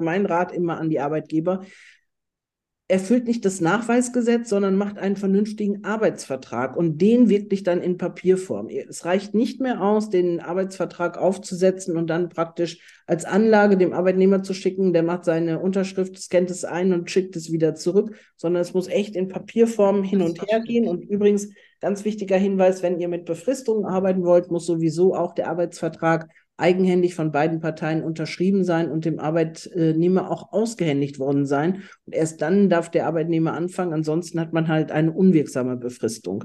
mein 0.00 0.26
Rat 0.26 0.52
immer 0.52 0.78
an 0.78 0.90
die 0.90 1.00
Arbeitgeber, 1.00 1.62
erfüllt 2.88 3.26
nicht 3.26 3.44
das 3.44 3.60
Nachweisgesetz, 3.60 4.48
sondern 4.48 4.76
macht 4.76 4.96
einen 4.96 5.16
vernünftigen 5.16 5.84
Arbeitsvertrag 5.84 6.76
und 6.76 6.98
den 6.98 7.28
wirklich 7.28 7.64
dann 7.64 7.82
in 7.82 7.96
Papierform. 7.96 8.68
Es 8.68 9.04
reicht 9.04 9.34
nicht 9.34 9.60
mehr 9.60 9.82
aus, 9.82 10.08
den 10.08 10.38
Arbeitsvertrag 10.38 11.18
aufzusetzen 11.18 11.96
und 11.96 12.08
dann 12.08 12.28
praktisch 12.28 12.78
als 13.08 13.24
Anlage 13.24 13.76
dem 13.76 13.92
Arbeitnehmer 13.92 14.44
zu 14.44 14.54
schicken, 14.54 14.92
der 14.92 15.02
macht 15.02 15.24
seine 15.24 15.58
Unterschrift, 15.58 16.16
scannt 16.16 16.50
es 16.50 16.64
ein 16.64 16.92
und 16.92 17.10
schickt 17.10 17.34
es 17.34 17.50
wieder 17.50 17.74
zurück, 17.74 18.16
sondern 18.36 18.62
es 18.62 18.72
muss 18.72 18.86
echt 18.86 19.16
in 19.16 19.26
Papierform 19.26 20.04
hin 20.04 20.22
und 20.22 20.40
her 20.42 20.60
gehen. 20.60 20.86
Und 20.86 21.02
übrigens, 21.02 21.48
ganz 21.80 22.04
wichtiger 22.04 22.36
Hinweis, 22.36 22.84
wenn 22.84 23.00
ihr 23.00 23.08
mit 23.08 23.24
Befristungen 23.24 23.84
arbeiten 23.84 24.22
wollt, 24.22 24.52
muss 24.52 24.64
sowieso 24.64 25.16
auch 25.16 25.34
der 25.34 25.48
Arbeitsvertrag 25.48 26.28
eigenhändig 26.58 27.14
von 27.14 27.32
beiden 27.32 27.60
Parteien 27.60 28.02
unterschrieben 28.02 28.64
sein 28.64 28.90
und 28.90 29.04
dem 29.04 29.18
Arbeitnehmer 29.18 30.30
auch 30.30 30.52
ausgehändigt 30.52 31.18
worden 31.18 31.44
sein. 31.44 31.82
Und 32.06 32.14
erst 32.14 32.40
dann 32.40 32.68
darf 32.70 32.90
der 32.90 33.06
Arbeitnehmer 33.06 33.52
anfangen. 33.52 33.92
Ansonsten 33.92 34.40
hat 34.40 34.52
man 34.52 34.68
halt 34.68 34.90
eine 34.90 35.12
unwirksame 35.12 35.76
Befristung. 35.76 36.44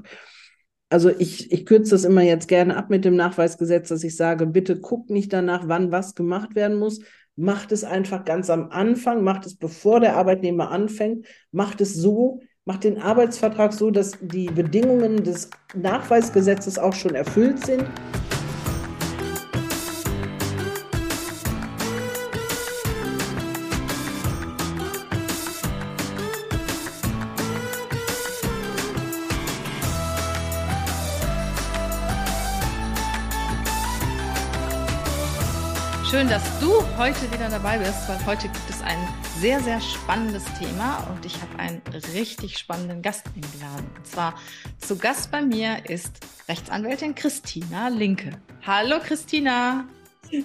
Also 0.90 1.08
ich, 1.08 1.50
ich 1.50 1.64
kürze 1.64 1.92
das 1.92 2.04
immer 2.04 2.20
jetzt 2.20 2.48
gerne 2.48 2.76
ab 2.76 2.90
mit 2.90 3.06
dem 3.06 3.16
Nachweisgesetz, 3.16 3.88
dass 3.88 4.04
ich 4.04 4.14
sage, 4.14 4.46
bitte 4.46 4.78
guckt 4.78 5.08
nicht 5.08 5.32
danach, 5.32 5.66
wann 5.66 5.90
was 5.90 6.14
gemacht 6.14 6.54
werden 6.54 6.78
muss. 6.78 7.00
Macht 7.34 7.72
es 7.72 7.82
einfach 7.82 8.26
ganz 8.26 8.50
am 8.50 8.68
Anfang, 8.68 9.24
macht 9.24 9.46
es 9.46 9.56
bevor 9.56 10.00
der 10.00 10.16
Arbeitnehmer 10.16 10.70
anfängt, 10.70 11.24
macht 11.50 11.80
es 11.80 11.94
so, 11.94 12.40
macht 12.66 12.84
den 12.84 12.98
Arbeitsvertrag 12.98 13.72
so, 13.72 13.90
dass 13.90 14.18
die 14.20 14.50
Bedingungen 14.50 15.24
des 15.24 15.48
Nachweisgesetzes 15.74 16.78
auch 16.78 16.94
schon 16.94 17.14
erfüllt 17.14 17.64
sind. 17.64 17.84
Schön, 36.12 36.28
dass 36.28 36.42
du 36.60 36.68
heute 36.98 37.22
wieder 37.32 37.48
dabei 37.48 37.78
bist, 37.78 38.06
weil 38.06 38.26
heute 38.26 38.42
gibt 38.42 38.68
es 38.68 38.82
ein 38.82 38.98
sehr, 39.38 39.60
sehr 39.60 39.80
spannendes 39.80 40.44
Thema 40.58 41.08
und 41.10 41.24
ich 41.24 41.40
habe 41.40 41.58
einen 41.58 41.80
richtig 42.12 42.58
spannenden 42.58 43.00
Gast 43.00 43.24
eingeladen. 43.28 43.90
Und 43.96 44.06
zwar 44.06 44.38
zu 44.76 44.98
Gast 44.98 45.30
bei 45.30 45.40
mir 45.40 45.78
ist 45.88 46.12
Rechtsanwältin 46.50 47.14
Christina 47.14 47.88
Linke. 47.88 48.32
Hallo 48.60 48.98
Christina. 49.02 49.88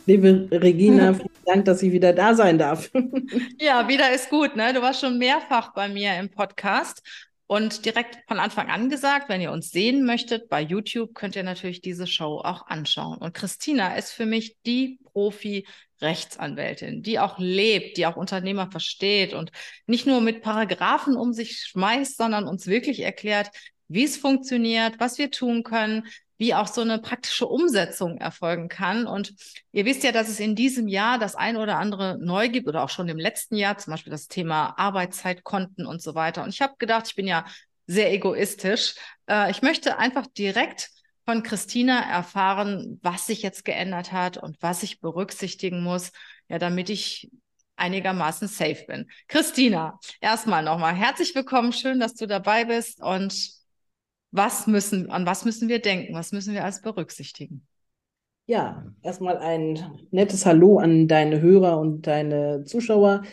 Liebe 0.06 0.48
Regina, 0.54 1.14
vielen 1.16 1.30
Dank, 1.46 1.66
dass 1.66 1.84
ich 1.84 1.92
wieder 1.92 2.14
da 2.14 2.34
sein 2.34 2.58
darf. 2.58 2.90
ja, 3.60 3.90
wieder 3.90 4.14
ist 4.14 4.30
gut. 4.30 4.56
Ne? 4.56 4.72
Du 4.74 4.82
warst 4.82 5.02
schon 5.02 5.18
mehrfach 5.18 5.74
bei 5.74 5.90
mir 5.90 6.18
im 6.18 6.30
Podcast 6.30 7.04
und 7.48 7.86
direkt 7.86 8.20
von 8.28 8.40
Anfang 8.40 8.70
an 8.70 8.90
gesagt, 8.90 9.28
wenn 9.28 9.42
ihr 9.42 9.52
uns 9.52 9.72
sehen 9.72 10.06
möchtet 10.06 10.48
bei 10.48 10.62
YouTube, 10.62 11.14
könnt 11.14 11.36
ihr 11.36 11.44
natürlich 11.44 11.82
diese 11.82 12.06
Show 12.06 12.40
auch 12.40 12.68
anschauen. 12.68 13.18
Und 13.18 13.34
Christina 13.34 13.96
ist 13.96 14.12
für 14.12 14.26
mich 14.26 14.58
die 14.66 15.00
Profi-Rechtsanwältin, 15.18 17.02
die 17.02 17.18
auch 17.18 17.40
lebt, 17.40 17.98
die 17.98 18.06
auch 18.06 18.18
Unternehmer 18.18 18.70
versteht 18.70 19.34
und 19.34 19.52
nicht 19.88 20.06
nur 20.06 20.22
mit 20.22 20.44
Paragraphen 20.44 21.18
um 21.18 21.34
sich 21.34 21.62
schmeißt, 21.62 22.18
sondern 22.18 22.48
uns 22.48 22.68
wirklich 22.68 23.00
erklärt, 23.00 23.50
wie 23.88 24.04
es 24.04 24.16
funktioniert, 24.16 25.00
was 25.00 25.18
wir 25.18 25.32
tun 25.32 25.64
können, 25.64 26.06
wie 26.38 26.54
auch 26.54 26.68
so 26.68 26.82
eine 26.82 27.00
praktische 27.00 27.48
Umsetzung 27.48 28.18
erfolgen 28.18 28.70
kann. 28.70 29.08
Und 29.08 29.34
ihr 29.72 29.86
wisst 29.86 30.04
ja, 30.04 30.12
dass 30.12 30.30
es 30.30 30.40
in 30.40 30.56
diesem 30.56 30.88
Jahr 30.88 31.18
das 31.18 31.34
ein 31.34 31.58
oder 31.58 31.80
andere 31.80 32.20
neu 32.20 32.50
gibt 32.50 32.68
oder 32.68 32.84
auch 32.84 32.90
schon 32.90 33.10
im 33.10 33.18
letzten 33.18 33.56
Jahr, 33.56 33.80
zum 33.80 33.90
Beispiel 33.90 34.12
das 34.12 34.28
Thema 34.28 34.78
Arbeitszeitkonten 34.78 35.88
und 35.88 36.00
so 36.00 36.14
weiter. 36.14 36.44
Und 36.44 36.50
ich 36.50 36.62
habe 36.62 36.76
gedacht, 36.78 37.08
ich 37.08 37.16
bin 37.16 37.26
ja 37.26 37.44
sehr 37.88 38.14
egoistisch. 38.14 38.94
Äh, 39.28 39.50
ich 39.50 39.64
möchte 39.64 39.98
einfach 39.98 40.28
direkt 40.28 40.92
von 41.28 41.44
Christina 41.44 42.10
erfahren, 42.10 43.02
was 43.04 43.28
sich 43.28 43.42
jetzt 43.42 43.66
geändert 43.66 44.14
hat 44.14 44.38
und 44.38 44.56
was 44.62 44.82
ich 44.82 45.02
berücksichtigen 45.02 45.84
muss, 45.84 46.14
ja, 46.48 46.58
damit 46.58 46.90
ich 46.90 47.30
einigermaßen 47.76 48.48
safe 48.48 48.86
bin. 48.88 49.10
Christina, 49.28 50.00
erstmal 50.22 50.64
nochmal 50.64 50.96
herzlich 50.96 51.36
willkommen. 51.36 51.74
Schön, 51.74 52.00
dass 52.00 52.14
du 52.14 52.28
dabei 52.28 52.64
bist 52.64 53.04
und 53.04 53.52
was 54.32 54.68
müssen, 54.68 55.12
an 55.12 55.26
was 55.26 55.44
müssen 55.44 55.68
wir 55.68 55.80
denken? 55.82 56.14
Was 56.14 56.32
müssen 56.32 56.54
wir 56.54 56.64
als 56.64 56.82
berücksichtigen? 56.82 57.68
Ja, 58.46 58.86
erstmal 59.02 59.38
ein 59.38 60.08
nettes 60.12 60.46
Hallo 60.46 60.80
an 60.80 61.10
deine 61.10 61.42
Hörer 61.42 61.78
und 61.78 62.08
deine 62.08 62.64
Zuschauer. 62.64 63.24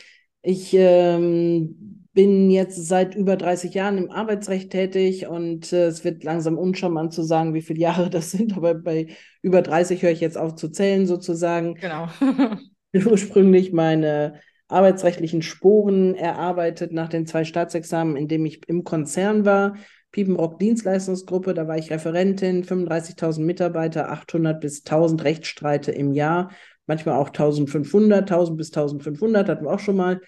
Ich 0.43 0.75
ähm, 0.75 2.04
bin 2.15 2.51
jetzt 2.51 2.87
seit 2.87 3.15
über 3.15 3.37
30 3.37 3.75
Jahren 3.75 3.99
im 3.99 4.11
Arbeitsrecht 4.11 4.71
tätig 4.71 5.27
und 5.27 5.73
äh, 5.73 5.87
es 5.87 6.05
wird 6.05 6.25
langsam 6.25 6.57
uncharmant 6.57 7.13
zu 7.13 7.23
sagen, 7.23 7.55
wie 7.55 7.63
viele 7.63 7.81
Jahre 7.81 8.09
das 8.11 8.31
sind, 8.31 8.57
aber 8.57 8.75
bei 8.75 9.09
über 9.43 9.63
30 9.63 10.03
höre 10.03 10.13
ich 10.13 10.21
jetzt 10.21 10.39
auf 10.39 10.55
zu 10.55 10.69
zählen 10.71 11.07
sozusagen. 11.07 11.75
Genau. 11.75 12.09
ursprünglich 13.11 13.73
meine 13.73 14.41
arbeitsrechtlichen 14.69 15.43
Sporen 15.43 16.15
erarbeitet 16.15 16.93
nach 16.93 17.09
den 17.09 17.27
zwei 17.27 17.45
Staatsexamen, 17.45 18.17
in 18.17 18.29
dem 18.29 18.47
ich 18.47 18.67
im 18.69 18.85
Konzern 18.85 19.45
war 19.45 19.75
Piepenbrock 20.15 20.61
Dienstleistungsgruppe, 20.61 21.55
da 21.55 21.67
war 21.67 21.77
ich 21.77 21.91
Referentin, 21.91 22.63
35.000 22.63 23.41
Mitarbeiter, 23.41 24.13
800 24.13 24.61
bis 24.61 24.85
1000 24.85 25.25
Rechtsstreite 25.25 25.91
im 25.91 26.13
Jahr, 26.13 26.53
manchmal 26.87 27.17
auch 27.17 27.31
1500, 27.31 28.21
1000 28.21 28.57
bis 28.57 28.69
1500 28.69 29.49
hatten 29.49 29.65
wir 29.65 29.73
auch 29.73 29.81
schon 29.81 29.97
mal. 29.97 30.21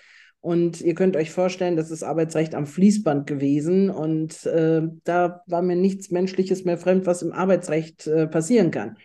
Und 0.46 0.80
ihr 0.80 0.94
könnt 0.94 1.16
euch 1.16 1.32
vorstellen, 1.32 1.76
das 1.76 1.90
ist 1.90 2.04
Arbeitsrecht 2.04 2.54
am 2.54 2.66
Fließband 2.66 3.26
gewesen. 3.26 3.90
Und 3.90 4.46
äh, 4.46 4.82
da 5.02 5.42
war 5.46 5.62
mir 5.62 5.74
nichts 5.74 6.12
Menschliches 6.12 6.64
mehr 6.64 6.78
fremd, 6.78 7.04
was 7.04 7.22
im 7.22 7.32
Arbeitsrecht 7.32 8.06
äh, 8.06 8.28
passieren 8.28 8.70
kann. 8.70 8.96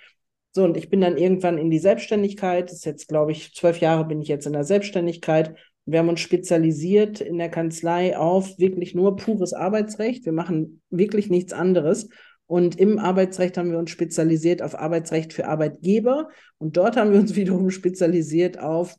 So, 0.51 0.63
und 0.63 0.77
ich 0.77 0.89
bin 0.89 1.01
dann 1.01 1.17
irgendwann 1.17 1.57
in 1.57 1.71
die 1.71 1.79
Selbstständigkeit. 1.79 2.65
Das 2.69 2.77
ist 2.77 2.85
jetzt, 2.85 3.07
glaube 3.07 3.31
ich, 3.31 3.55
zwölf 3.55 3.79
Jahre 3.79 4.05
bin 4.05 4.21
ich 4.21 4.27
jetzt 4.27 4.45
in 4.45 4.53
der 4.53 4.65
Selbstständigkeit 4.65 5.55
wir 5.85 5.99
haben 5.99 6.09
uns 6.09 6.19
spezialisiert 6.19 7.21
in 7.21 7.37
der 7.37 7.49
Kanzlei 7.49 8.17
auf 8.17 8.57
wirklich 8.59 8.93
nur 8.93 9.15
pures 9.15 9.53
Arbeitsrecht. 9.53 10.25
Wir 10.25 10.31
machen 10.31 10.81
wirklich 10.89 11.29
nichts 11.29 11.53
anderes. 11.53 12.09
Und 12.45 12.79
im 12.79 12.99
Arbeitsrecht 12.99 13.57
haben 13.57 13.71
wir 13.71 13.79
uns 13.79 13.91
spezialisiert 13.91 14.61
auf 14.61 14.77
Arbeitsrecht 14.77 15.33
für 15.33 15.47
Arbeitgeber. 15.47 16.29
Und 16.59 16.77
dort 16.77 16.97
haben 16.97 17.11
wir 17.11 17.19
uns 17.19 17.35
wiederum 17.35 17.71
spezialisiert 17.71 18.59
auf 18.59 18.95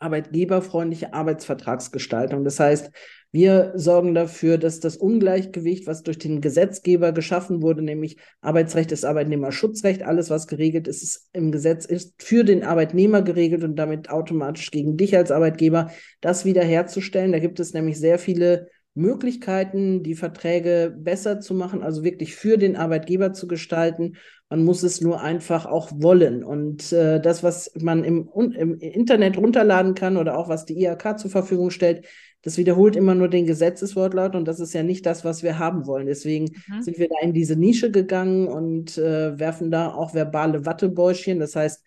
arbeitgeberfreundliche 0.00 1.14
Arbeitsvertragsgestaltung. 1.14 2.44
Das 2.44 2.58
heißt, 2.58 2.90
wir 3.32 3.72
sorgen 3.76 4.12
dafür, 4.14 4.58
dass 4.58 4.80
das 4.80 4.96
Ungleichgewicht, 4.96 5.86
was 5.86 6.02
durch 6.02 6.18
den 6.18 6.40
Gesetzgeber 6.40 7.12
geschaffen 7.12 7.62
wurde, 7.62 7.82
nämlich 7.82 8.16
Arbeitsrecht 8.40 8.90
ist 8.90 9.04
Arbeitnehmerschutzrecht, 9.04 10.02
alles, 10.02 10.30
was 10.30 10.48
geregelt 10.48 10.88
ist, 10.88 11.02
ist 11.02 11.28
im 11.32 11.52
Gesetz 11.52 11.84
ist 11.84 12.20
für 12.20 12.42
den 12.42 12.64
Arbeitnehmer 12.64 13.22
geregelt 13.22 13.62
und 13.62 13.76
damit 13.76 14.10
automatisch 14.10 14.72
gegen 14.72 14.96
dich 14.96 15.16
als 15.16 15.30
Arbeitgeber, 15.30 15.92
das 16.20 16.44
wiederherzustellen. 16.44 17.30
Da 17.30 17.38
gibt 17.38 17.60
es 17.60 17.72
nämlich 17.72 18.00
sehr 18.00 18.18
viele 18.18 18.66
Möglichkeiten, 18.94 20.02
die 20.02 20.16
Verträge 20.16 20.92
besser 20.98 21.38
zu 21.38 21.54
machen, 21.54 21.82
also 21.82 22.02
wirklich 22.02 22.34
für 22.34 22.58
den 22.58 22.76
Arbeitgeber 22.76 23.32
zu 23.32 23.46
gestalten. 23.46 24.16
Man 24.50 24.64
muss 24.64 24.82
es 24.82 25.00
nur 25.00 25.22
einfach 25.22 25.64
auch 25.64 25.90
wollen. 25.94 26.44
Und 26.44 26.92
äh, 26.92 27.20
das, 27.20 27.42
was 27.42 27.72
man 27.80 28.04
im, 28.04 28.28
im 28.34 28.78
Internet 28.78 29.38
runterladen 29.38 29.94
kann 29.94 30.16
oder 30.16 30.36
auch 30.36 30.48
was 30.48 30.66
die 30.66 30.82
IHK 30.82 31.18
zur 31.18 31.30
Verfügung 31.30 31.70
stellt, 31.70 32.04
das 32.42 32.58
wiederholt 32.58 32.96
immer 32.96 33.14
nur 33.14 33.28
den 33.28 33.46
Gesetzeswortlaut 33.46 34.34
und 34.34 34.48
das 34.48 34.60
ist 34.60 34.72
ja 34.72 34.82
nicht 34.82 35.04
das, 35.06 35.24
was 35.24 35.42
wir 35.42 35.58
haben 35.58 35.86
wollen. 35.86 36.06
Deswegen 36.06 36.46
mhm. 36.68 36.82
sind 36.82 36.98
wir 36.98 37.08
da 37.08 37.16
in 37.22 37.32
diese 37.32 37.56
Nische 37.56 37.90
gegangen 37.90 38.48
und 38.48 38.98
äh, 38.98 39.38
werfen 39.38 39.70
da 39.70 39.92
auch 39.92 40.14
verbale 40.14 40.66
Wattebäuschen. 40.66 41.38
Das 41.38 41.54
heißt, 41.54 41.84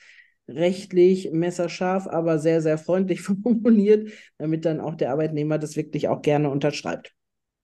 rechtlich 0.47 1.31
messerscharf, 1.31 2.07
aber 2.07 2.39
sehr, 2.39 2.61
sehr 2.61 2.77
freundlich 2.77 3.21
formuliert, 3.43 4.11
damit 4.37 4.65
dann 4.65 4.79
auch 4.79 4.95
der 4.95 5.11
Arbeitnehmer 5.11 5.57
das 5.57 5.75
wirklich 5.75 6.07
auch 6.07 6.21
gerne 6.21 6.49
unterschreibt. 6.49 7.13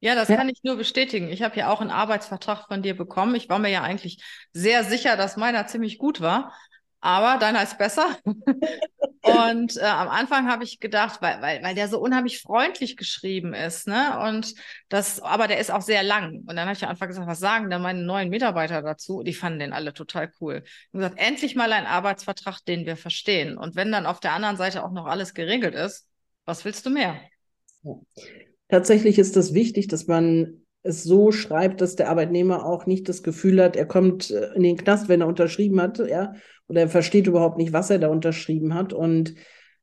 Ja, 0.02 0.16
das 0.16 0.30
ja. 0.30 0.38
kann 0.38 0.50
ich 0.50 0.64
nur 0.64 0.78
bestätigen. 0.78 1.30
Ich 1.30 1.42
habe 1.42 1.58
ja 1.58 1.70
auch 1.70 1.82
einen 1.82 1.92
Arbeitsvertrag 1.92 2.68
von 2.68 2.82
dir 2.82 2.96
bekommen. 2.96 3.36
Ich 3.36 3.50
war 3.50 3.60
mir 3.60 3.70
ja 3.70 3.82
eigentlich 3.82 4.24
sehr 4.54 4.84
sicher, 4.84 5.18
dass 5.18 5.36
meiner 5.36 5.68
ziemlich 5.68 5.98
gut 5.98 6.22
war 6.22 6.54
aber 7.02 7.40
deiner 7.40 7.64
ist 7.64 7.78
besser. 7.78 8.18
und 9.22 9.78
äh, 9.78 9.82
am 9.82 10.10
Anfang 10.10 10.48
habe 10.50 10.64
ich 10.64 10.80
gedacht, 10.80 11.22
weil, 11.22 11.42
weil, 11.42 11.64
weil 11.64 11.76
der 11.76 11.88
so 11.88 12.00
unheimlich 12.00 12.42
freundlich 12.42 12.98
geschrieben 12.98 13.54
ist, 13.54 13.88
ne? 13.88 14.20
Und 14.28 14.54
das, 14.90 15.22
aber 15.22 15.48
der 15.48 15.60
ist 15.60 15.72
auch 15.72 15.82
sehr 15.82 16.04
lang. 16.04 16.44
Und 16.46 16.56
dann 16.56 16.68
habe 16.68 16.74
ich 16.74 16.84
am 16.84 16.90
Anfang 16.90 17.08
gesagt, 17.08 17.28
was 17.28 17.40
sagen 17.40 17.70
denn 17.70 17.82
meine 17.82 18.02
neuen 18.02 18.30
Mitarbeiter 18.30 18.82
dazu? 18.82 19.24
Die 19.24 19.34
fanden 19.34 19.60
den 19.60 19.74
alle 19.74 19.94
total 19.94 20.32
cool. 20.42 20.64
Und 20.92 21.00
gesagt, 21.00 21.20
endlich 21.20 21.56
mal 21.56 21.72
ein 21.72 21.86
Arbeitsvertrag, 21.86 22.60
den 22.66 22.86
wir 22.86 22.98
verstehen. 22.98 23.58
Und 23.58 23.76
wenn 23.76 23.92
dann 23.92 24.06
auf 24.06 24.20
der 24.20 24.34
anderen 24.34 24.58
Seite 24.58 24.84
auch 24.84 24.92
noch 24.92 25.06
alles 25.06 25.34
geregelt 25.34 25.76
ist, 25.76 26.08
was 26.46 26.66
willst 26.66 26.86
du 26.86 26.90
mehr? 26.90 27.20
Tatsächlich 28.70 29.20
ist 29.20 29.36
das 29.36 29.54
wichtig, 29.54 29.88
dass 29.88 30.08
man 30.08 30.62
es 30.84 31.04
so 31.04 31.32
schreibt, 31.32 31.82
dass 31.82 31.96
der 31.96 32.10
Arbeitnehmer 32.10 32.66
auch 32.66 32.86
nicht 32.86 33.10
das 33.10 33.22
Gefühl 33.22 33.62
hat, 33.62 33.76
er 33.76 33.86
kommt 33.86 34.32
äh, 34.32 34.54
in 34.56 34.64
den 34.64 34.78
Knast, 34.78 35.10
wenn 35.10 35.22
er 35.22 35.28
unterschrieben 35.28 35.82
hat, 35.82 36.00
ja, 36.00 36.34
oder 36.68 36.82
er 36.82 36.90
versteht 36.90 37.28
überhaupt 37.28 37.58
nicht, 37.58 37.74
was 37.74 37.90
er 37.90 38.00
da 38.00 38.08
unterschrieben 38.08 38.74
hat. 38.74 38.94
Und 38.94 39.36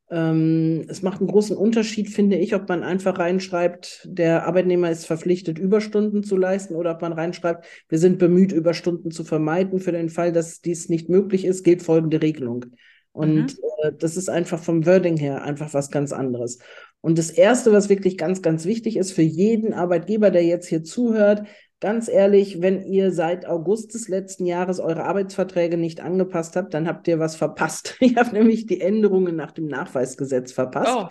Ähm, 0.08 0.86
es 0.88 1.02
macht 1.02 1.18
einen 1.18 1.28
großen 1.28 1.56
Unterschied, 1.56 2.10
finde 2.10 2.36
ich, 2.36 2.54
ob 2.54 2.68
man 2.68 2.84
einfach 2.84 3.18
reinschreibt, 3.18 4.02
der 4.04 4.46
Arbeitnehmer 4.46 4.88
ist 4.88 5.04
verpflichtet, 5.04 5.58
Überstunden 5.58 6.22
zu 6.22 6.36
leisten 6.36 6.76
oder 6.76 6.92
ob 6.92 7.02
man 7.02 7.12
reinschreibt, 7.12 7.66
wir 7.88 7.98
sind 7.98 8.18
bemüht, 8.18 8.52
Überstunden 8.52 9.10
zu 9.10 9.24
vermeiden. 9.24 9.80
Für 9.80 9.90
den 9.90 10.08
Fall, 10.08 10.30
dass 10.30 10.60
dies 10.60 10.88
nicht 10.88 11.08
möglich 11.08 11.44
ist, 11.44 11.64
gilt 11.64 11.82
folgende 11.82 12.22
Regelung. 12.22 12.66
Und 13.10 13.34
mhm. 13.34 13.58
äh, 13.82 13.92
das 13.98 14.16
ist 14.16 14.28
einfach 14.28 14.62
vom 14.62 14.86
Wording 14.86 15.16
her 15.16 15.42
einfach 15.42 15.74
was 15.74 15.90
ganz 15.90 16.12
anderes. 16.12 16.60
Und 17.00 17.18
das 17.18 17.30
Erste, 17.30 17.72
was 17.72 17.88
wirklich 17.88 18.18
ganz, 18.18 18.42
ganz 18.42 18.64
wichtig 18.64 18.96
ist 18.96 19.12
für 19.12 19.22
jeden 19.22 19.72
Arbeitgeber, 19.72 20.30
der 20.30 20.44
jetzt 20.44 20.68
hier 20.68 20.82
zuhört, 20.82 21.46
Ganz 21.80 22.08
ehrlich, 22.08 22.62
wenn 22.62 22.84
ihr 22.84 23.12
seit 23.12 23.46
August 23.46 23.92
des 23.92 24.08
letzten 24.08 24.46
Jahres 24.46 24.80
eure 24.80 25.04
Arbeitsverträge 25.04 25.76
nicht 25.76 26.00
angepasst 26.00 26.56
habt, 26.56 26.72
dann 26.72 26.88
habt 26.88 27.06
ihr 27.06 27.18
was 27.18 27.36
verpasst. 27.36 27.96
Ihr 28.00 28.16
habt 28.16 28.32
nämlich 28.32 28.66
die 28.66 28.80
Änderungen 28.80 29.36
nach 29.36 29.52
dem 29.52 29.66
Nachweisgesetz 29.66 30.52
verpasst. 30.52 30.96
Oh, 30.96 31.08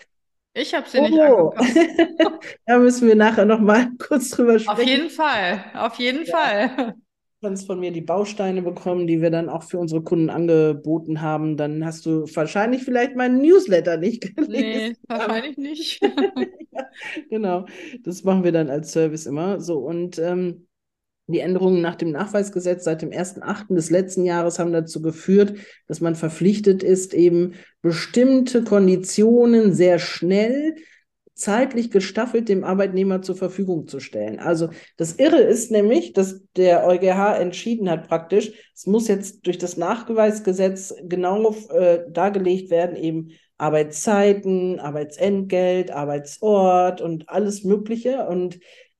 ich 0.56 0.74
habe 0.74 0.90
sie 0.90 0.98
oh. 0.98 1.02
nicht 1.04 1.20
angepasst. 1.20 1.78
da 2.66 2.80
müssen 2.80 3.08
wir 3.08 3.16
nachher 3.16 3.46
noch 3.46 3.60
mal 3.60 3.90
kurz 4.00 4.32
drüber 4.32 4.58
sprechen. 4.58 4.82
Auf 4.82 4.84
jeden 4.84 5.10
Fall, 5.12 5.64
auf 5.76 6.00
jeden 6.00 6.26
ja. 6.26 6.36
Fall 6.36 6.96
kannst 7.42 7.68
von 7.68 7.80
mir 7.80 7.92
die 7.92 8.02
Bausteine 8.02 8.62
bekommen, 8.62 9.08
die 9.08 9.22
wir 9.22 9.30
dann 9.30 9.50
auch 9.50 9.64
für 9.64 9.78
unsere 9.78 10.02
Kunden 10.02 10.30
angeboten 10.30 11.22
haben. 11.22 11.58
Dann 11.58 11.86
hast 11.86 12.06
du 12.06 12.26
wahrscheinlich 12.34 12.84
vielleicht 12.84 13.16
meinen 13.16 13.42
Newsletter 13.42 13.98
nicht 13.98 14.36
gelesen. 14.36 14.52
Nee, 14.52 14.96
wahrscheinlich 15.08 15.58
nicht. 15.58 16.02
ja, 16.72 16.90
genau, 17.30 17.66
das 18.04 18.24
machen 18.24 18.44
wir 18.44 18.52
dann 18.52 18.70
als 18.70 18.92
Service 18.92 19.26
immer. 19.26 19.60
So, 19.60 19.80
und 19.80 20.18
ähm, 20.18 20.68
die 21.28 21.40
Änderungen 21.40 21.82
nach 21.82 21.96
dem 21.96 22.12
Nachweisgesetz 22.12 22.84
seit 22.84 23.02
dem 23.02 23.10
1.8. 23.10 23.74
des 23.74 23.90
letzten 23.90 24.26
Jahres 24.26 24.60
haben 24.60 24.72
dazu 24.72 25.02
geführt, 25.02 25.58
dass 25.88 26.00
man 26.00 26.16
verpflichtet 26.16 26.84
ist, 26.84 27.16
eben 27.16 27.54
bestimmte 27.82 28.64
Konditionen 28.64 29.74
sehr 29.74 29.98
schnell 29.98 30.76
zeitlich 31.36 31.92
gestaffelt 31.92 32.48
dem 32.48 32.64
Arbeitnehmer 32.64 33.22
zur 33.22 33.36
Verfügung 33.36 33.88
zu 33.88 34.00
stellen. 34.00 34.40
Also 34.40 34.70
das 34.98 35.14
Irre 35.14 35.42
ist 35.42 35.70
nämlich, 35.70 36.14
dass 36.14 36.42
der 36.56 36.88
EuGH 36.88 37.38
entschieden 37.40 37.90
hat 37.90 38.08
praktisch, 38.08 38.54
es 38.74 38.88
muss 38.88 39.10
jetzt 39.10 39.46
durch 39.46 39.58
das 39.58 39.76
Nachweisgesetz 39.76 40.96
genau 41.04 41.54
äh, 41.70 42.06
dargelegt 42.10 42.70
werden, 42.70 42.96
eben 42.96 43.32
Arbeitszeiten, 43.58 44.80
Arbeitsentgelt, 44.80 45.92
Arbeitsort 45.92 47.02
und 47.02 47.30
alles 47.30 47.64
Mögliche. 47.64 48.28
Und 48.28 48.60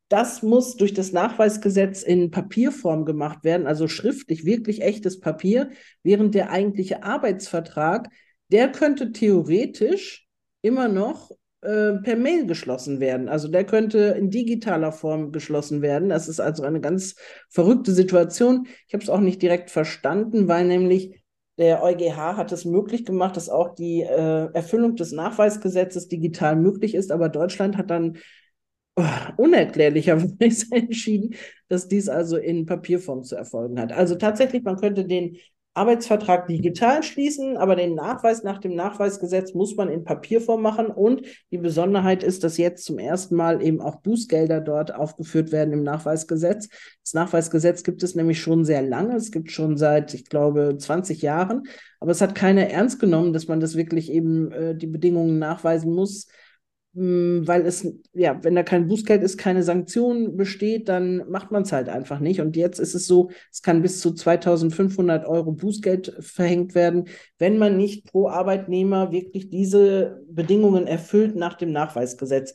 das 0.10 0.44
muss 0.44 0.76
durch 0.76 0.94
das 0.94 1.14
Nachweisgesetz 1.14 2.04
in 2.04 2.32
Papierform 2.32 3.06
gemacht 3.06 3.44
werden, 3.44 3.66
also 3.66 3.88
schriftlich, 3.88 4.46
wirklich 4.46 4.82
echtes 4.82 5.20
Papier, 5.20 5.72
während 6.04 6.36
der 6.36 6.52
eigentliche 6.52 7.04
Arbeitsvertrag, 7.04 8.10
der 8.52 8.72
könnte 8.72 9.14
theoretisch 9.14 10.28
immer 10.62 10.88
noch 10.88 11.32
äh, 11.66 12.02
per 12.02 12.16
Mail 12.16 12.46
geschlossen 12.46 13.00
werden. 13.00 13.28
Also 13.28 13.48
der 13.48 13.66
könnte 13.66 14.16
in 14.18 14.30
digitaler 14.30 14.92
Form 14.92 15.32
geschlossen 15.32 15.82
werden. 15.82 16.10
Das 16.10 16.28
ist 16.28 16.40
also 16.40 16.64
eine 16.64 16.82
ganz 16.82 17.16
verrückte 17.50 17.92
Situation. 17.92 18.68
Ich 18.88 18.94
habe 18.94 19.04
es 19.04 19.10
auch 19.10 19.20
nicht 19.20 19.42
direkt 19.42 19.72
verstanden, 19.72 20.48
weil 20.48 20.66
nämlich 20.66 21.22
der 21.58 21.84
EuGH 21.84 22.38
hat 22.38 22.52
es 22.52 22.66
möglich 22.66 23.06
gemacht, 23.06 23.38
dass 23.38 23.50
auch 23.50 23.76
die 23.76 24.02
äh, 24.02 24.52
Erfüllung 24.54 24.96
des 24.96 25.12
Nachweisgesetzes 25.12 26.08
digital 26.08 26.56
möglich 26.56 26.96
ist, 26.96 27.12
aber 27.12 27.30
Deutschland 27.30 27.78
hat 27.78 27.90
dann 27.90 28.18
oh, 28.98 29.04
unerklärlicherweise 29.38 30.68
entschieden, 30.72 31.36
dass 31.70 31.88
dies 31.88 32.10
also 32.10 32.38
in 32.38 32.66
Papierform 32.66 33.24
zu 33.24 33.36
erfolgen 33.36 33.80
hat. 33.80 33.94
Also 33.94 34.16
tatsächlich, 34.16 34.64
man 34.64 34.78
könnte 34.78 35.06
den 35.06 35.38
Arbeitsvertrag 35.76 36.48
digital 36.48 37.04
schließen, 37.04 37.58
aber 37.58 37.76
den 37.76 37.96
Nachweis 37.96 38.44
nach 38.44 38.60
dem 38.60 38.76
Nachweisgesetz 38.76 39.54
muss 39.54 39.76
man 39.76 39.90
in 39.90 40.06
Papierform 40.06 40.62
machen. 40.62 40.88
Und 40.88 41.24
die 41.52 41.58
Besonderheit 41.58 42.24
ist, 42.24 42.46
dass 42.46 42.58
jetzt 42.58 42.86
zum 42.86 42.98
ersten 42.98 43.36
Mal 43.36 43.62
eben 43.62 43.82
auch 43.82 43.98
Bußgelder 43.98 44.62
dort 44.62 44.96
aufgeführt 44.96 45.52
werden 45.52 45.74
im 45.74 45.84
Nachweisgesetz. 45.84 46.70
Das 47.04 47.14
Nachweisgesetz 47.14 47.84
gibt 47.84 48.04
es 48.04 48.16
nämlich 48.16 48.40
schon 48.40 48.64
sehr 48.64 48.82
lange. 48.82 49.16
Es 49.16 49.32
gibt 49.32 49.52
schon 49.52 49.76
seit, 49.76 50.14
ich 50.14 50.30
glaube, 50.30 50.78
20 50.78 51.22
Jahren. 51.22 51.64
Aber 52.00 52.12
es 52.12 52.22
hat 52.22 52.36
keiner 52.36 52.70
ernst 52.70 53.00
genommen, 53.00 53.34
dass 53.34 53.50
man 53.50 53.60
das 53.60 53.76
wirklich 53.76 54.12
eben 54.12 54.52
äh, 54.54 54.76
die 54.76 54.88
Bedingungen 54.88 55.40
nachweisen 55.40 55.94
muss 55.94 56.28
weil 56.98 57.66
es, 57.66 57.86
ja, 58.14 58.42
wenn 58.44 58.56
da 58.56 58.64
kein 58.64 58.88
Bußgeld 58.88 59.22
ist, 59.22 59.38
keine 59.38 59.64
Sanktion 59.64 60.38
besteht, 60.38 60.88
dann 60.88 61.30
macht 61.30 61.52
man 61.52 61.64
es 61.64 61.74
halt 61.74 61.90
einfach 61.90 62.22
nicht. 62.22 62.40
Und 62.40 62.56
jetzt 62.56 62.80
ist 62.80 62.96
es 62.96 63.06
so, 63.06 63.32
es 63.52 63.62
kann 63.62 63.82
bis 63.82 64.00
zu 64.00 64.14
2500 64.14 65.26
Euro 65.28 65.52
Bußgeld 65.52 66.16
verhängt 66.22 66.74
werden, 66.74 67.10
wenn 67.38 67.58
man 67.58 67.76
nicht 67.76 68.06
pro 68.06 68.30
Arbeitnehmer 68.30 69.12
wirklich 69.12 69.50
diese 69.50 70.24
Bedingungen 70.30 70.88
erfüllt 70.88 71.36
nach 71.36 71.56
dem 71.56 71.74
Nachweisgesetz. 71.74 72.54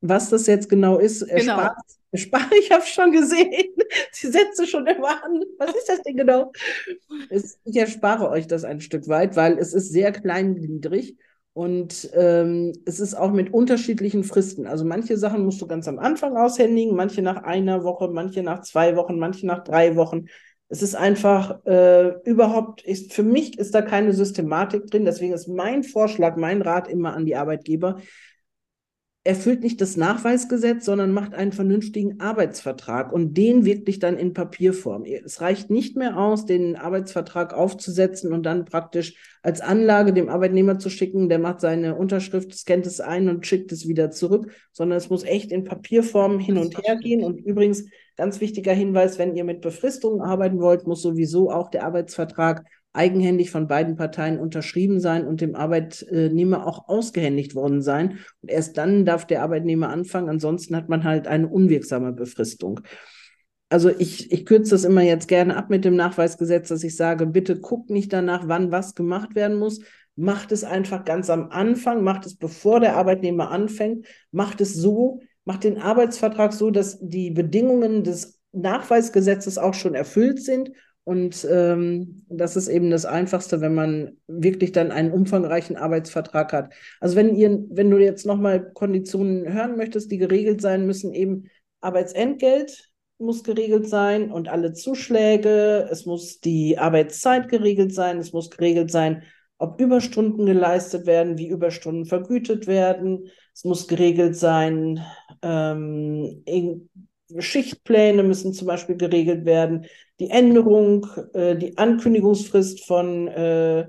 Was 0.00 0.30
das 0.30 0.48
jetzt 0.48 0.68
genau 0.68 0.98
ist, 0.98 1.20
genau. 1.28 1.60
erspart 1.60 1.76
ich 2.12 2.30
habe 2.72 2.84
schon 2.84 3.12
gesehen. 3.12 3.74
Sie 4.12 4.28
setze 4.28 4.66
schon 4.66 4.86
immer 4.86 5.22
an. 5.22 5.42
Was 5.58 5.74
ist 5.74 5.88
das 5.88 6.02
denn 6.02 6.16
genau? 6.16 6.52
Ich 7.30 7.76
erspare 7.76 8.30
euch 8.30 8.46
das 8.46 8.64
ein 8.64 8.80
Stück 8.80 9.06
weit, 9.08 9.36
weil 9.36 9.58
es 9.58 9.74
ist 9.74 9.92
sehr 9.92 10.12
kleingliedrig. 10.12 11.16
Und 11.56 12.10
ähm, 12.12 12.74
es 12.84 13.00
ist 13.00 13.14
auch 13.14 13.32
mit 13.32 13.50
unterschiedlichen 13.50 14.24
Fristen. 14.24 14.66
Also 14.66 14.84
manche 14.84 15.16
Sachen 15.16 15.42
musst 15.42 15.58
du 15.62 15.66
ganz 15.66 15.88
am 15.88 15.98
Anfang 15.98 16.36
aushändigen, 16.36 16.94
manche 16.94 17.22
nach 17.22 17.44
einer 17.44 17.82
Woche, 17.82 18.08
manche 18.08 18.42
nach 18.42 18.60
zwei 18.60 18.94
Wochen, 18.94 19.18
manche 19.18 19.46
nach 19.46 19.64
drei 19.64 19.96
Wochen. 19.96 20.26
Es 20.68 20.82
ist 20.82 20.94
einfach 20.94 21.64
äh, 21.64 22.12
überhaupt, 22.24 22.82
ist, 22.84 23.14
für 23.14 23.22
mich 23.22 23.58
ist 23.58 23.74
da 23.74 23.80
keine 23.80 24.12
Systematik 24.12 24.88
drin. 24.88 25.06
Deswegen 25.06 25.32
ist 25.32 25.48
mein 25.48 25.82
Vorschlag, 25.82 26.36
mein 26.36 26.60
Rat 26.60 26.88
immer 26.88 27.14
an 27.14 27.24
die 27.24 27.36
Arbeitgeber, 27.36 28.02
erfüllt 29.26 29.62
nicht 29.62 29.80
das 29.80 29.96
Nachweisgesetz, 29.96 30.84
sondern 30.84 31.12
macht 31.12 31.34
einen 31.34 31.52
vernünftigen 31.52 32.20
Arbeitsvertrag 32.20 33.12
und 33.12 33.34
den 33.34 33.64
wirklich 33.64 33.98
dann 33.98 34.16
in 34.16 34.32
Papierform. 34.32 35.04
Es 35.04 35.40
reicht 35.40 35.68
nicht 35.68 35.96
mehr 35.96 36.16
aus, 36.16 36.46
den 36.46 36.76
Arbeitsvertrag 36.76 37.52
aufzusetzen 37.52 38.32
und 38.32 38.44
dann 38.44 38.64
praktisch 38.64 39.16
als 39.42 39.60
Anlage 39.60 40.12
dem 40.12 40.28
Arbeitnehmer 40.28 40.78
zu 40.78 40.90
schicken, 40.90 41.28
der 41.28 41.38
macht 41.38 41.60
seine 41.60 41.96
Unterschrift, 41.96 42.54
scannt 42.54 42.86
es 42.86 43.00
ein 43.00 43.28
und 43.28 43.46
schickt 43.46 43.72
es 43.72 43.86
wieder 43.86 44.10
zurück, 44.10 44.52
sondern 44.72 44.98
es 44.98 45.10
muss 45.10 45.24
echt 45.24 45.52
in 45.52 45.64
Papierform 45.64 46.38
hin 46.38 46.56
und 46.56 46.76
her 46.78 46.96
gehen. 46.96 47.22
Und 47.22 47.38
übrigens, 47.44 47.84
ganz 48.16 48.40
wichtiger 48.40 48.72
Hinweis, 48.72 49.18
wenn 49.18 49.36
ihr 49.36 49.44
mit 49.44 49.60
Befristungen 49.60 50.20
arbeiten 50.20 50.60
wollt, 50.60 50.86
muss 50.86 51.02
sowieso 51.02 51.50
auch 51.50 51.70
der 51.70 51.84
Arbeitsvertrag 51.84 52.64
eigenhändig 52.96 53.50
von 53.50 53.68
beiden 53.68 53.96
Parteien 53.96 54.38
unterschrieben 54.38 55.00
sein 55.00 55.26
und 55.26 55.40
dem 55.40 55.54
Arbeitnehmer 55.54 56.66
auch 56.66 56.88
ausgehändigt 56.88 57.54
worden 57.54 57.82
sein. 57.82 58.18
Und 58.42 58.50
erst 58.50 58.76
dann 58.78 59.04
darf 59.04 59.26
der 59.26 59.42
Arbeitnehmer 59.42 59.90
anfangen. 59.90 60.28
Ansonsten 60.28 60.74
hat 60.74 60.88
man 60.88 61.04
halt 61.04 61.26
eine 61.26 61.48
unwirksame 61.48 62.12
Befristung. 62.12 62.80
Also 63.68 63.90
ich, 63.90 64.32
ich 64.32 64.46
kürze 64.46 64.70
das 64.70 64.84
immer 64.84 65.02
jetzt 65.02 65.28
gerne 65.28 65.56
ab 65.56 65.70
mit 65.70 65.84
dem 65.84 65.96
Nachweisgesetz, 65.96 66.68
dass 66.68 66.84
ich 66.84 66.96
sage, 66.96 67.26
bitte 67.26 67.58
guckt 67.58 67.90
nicht 67.90 68.12
danach, 68.12 68.48
wann 68.48 68.70
was 68.70 68.94
gemacht 68.94 69.34
werden 69.34 69.58
muss. 69.58 69.80
Macht 70.14 70.52
es 70.52 70.64
einfach 70.64 71.04
ganz 71.04 71.28
am 71.30 71.50
Anfang, 71.50 72.02
macht 72.02 72.26
es 72.26 72.36
bevor 72.36 72.80
der 72.80 72.96
Arbeitnehmer 72.96 73.50
anfängt, 73.50 74.06
macht 74.30 74.60
es 74.60 74.74
so, 74.74 75.20
macht 75.44 75.64
den 75.64 75.78
Arbeitsvertrag 75.78 76.52
so, 76.52 76.70
dass 76.70 76.98
die 77.00 77.30
Bedingungen 77.30 78.02
des 78.02 78.40
Nachweisgesetzes 78.52 79.58
auch 79.58 79.74
schon 79.74 79.94
erfüllt 79.94 80.42
sind 80.42 80.70
und 81.06 81.46
ähm, 81.48 82.26
das 82.28 82.56
ist 82.56 82.66
eben 82.66 82.90
das 82.90 83.04
Einfachste, 83.04 83.60
wenn 83.60 83.76
man 83.76 84.16
wirklich 84.26 84.72
dann 84.72 84.90
einen 84.90 85.12
umfangreichen 85.12 85.76
Arbeitsvertrag 85.76 86.52
hat. 86.52 86.74
Also 86.98 87.14
wenn 87.14 87.36
ihr, 87.36 87.64
wenn 87.70 87.92
du 87.92 87.98
jetzt 87.98 88.26
nochmal 88.26 88.72
Konditionen 88.72 89.52
hören 89.52 89.76
möchtest, 89.76 90.10
die 90.10 90.18
geregelt 90.18 90.60
sein 90.60 90.84
müssen, 90.84 91.14
eben 91.14 91.48
Arbeitsentgelt 91.80 92.90
muss 93.18 93.44
geregelt 93.44 93.88
sein 93.88 94.32
und 94.32 94.48
alle 94.48 94.72
Zuschläge, 94.72 95.88
es 95.92 96.06
muss 96.06 96.40
die 96.40 96.76
Arbeitszeit 96.76 97.48
geregelt 97.48 97.94
sein, 97.94 98.18
es 98.18 98.32
muss 98.32 98.50
geregelt 98.50 98.90
sein, 98.90 99.22
ob 99.58 99.80
Überstunden 99.80 100.44
geleistet 100.44 101.06
werden, 101.06 101.38
wie 101.38 101.46
Überstunden 101.48 102.06
vergütet 102.06 102.66
werden, 102.66 103.30
es 103.54 103.62
muss 103.62 103.86
geregelt 103.86 104.36
sein, 104.36 105.06
ähm, 105.40 106.42
Schichtpläne 107.38 108.22
müssen 108.22 108.52
zum 108.52 108.66
Beispiel 108.66 108.96
geregelt 108.96 109.44
werden, 109.44 109.86
die 110.18 110.30
Änderung, 110.30 111.06
äh, 111.34 111.56
die 111.56 111.76
Ankündigungsfrist 111.76 112.84
von 112.86 113.28
äh, 113.28 113.86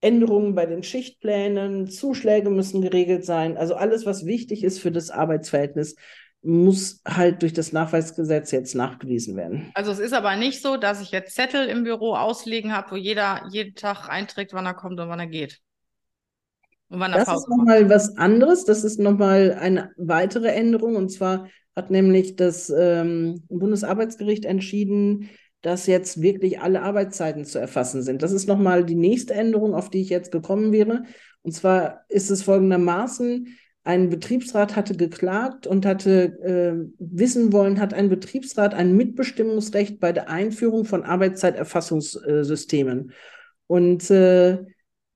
Änderungen 0.00 0.54
bei 0.54 0.66
den 0.66 0.82
Schichtplänen, 0.82 1.88
Zuschläge 1.88 2.50
müssen 2.50 2.82
geregelt 2.82 3.24
sein. 3.24 3.56
Also 3.56 3.74
alles, 3.74 4.06
was 4.06 4.26
wichtig 4.26 4.64
ist 4.64 4.78
für 4.78 4.92
das 4.92 5.10
Arbeitsverhältnis, 5.10 5.96
muss 6.40 7.02
halt 7.06 7.42
durch 7.42 7.52
das 7.52 7.72
Nachweisgesetz 7.72 8.52
jetzt 8.52 8.74
nachgewiesen 8.74 9.36
werden. 9.36 9.70
Also 9.74 9.90
es 9.90 9.98
ist 9.98 10.12
aber 10.12 10.36
nicht 10.36 10.62
so, 10.62 10.76
dass 10.76 11.02
ich 11.02 11.10
jetzt 11.10 11.34
Zettel 11.34 11.66
im 11.68 11.82
Büro 11.82 12.14
auslegen 12.14 12.72
habe, 12.72 12.92
wo 12.92 12.96
jeder 12.96 13.42
jeden 13.50 13.74
Tag 13.74 14.08
einträgt, 14.08 14.52
wann 14.52 14.66
er 14.66 14.74
kommt 14.74 15.00
und 15.00 15.08
wann 15.08 15.18
er 15.18 15.26
geht. 15.26 15.58
Und 16.88 17.00
wann 17.00 17.12
er 17.12 17.24
das 17.24 17.28
ist 17.28 17.48
nochmal 17.48 17.90
was 17.90 18.16
anderes. 18.16 18.64
Das 18.64 18.84
ist 18.84 19.00
nochmal 19.00 19.58
eine 19.60 19.90
weitere 19.96 20.48
Änderung. 20.48 20.94
Und 20.94 21.08
zwar 21.10 21.48
hat 21.74 21.90
nämlich 21.90 22.36
das 22.36 22.70
ähm, 22.70 23.42
Bundesarbeitsgericht 23.48 24.44
entschieden, 24.44 25.28
dass 25.62 25.86
jetzt 25.86 26.22
wirklich 26.22 26.60
alle 26.60 26.82
Arbeitszeiten 26.82 27.44
zu 27.44 27.58
erfassen 27.58 28.02
sind. 28.02 28.22
Das 28.22 28.32
ist 28.32 28.46
nochmal 28.46 28.84
die 28.84 28.94
nächste 28.94 29.34
Änderung, 29.34 29.74
auf 29.74 29.90
die 29.90 30.00
ich 30.00 30.08
jetzt 30.08 30.30
gekommen 30.30 30.72
wäre. 30.72 31.02
Und 31.42 31.52
zwar 31.52 32.04
ist 32.08 32.30
es 32.30 32.42
folgendermaßen, 32.42 33.48
ein 33.88 34.10
Betriebsrat 34.10 34.76
hatte 34.76 34.94
geklagt 34.96 35.66
und 35.66 35.86
hatte 35.86 36.38
äh, 36.42 36.74
wissen 36.98 37.54
wollen, 37.54 37.80
hat 37.80 37.94
ein 37.94 38.10
Betriebsrat 38.10 38.74
ein 38.74 38.94
Mitbestimmungsrecht 38.94 39.98
bei 39.98 40.12
der 40.12 40.28
Einführung 40.28 40.84
von 40.84 41.04
Arbeitszeiterfassungssystemen. 41.04 43.12
Und 43.66 44.10
äh, 44.10 44.58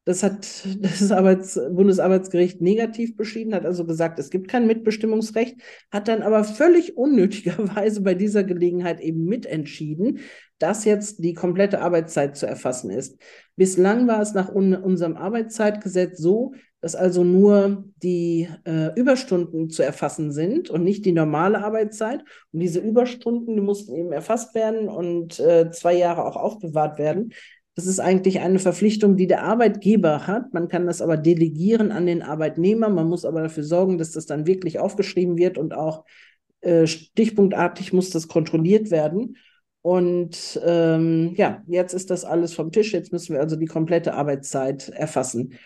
das 0.05 0.23
hat 0.23 0.65
das 0.81 1.13
Arbeits 1.13 1.55
Bundesarbeitsgericht 1.55 2.61
negativ 2.61 3.17
beschieden, 3.17 3.55
hat 3.55 3.67
also 3.67 3.85
gesagt, 3.85 4.19
es 4.19 4.31
gibt 4.31 4.49
kein 4.49 4.67
Mitbestimmungsrecht, 4.67 5.57
hat 5.91 6.09
dann 6.09 6.23
aber 6.23 6.45
völlig 6.45 6.97
unnötigerweise 6.97 8.01
bei 8.03 8.15
dieser 8.15 8.45
Gelegenheit 8.45 9.01
eben 9.01 9.25
mitentschieden, 9.25 10.21
dass 10.59 10.85
jetzt 10.85 11.25
die 11.25 11.35
komplette 11.35 11.81
Arbeitszeit 11.81 12.37
zu 12.37 12.47
erfassen 12.47 12.91
ist. 12.91 13.19
Bislang 13.57 14.07
war 14.07 14.21
es 14.21 14.33
nach 14.35 14.53
un 14.53 14.75
unserem 14.75 15.17
Arbeitszeitgesetz 15.17 16.19
so, 16.19 16.55
dass 16.81 16.97
also 16.97 17.23
nur 17.23 17.85
die 18.03 18.49
äh, 18.65 18.93
Überstunden 18.99 19.71
zu 19.71 19.85
erfassen 19.85 20.33
sind 20.33 20.69
und 20.69 20.83
nicht 20.83 21.05
die 21.05 21.13
normale 21.13 21.65
Arbeitszeit. 21.65 22.25
Und 22.53 22.61
diese 22.61 22.81
Überstunden, 22.81 23.55
die 23.55 23.63
mussten 23.63 23.95
eben 23.95 24.13
erfasst 24.13 24.55
werden 24.57 24.89
und 24.89 25.39
äh, 25.39 25.71
zwei 25.71 25.95
Jahre 25.95 26.25
auch 26.25 26.37
aufbewahrt 26.37 26.99
werden. 26.99 27.33
Das 27.75 27.87
ist 27.87 28.01
eigentlich 28.01 28.41
eine 28.41 28.59
Verpflichtung, 28.59 29.17
die 29.17 29.27
der 29.27 29.45
Arbeitgeber 29.45 30.27
hat. 30.27 30.53
Man 30.53 30.69
kann 30.69 30.87
das 30.87 31.01
aber 31.01 31.17
delegieren 31.17 31.91
an 31.91 32.05
den 32.05 32.23
Arbeitnehmer. 32.23 32.91
Man 32.91 33.09
muss 33.09 33.25
aber 33.25 33.43
dafür 33.43 33.65
sorgen, 33.65 33.97
dass 33.97 34.11
das 34.11 34.27
dann 34.27 34.47
wirklich 34.47 34.79
aufgeschrieben 34.79 35.39
wird 35.39 35.57
und 35.57 35.73
auch 35.73 36.05
äh, 36.61 36.87
stichpunktartig 36.87 37.93
muss 37.93 38.11
das 38.11 38.29
kontrolliert 38.29 38.91
werden. 38.91 39.37
Und 39.81 40.61
ähm, 40.65 41.35
ja, 41.37 41.63
jetzt 41.67 41.95
ist 41.95 42.11
das 42.11 42.25
alles 42.25 42.55
vom 42.55 42.73
Tisch. 42.73 42.93
Jetzt 42.93 43.11
müssen 43.11 43.33
wir 43.35 43.41
also 43.41 43.57
die 43.57 43.67
komplette 43.67 44.15
Arbeitszeit 44.15 44.91
erfassen. 44.91 45.59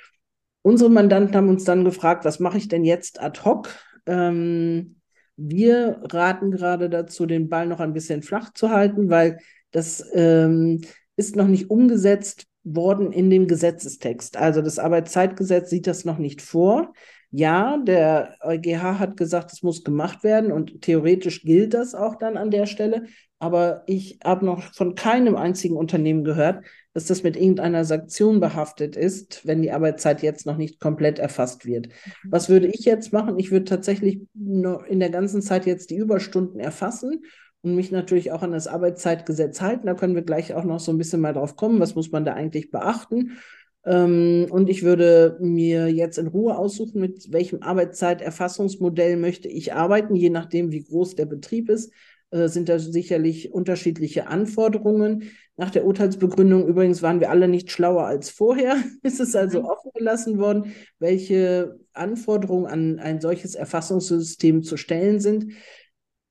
Unsere 0.63 0.91
Mandanten 0.91 1.37
haben 1.37 1.49
uns 1.49 1.65
dann 1.65 1.85
gefragt, 1.85 2.25
was 2.25 2.41
mache 2.41 2.59
ich 2.59 2.69
denn 2.69 2.85
jetzt 2.85 3.21
ad 3.21 3.41
hoc? 3.45 3.69
Ähm, 4.07 4.97
wir 5.37 6.01
raten 6.05 6.51
gerade 6.51 6.89
dazu, 6.89 7.27
den 7.27 7.49
Ball 7.49 7.67
noch 7.67 7.81
ein 7.81 7.93
bisschen 7.93 8.23
flach 8.23 8.53
zu 8.55 8.71
halten, 8.71 9.11
weil 9.11 9.39
das 9.71 10.03
ähm, 10.15 10.81
ist 11.17 11.37
noch 11.37 11.49
nicht 11.49 11.71
umgesetzt 11.71 12.47
worden 12.63 13.13
in 13.13 13.31
dem 13.31 13.47
Gesetzestext. 13.47 14.37
Also 14.37 14.61
das 14.61 14.79
Arbeitszeitgesetz 14.79 15.71
sieht 15.71 15.87
das 15.87 16.05
noch 16.05 16.19
nicht 16.19 16.43
vor. 16.43 16.93
Ja, 17.31 17.79
der 17.79 18.37
EuGH 18.41 18.99
hat 18.99 19.17
gesagt, 19.17 19.53
es 19.53 19.63
muss 19.63 19.85
gemacht 19.85 20.25
werden 20.25 20.53
und 20.53 20.81
theoretisch 20.81 21.43
gilt 21.43 21.75
das 21.75 21.95
auch 21.95 22.17
dann 22.17 22.37
an 22.37 22.51
der 22.51 22.67
Stelle. 22.67 23.05
Aber 23.39 23.83
ich 23.87 24.19
habe 24.25 24.47
noch 24.47 24.73
von 24.75 24.95
keinem 24.95 25.37
einzigen 25.37 25.77
Unternehmen 25.77 26.25
gehört, 26.25 26.65
dass 26.95 27.05
das 27.07 27.23
mit 27.23 27.37
irgendeiner 27.37 27.85
Sanktion 27.85 28.41
behaftet 28.41 28.97
ist, 28.97 29.47
wenn 29.47 29.61
die 29.61 29.71
Arbeitszeit 29.71 30.23
jetzt 30.23 30.47
noch 30.47 30.57
nicht 30.57 30.81
komplett 30.81 31.19
erfasst 31.19 31.67
wird. 31.67 31.89
Mhm. 31.89 32.33
Was 32.33 32.49
würde 32.49 32.69
ich 32.69 32.85
jetzt 32.87 33.13
machen? 33.13 33.39
Ich 33.39 33.51
würde 33.51 33.67
tatsächlich 33.67 34.21
in 34.35 35.01
der 35.01 35.11
ganzen 35.11 35.43
Zeit 35.43 35.67
jetzt 35.67 35.91
die 35.91 35.97
Überstunden 35.97 36.59
erfassen 36.59 37.23
und 37.67 37.75
mich 37.75 37.91
natürlich 37.91 38.31
auch 38.31 38.43
an 38.43 38.53
das 38.53 38.69
Arbeitszeitgesetz 38.69 39.61
halten. 39.61 39.87
Da 39.87 39.95
können 39.95 40.15
wir 40.15 40.23
gleich 40.23 40.55
auch 40.55 40.65
noch 40.65 40.79
so 40.79 40.93
ein 40.93 40.99
bisschen 40.99 41.21
mal 41.21 41.33
drauf 41.33 41.57
kommen, 41.57 41.81
was 41.81 41.97
muss 41.97 42.13
man 42.13 42.25
da 42.25 42.33
eigentlich 42.33 42.71
beachten. 42.71 43.39
Ähm, 43.85 44.47
und 44.51 44.71
ich 44.71 44.85
würde 44.85 45.37
mir 45.41 45.89
jetzt 45.89 46.19
in 46.19 46.29
Ruhe 46.29 46.57
aussuchen, 46.57 47.01
mit 47.01 47.33
welchem 47.33 47.63
Arbeitszeiterfassungsmodell 47.63 49.17
möchte 49.17 49.49
ich 49.49 49.75
arbeiten, 49.75 50.15
je 50.15 50.31
nachdem, 50.31 50.71
wie 50.71 50.85
groß 50.85 51.17
der 51.17 51.27
Betrieb 51.27 51.69
ist. 51.69 51.93
Äh, 52.31 52.49
sind 52.49 52.69
da 52.69 52.79
sicherlich 52.79 53.53
unterschiedliche 53.53 54.29
Anforderungen. 54.29 55.31
Nach 55.57 55.71
der 55.71 55.87
Urteilsbegründung 55.87 56.67
übrigens 56.69 57.03
waren 57.03 57.19
wir 57.19 57.31
alle 57.31 57.49
nicht 57.49 57.73
schlauer 57.73 58.05
als 58.05 58.31
vorher. 58.31 58.77
ist 59.03 59.21
es 59.21 59.35
also 59.35 59.61
mhm. 59.61 59.67
offen 59.67 59.91
gelassen 59.95 60.39
worden, 60.39 60.73
welche 61.01 61.81
Anforderungen 61.93 62.67
an 62.67 62.99
ein 63.01 63.21
solches 63.21 63.57
Erfassungssystem 63.57 64.63
zu 64.63 64.77
stellen 64.77 65.19
sind. 65.19 65.53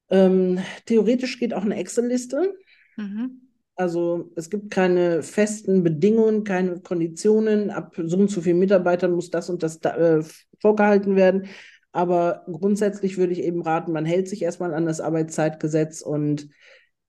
Ähm, 0.10 0.60
theoretisch 0.86 1.40
geht 1.40 1.54
auch 1.54 1.64
eine 1.64 1.78
Excel-Liste. 1.78 2.54
Mhm. 2.98 3.42
Also 3.76 4.32
es 4.36 4.50
gibt 4.50 4.72
keine 4.72 5.22
festen 5.22 5.84
Bedingungen, 5.84 6.44
keine 6.44 6.80
Konditionen. 6.80 7.72
Ab 7.72 7.96
so 7.98 8.18
und 8.18 8.32
so 8.32 8.42
vielen 8.42 8.60
Mitarbeitern 8.60 9.12
muss 9.12 9.30
das 9.32 9.50
und 9.50 9.64
das 9.64 9.80
da, 9.80 9.96
äh, 9.98 10.24
vorgehalten 10.62 11.16
werden. 11.16 11.48
Aber 11.92 12.46
grundsätzlich 12.52 13.18
würde 13.18 13.34
ich 13.34 13.42
eben 13.42 13.62
raten, 13.62 13.92
man 13.92 14.06
hält 14.06 14.28
sich 14.28 14.42
erstmal 14.42 14.74
an 14.74 14.86
das 14.86 15.00
Arbeitszeitgesetz 15.00 16.02
und 16.02 16.50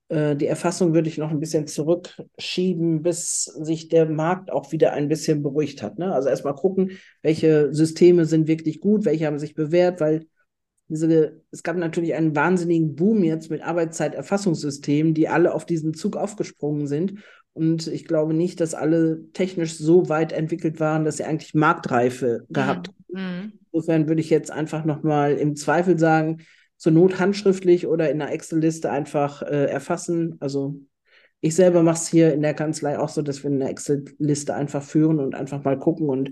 äh, 0.09 0.35
die 0.35 0.47
Erfassung 0.47 0.93
würde 0.93 1.09
ich 1.09 1.17
noch 1.17 1.31
ein 1.31 1.39
bisschen 1.39 1.67
zurückschieben, 1.67 3.01
bis 3.01 3.43
sich 3.43 3.89
der 3.89 4.05
Markt 4.05 4.51
auch 4.51 4.71
wieder 4.71 4.93
ein 4.93 5.09
bisschen 5.09 5.43
beruhigt 5.43 5.81
hat. 5.81 5.99
Ne? 5.99 6.13
Also 6.13 6.29
erstmal 6.29 6.55
gucken, 6.55 6.91
welche 7.21 7.73
Systeme 7.73 8.25
sind 8.25 8.47
wirklich 8.47 8.79
gut, 8.79 9.05
welche 9.05 9.25
haben 9.25 9.39
sich 9.39 9.55
bewährt, 9.55 9.99
weil 9.99 10.27
diese, 10.87 11.41
es 11.51 11.63
gab 11.63 11.77
natürlich 11.77 12.13
einen 12.13 12.35
wahnsinnigen 12.35 12.95
Boom 12.95 13.23
jetzt 13.23 13.51
mit 13.51 13.61
Arbeitszeiterfassungssystemen, 13.61 15.13
die 15.13 15.27
alle 15.27 15.53
auf 15.53 15.65
diesen 15.65 15.93
Zug 15.93 16.15
aufgesprungen 16.15 16.87
sind. 16.87 17.15
Und 17.53 17.87
ich 17.87 18.05
glaube 18.05 18.33
nicht, 18.33 18.59
dass 18.61 18.75
alle 18.75 19.23
technisch 19.33 19.77
so 19.77 20.09
weit 20.09 20.31
entwickelt 20.31 20.79
waren, 20.79 21.05
dass 21.05 21.17
sie 21.17 21.23
eigentlich 21.23 21.55
Marktreife 21.55 22.45
gehabt 22.49 22.91
mhm. 23.09 23.17
haben. 23.17 23.43
Mhm. 23.43 23.53
Insofern 23.71 24.07
würde 24.07 24.21
ich 24.21 24.29
jetzt 24.29 24.51
einfach 24.51 24.85
nochmal 24.85 25.33
im 25.33 25.55
Zweifel 25.55 25.97
sagen, 25.99 26.43
zur 26.77 26.91
Not 26.91 27.19
handschriftlich 27.19 27.87
oder 27.87 28.09
in 28.09 28.21
einer 28.21 28.31
Excel-Liste 28.31 28.91
einfach 28.91 29.41
äh, 29.41 29.65
erfassen. 29.65 30.37
Also 30.39 30.79
ich 31.41 31.55
selber 31.55 31.83
mache 31.83 31.97
es 31.97 32.07
hier 32.07 32.33
in 32.33 32.41
der 32.41 32.53
Kanzlei 32.53 32.99
auch 32.99 33.09
so, 33.09 33.21
dass 33.21 33.43
wir 33.43 33.51
eine 33.51 33.69
Excel-Liste 33.69 34.53
einfach 34.53 34.83
führen 34.83 35.19
und 35.19 35.35
einfach 35.35 35.63
mal 35.63 35.77
gucken 35.77 36.09
und 36.09 36.31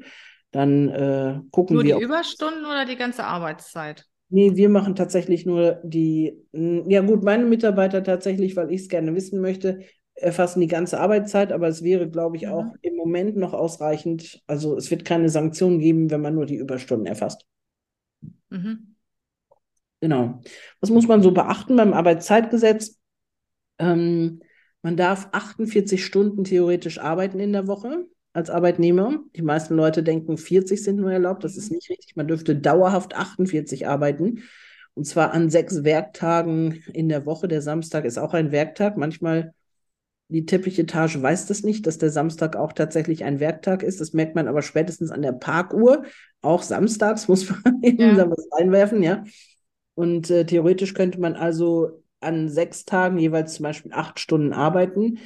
dann 0.51 0.89
äh, 0.89 1.39
gucken 1.51 1.75
Nur 1.75 1.83
wir. 1.83 1.93
Nur 1.95 1.99
die 1.99 2.05
Überstunden 2.05 2.65
oder 2.65 2.85
die 2.85 2.95
ganze 2.95 3.23
Arbeitszeit? 3.23 4.05
Nee, 4.35 4.57
wir 4.57 4.67
machen 4.67 4.95
tatsächlich 4.97 5.45
nur 5.45 5.79
die, 5.83 6.45
ja 6.51 6.99
gut, 6.99 7.23
meine 7.23 7.45
Mitarbeiter 7.45 8.03
tatsächlich, 8.03 8.57
weil 8.57 8.69
ich 8.69 8.81
es 8.81 8.89
gerne 8.89 9.15
wissen 9.15 9.39
möchte, 9.39 9.79
erfassen 10.13 10.59
die 10.59 10.67
ganze 10.67 10.99
Arbeitszeit, 10.99 11.53
aber 11.53 11.69
es 11.69 11.83
wäre, 11.83 12.09
glaube 12.09 12.35
ich, 12.35 12.45
mhm. 12.45 12.51
auch 12.51 12.65
im 12.81 12.97
Moment 12.97 13.37
noch 13.37 13.53
ausreichend. 13.53 14.43
Also 14.45 14.75
es 14.75 14.91
wird 14.91 15.05
keine 15.05 15.29
Sanktionen 15.29 15.79
geben, 15.79 16.11
wenn 16.11 16.19
man 16.19 16.35
nur 16.35 16.45
die 16.45 16.57
Überstunden 16.57 17.05
erfasst. 17.05 17.45
Mhm. 18.49 18.97
Genau. 20.01 20.41
Was 20.81 20.89
muss 20.89 21.07
man 21.07 21.23
so 21.23 21.31
beachten 21.31 21.77
beim 21.77 21.93
Arbeitszeitgesetz? 21.93 22.99
Ähm, 23.79 24.41
man 24.81 24.97
darf 24.97 25.29
48 25.31 26.03
Stunden 26.03 26.43
theoretisch 26.43 26.99
arbeiten 26.99 27.39
in 27.39 27.53
der 27.53 27.67
Woche 27.67 28.05
als 28.35 28.49
Arbeitnehmer. 28.49 29.19
Die 29.35 29.41
meisten 29.41 29.75
Leute 29.75 30.03
denken, 30.03 30.37
40 30.37 30.83
sind 30.83 30.97
nur 30.97 31.11
erlaubt. 31.11 31.43
Das 31.43 31.55
ist 31.55 31.69
mhm. 31.69 31.77
nicht 31.77 31.89
richtig. 31.89 32.15
Man 32.15 32.27
dürfte 32.27 32.55
dauerhaft 32.55 33.15
48 33.15 33.87
arbeiten. 33.87 34.43
Und 34.93 35.05
zwar 35.05 35.33
an 35.33 35.49
sechs 35.49 35.83
Werktagen 35.83 36.83
in 36.93 37.09
der 37.09 37.25
Woche. 37.25 37.47
Der 37.47 37.61
Samstag 37.61 38.05
ist 38.05 38.17
auch 38.17 38.33
ein 38.33 38.51
Werktag. 38.51 38.97
Manchmal 38.97 39.53
die 40.27 40.45
Teppichetage 40.45 41.21
weiß 41.21 41.45
das 41.45 41.63
nicht, 41.63 41.85
dass 41.85 41.97
der 41.97 42.09
Samstag 42.09 42.55
auch 42.55 42.73
tatsächlich 42.73 43.23
ein 43.23 43.39
Werktag 43.39 43.83
ist. 43.83 44.01
Das 44.01 44.13
merkt 44.13 44.35
man 44.35 44.47
aber 44.47 44.61
spätestens 44.61 45.11
an 45.11 45.21
der 45.21 45.33
Parkuhr. 45.33 46.03
Auch 46.41 46.63
samstags 46.63 47.27
muss 47.27 47.49
man 47.49 47.79
eben 47.83 48.17
ja. 48.17 48.29
was 48.29 48.47
reinwerfen, 48.51 49.03
ja. 49.03 49.23
Und 49.93 50.29
äh, 50.29 50.45
theoretisch 50.45 50.93
könnte 50.93 51.21
man 51.21 51.35
also 51.35 52.03
an 52.19 52.49
sechs 52.49 52.85
Tagen 52.85 53.17
jeweils 53.17 53.53
zum 53.53 53.63
Beispiel 53.63 53.93
acht 53.93 54.19
Stunden 54.19 54.51
arbeiten. 54.51 55.19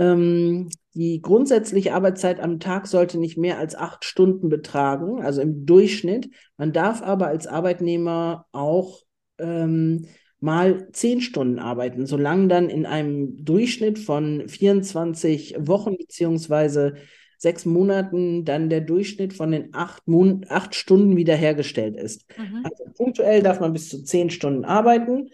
Ähm, 0.00 0.70
die 0.94 1.20
grundsätzliche 1.20 1.92
Arbeitszeit 1.92 2.40
am 2.40 2.58
Tag 2.58 2.86
sollte 2.86 3.18
nicht 3.18 3.36
mehr 3.36 3.58
als 3.58 3.74
acht 3.74 4.04
Stunden 4.04 4.48
betragen, 4.48 5.22
also 5.22 5.42
im 5.42 5.66
Durchschnitt. 5.66 6.30
Man 6.56 6.72
darf 6.72 7.02
aber 7.02 7.26
als 7.26 7.46
Arbeitnehmer 7.46 8.46
auch 8.50 9.02
ähm, 9.38 10.06
mal 10.40 10.88
zehn 10.92 11.20
Stunden 11.20 11.58
arbeiten, 11.58 12.06
solange 12.06 12.48
dann 12.48 12.70
in 12.70 12.86
einem 12.86 13.44
Durchschnitt 13.44 13.98
von 13.98 14.48
24 14.48 15.56
Wochen 15.60 15.98
beziehungsweise 15.98 16.94
sechs 17.36 17.66
Monaten 17.66 18.46
dann 18.46 18.70
der 18.70 18.80
Durchschnitt 18.80 19.34
von 19.34 19.52
den 19.52 19.74
acht, 19.74 20.08
Mon 20.08 20.46
acht 20.48 20.74
Stunden 20.74 21.16
wiederhergestellt 21.16 21.96
ist. 21.96 22.24
Mhm. 22.38 22.64
Also 22.64 22.84
punktuell 22.96 23.42
darf 23.42 23.60
man 23.60 23.74
bis 23.74 23.90
zu 23.90 24.02
zehn 24.02 24.30
Stunden 24.30 24.64
arbeiten. 24.64 25.28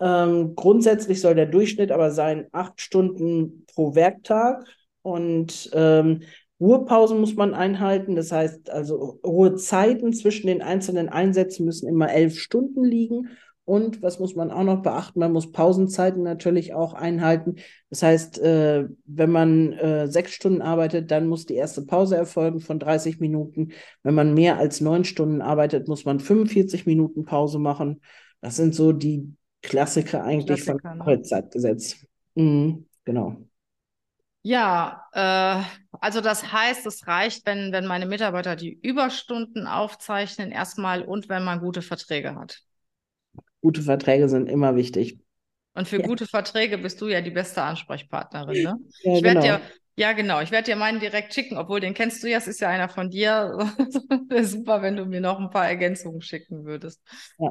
Ähm, 0.00 0.54
grundsätzlich 0.54 1.20
soll 1.20 1.34
der 1.34 1.46
Durchschnitt 1.46 1.92
aber 1.92 2.10
sein 2.10 2.46
acht 2.52 2.80
Stunden 2.80 3.66
pro 3.74 3.94
Werktag 3.94 4.64
und 5.02 5.70
ähm, 5.74 6.22
Ruhepausen 6.60 7.18
muss 7.18 7.34
man 7.36 7.54
einhalten. 7.54 8.16
Das 8.16 8.32
heißt, 8.32 8.70
also 8.70 9.18
Ruhezeiten 9.24 10.12
zwischen 10.12 10.46
den 10.46 10.62
einzelnen 10.62 11.08
Einsätzen 11.08 11.64
müssen 11.64 11.88
immer 11.88 12.12
elf 12.12 12.38
Stunden 12.38 12.84
liegen. 12.84 13.28
Und 13.64 14.02
was 14.02 14.18
muss 14.18 14.34
man 14.34 14.50
auch 14.50 14.64
noch 14.64 14.82
beachten? 14.82 15.20
Man 15.20 15.32
muss 15.32 15.52
Pausenzeiten 15.52 16.22
natürlich 16.22 16.74
auch 16.74 16.92
einhalten. 16.92 17.56
Das 17.88 18.02
heißt, 18.02 18.38
äh, 18.40 18.88
wenn 19.06 19.30
man 19.30 19.72
äh, 19.74 20.08
sechs 20.08 20.32
Stunden 20.32 20.60
arbeitet, 20.60 21.10
dann 21.10 21.28
muss 21.28 21.46
die 21.46 21.54
erste 21.54 21.82
Pause 21.82 22.16
erfolgen 22.16 22.60
von 22.60 22.78
30 22.78 23.20
Minuten. 23.20 23.70
Wenn 24.02 24.14
man 24.14 24.34
mehr 24.34 24.58
als 24.58 24.80
neun 24.80 25.04
Stunden 25.04 25.40
arbeitet, 25.40 25.88
muss 25.88 26.04
man 26.04 26.20
45 26.20 26.84
Minuten 26.84 27.24
Pause 27.24 27.58
machen. 27.58 28.00
Das 28.40 28.56
sind 28.56 28.74
so 28.74 28.92
die 28.92 29.34
Klassiker 29.62 30.24
eigentlich 30.24 30.64
Klassiker, 30.64 30.96
Arbeitszeitgesetz. 31.00 32.02
Ne? 32.34 32.42
Mhm. 32.42 32.86
genau. 33.04 33.36
Ja, 34.42 35.04
äh, 35.12 35.62
also 36.00 36.20
das 36.22 36.50
heißt, 36.50 36.86
es 36.86 37.06
reicht, 37.06 37.44
wenn, 37.46 37.72
wenn 37.72 37.86
meine 37.86 38.06
Mitarbeiter 38.06 38.56
die 38.56 38.72
Überstunden 38.72 39.66
aufzeichnen, 39.66 40.50
erstmal 40.50 41.02
und 41.02 41.28
wenn 41.28 41.44
man 41.44 41.60
gute 41.60 41.82
Verträge 41.82 42.34
hat. 42.34 42.60
Gute 43.60 43.82
Verträge 43.82 44.28
sind 44.30 44.48
immer 44.48 44.76
wichtig. 44.76 45.18
Und 45.74 45.86
für 45.86 46.00
ja. 46.00 46.06
gute 46.06 46.26
Verträge 46.26 46.78
bist 46.78 47.00
du 47.00 47.08
ja 47.08 47.20
die 47.20 47.30
beste 47.30 47.62
Ansprechpartnerin, 47.62 48.62
ne? 48.62 48.78
Ja, 49.02 49.14
ich 49.16 49.22
werde 49.22 49.40
genau. 49.40 49.58
dir, 49.58 49.60
ja 49.96 50.12
genau, 50.12 50.40
ich 50.40 50.50
werde 50.50 50.70
dir 50.70 50.76
meinen 50.76 51.00
direkt 51.00 51.34
schicken, 51.34 51.58
obwohl 51.58 51.80
den 51.80 51.94
kennst 51.94 52.22
du 52.22 52.28
ja, 52.28 52.38
es 52.38 52.48
ist 52.48 52.60
ja 52.60 52.68
einer 52.68 52.88
von 52.88 53.10
dir. 53.10 53.52
Wäre 54.28 54.44
super, 54.44 54.82
wenn 54.82 54.96
du 54.96 55.04
mir 55.04 55.20
noch 55.20 55.38
ein 55.38 55.50
paar 55.50 55.68
Ergänzungen 55.68 56.22
schicken 56.22 56.64
würdest. 56.64 57.00
Ja. 57.38 57.50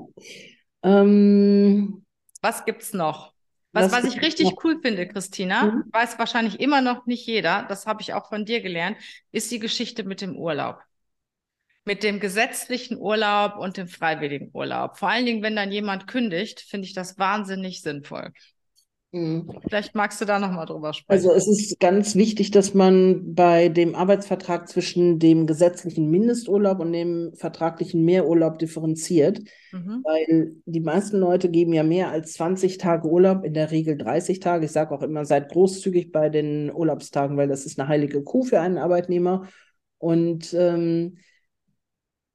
Ähm, 0.83 2.05
was 2.41 2.65
gibt's 2.65 2.93
noch? 2.93 3.33
Was, 3.71 3.91
was, 3.91 4.05
ich 4.05 4.21
richtig 4.21 4.51
noch? 4.51 4.63
cool 4.63 4.79
finde, 4.81 5.07
Christina, 5.07 5.65
mhm. 5.65 5.83
weiß 5.91 6.17
wahrscheinlich 6.17 6.59
immer 6.59 6.81
noch 6.81 7.05
nicht 7.05 7.27
jeder, 7.27 7.65
das 7.69 7.86
habe 7.86 8.01
ich 8.01 8.13
auch 8.13 8.29
von 8.29 8.45
dir 8.45 8.62
gelernt, 8.62 8.98
ist 9.31 9.51
die 9.51 9.59
Geschichte 9.59 10.03
mit 10.03 10.21
dem 10.21 10.36
Urlaub. 10.36 10.79
Mit 11.86 12.03
dem 12.03 12.19
gesetzlichen 12.19 12.98
Urlaub 12.98 13.57
und 13.57 13.77
dem 13.77 13.88
freiwilligen 13.88 14.50
Urlaub. 14.53 14.98
Vor 14.98 15.09
allen 15.09 15.25
Dingen, 15.25 15.43
wenn 15.43 15.55
dann 15.55 15.71
jemand 15.71 16.07
kündigt, 16.07 16.62
finde 16.62 16.88
ich 16.88 16.93
das 16.93 17.19
wahnsinnig 17.19 17.81
sinnvoll. 17.81 18.33
Mhm. 19.12 19.51
Vielleicht 19.68 19.96
magst 19.96 20.22
du 20.22 20.25
da 20.25 20.38
nochmal 20.38 20.68
drüber 20.68 20.94
sprechen. 20.94 21.12
Also 21.12 21.34
es 21.34 21.48
ist 21.48 21.80
ganz 21.80 22.16
wichtig, 22.16 22.51
dass 22.51 22.75
man 22.75 23.34
bei 23.34 23.70
dem 23.70 23.96
Arbeitsvertrag 23.96 24.68
zwischen 24.68 25.18
dem 25.18 25.48
gesetzlichen 25.48 26.12
Mindesturlaub 26.12 26.80
und 26.80 26.94
dem 26.94 27.32
vertraglichen 27.34 28.06
Mehrurlaub 28.06 28.60
differenziert, 28.60 29.39
mhm. 29.72 30.04
weil 30.04 30.56
die 30.66 30.80
meisten 30.80 31.18
Leute 31.18 31.50
geben 31.50 31.74
ja 31.74 31.84
mehr 31.84 32.12
als 32.12 32.34
20 32.34 32.78
Tage 32.78 33.08
Urlaub, 33.08 33.44
in 33.44 33.56
der 33.56 33.72
Regel 33.72 33.98
30 33.98 34.39
Tage. 34.39 34.66
Ich 34.66 34.72
sage 34.72 34.94
auch 34.94 35.01
immer, 35.01 35.25
seid 35.25 35.51
großzügig 35.51 36.12
bei 36.12 36.30
den 36.30 36.72
Urlaubstagen, 36.72 37.36
weil 37.36 37.48
das 37.48 37.66
ist 37.66 37.80
eine 37.80 37.89
heilige 37.89 38.22
Kuh 38.22 38.44
für 38.44 38.60
einen 38.60 38.78
Arbeitnehmer. 38.78 39.48
Und 39.98 40.54
ähm, 40.54 41.18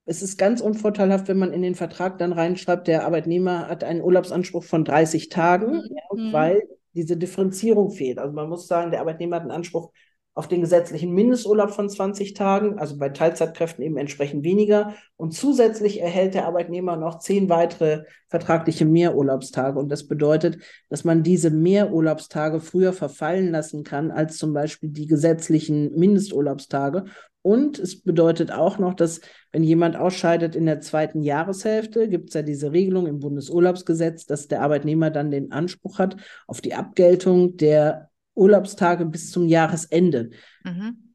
es 0.07 0.23
ist 0.23 0.39
ganz 0.39 0.61
unvorteilhaft, 0.61 1.29
wenn 1.29 1.39
man 1.39 1.53
in 1.53 1.63
den 1.63 1.75
Vertrag 1.75 2.19
dann 2.19 2.33
reinschreibt, 2.33 2.89
der 2.89 3.05
Arbeitnehmer 3.05 3.69
hat 3.69 3.85
einen 3.85 4.03
Urlaubsanspruch 4.03 4.65
von 4.65 4.85
30 4.85 5.29
Tagen, 5.29 5.77
mhm. 5.77 6.27
ja, 6.27 6.33
weil 6.33 6.63
diese 6.95 7.17
Differenzierung 7.17 7.91
fehlt. 7.91 8.19
Also 8.19 8.33
man 8.33 8.49
muss 8.49 8.67
sagen, 8.67 8.91
der 8.91 9.01
Arbeitnehmer 9.01 9.37
hat 9.37 9.43
einen 9.43 9.51
Anspruch 9.51 9.91
auf 10.37 10.49
den 10.49 10.61
gesetzlichen 10.61 11.13
Mindesturlaub 11.15 11.71
von 11.71 11.89
20 11.89 12.35
Tagen, 12.35 12.79
also 12.79 12.99
bei 12.99 13.09
Teilzeitkräften 13.09 13.85
eben 13.85 13.97
entsprechend 13.97 14.43
weniger. 14.43 14.95
Und 15.17 15.33
zusätzlich 15.33 16.01
erhält 16.01 16.35
der 16.35 16.47
Arbeitnehmer 16.47 16.97
noch 16.97 17.21
zehn 17.21 17.49
weitere 17.49 18.03
vertragliche 18.29 18.85
Mehrurlaubstage. 18.85 19.79
Und 19.79 19.91
das 19.91 20.09
bedeutet, 20.09 20.59
dass 20.91 21.05
man 21.05 21.23
diese 21.23 21.51
Mehrurlaubstage 21.51 22.61
früher 22.61 22.93
verfallen 22.93 23.53
lassen 23.53 23.85
kann 23.85 24.11
als 24.11 24.37
zum 24.37 24.53
Beispiel 24.53 24.91
die 24.91 25.07
gesetzlichen 25.07 25.97
Mindesturlaubstage. 25.97 27.05
Und 27.47 27.79
es 27.79 28.01
bedeutet 28.01 28.51
auch 28.51 28.79
noch, 28.79 28.95
dass 28.95 29.21
wenn 29.53 29.63
jemand 29.63 29.97
ausscheidet 29.97 30.57
in 30.57 30.65
der 30.65 30.81
zweiten 30.81 31.23
Jahreshälfte, 31.23 32.09
gibt 32.09 32.31
es 32.31 32.35
ja 32.35 32.41
diese 32.41 32.73
Regelung 32.73 33.07
im 33.07 33.21
Bundesurlaubsgesetz, 33.21 34.25
dass 34.25 34.49
der 34.49 34.63
Arbeitnehmer 34.63 35.11
dann 35.11 35.31
den 35.31 35.53
Anspruch 35.53 35.99
hat 35.99 36.17
auf 36.47 36.63
die 36.63 36.73
Abgeltung 36.73 37.59
der 37.59 38.09
Urlaubstage 38.35 39.05
bis 39.05 39.31
zum 39.31 39.47
Jahresende. 39.47 40.31
Mhm. 40.65 41.15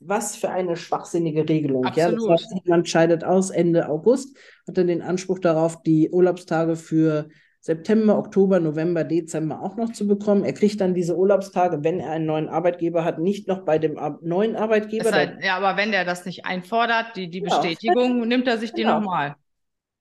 Was 0.00 0.34
für 0.34 0.48
eine 0.48 0.76
schwachsinnige 0.76 1.46
Regelung. 1.46 1.84
Absolut. 1.84 2.22
Ja, 2.22 2.28
das 2.28 2.42
heißt, 2.42 2.64
jemand 2.64 2.88
scheidet 2.88 3.22
aus 3.22 3.50
Ende 3.50 3.90
August, 3.90 4.38
hat 4.66 4.78
dann 4.78 4.86
den 4.86 5.02
Anspruch 5.02 5.40
darauf, 5.40 5.82
die 5.82 6.08
Urlaubstage 6.08 6.76
für 6.76 7.28
September, 7.64 8.18
Oktober, 8.18 8.60
November, 8.60 9.04
Dezember 9.04 9.62
auch 9.62 9.76
noch 9.76 9.90
zu 9.90 10.06
bekommen. 10.06 10.44
Er 10.44 10.52
kriegt 10.52 10.82
dann 10.82 10.92
diese 10.92 11.16
Urlaubstage, 11.16 11.82
wenn 11.82 11.98
er 11.98 12.10
einen 12.10 12.26
neuen 12.26 12.50
Arbeitgeber 12.50 13.06
hat, 13.06 13.18
nicht 13.18 13.48
noch 13.48 13.64
bei 13.64 13.78
dem 13.78 13.98
Ar 13.98 14.18
neuen 14.20 14.54
Arbeitgeber. 14.54 15.10
Heißt, 15.10 15.42
ja, 15.42 15.56
aber 15.56 15.78
wenn 15.78 15.90
der 15.90 16.04
das 16.04 16.26
nicht 16.26 16.44
einfordert, 16.44 17.16
die, 17.16 17.30
die 17.30 17.38
ja, 17.38 17.44
Bestätigung, 17.44 18.28
nimmt 18.28 18.46
er 18.48 18.58
sich 18.58 18.74
die 18.74 18.82
genau. 18.82 19.00
nochmal. 19.00 19.36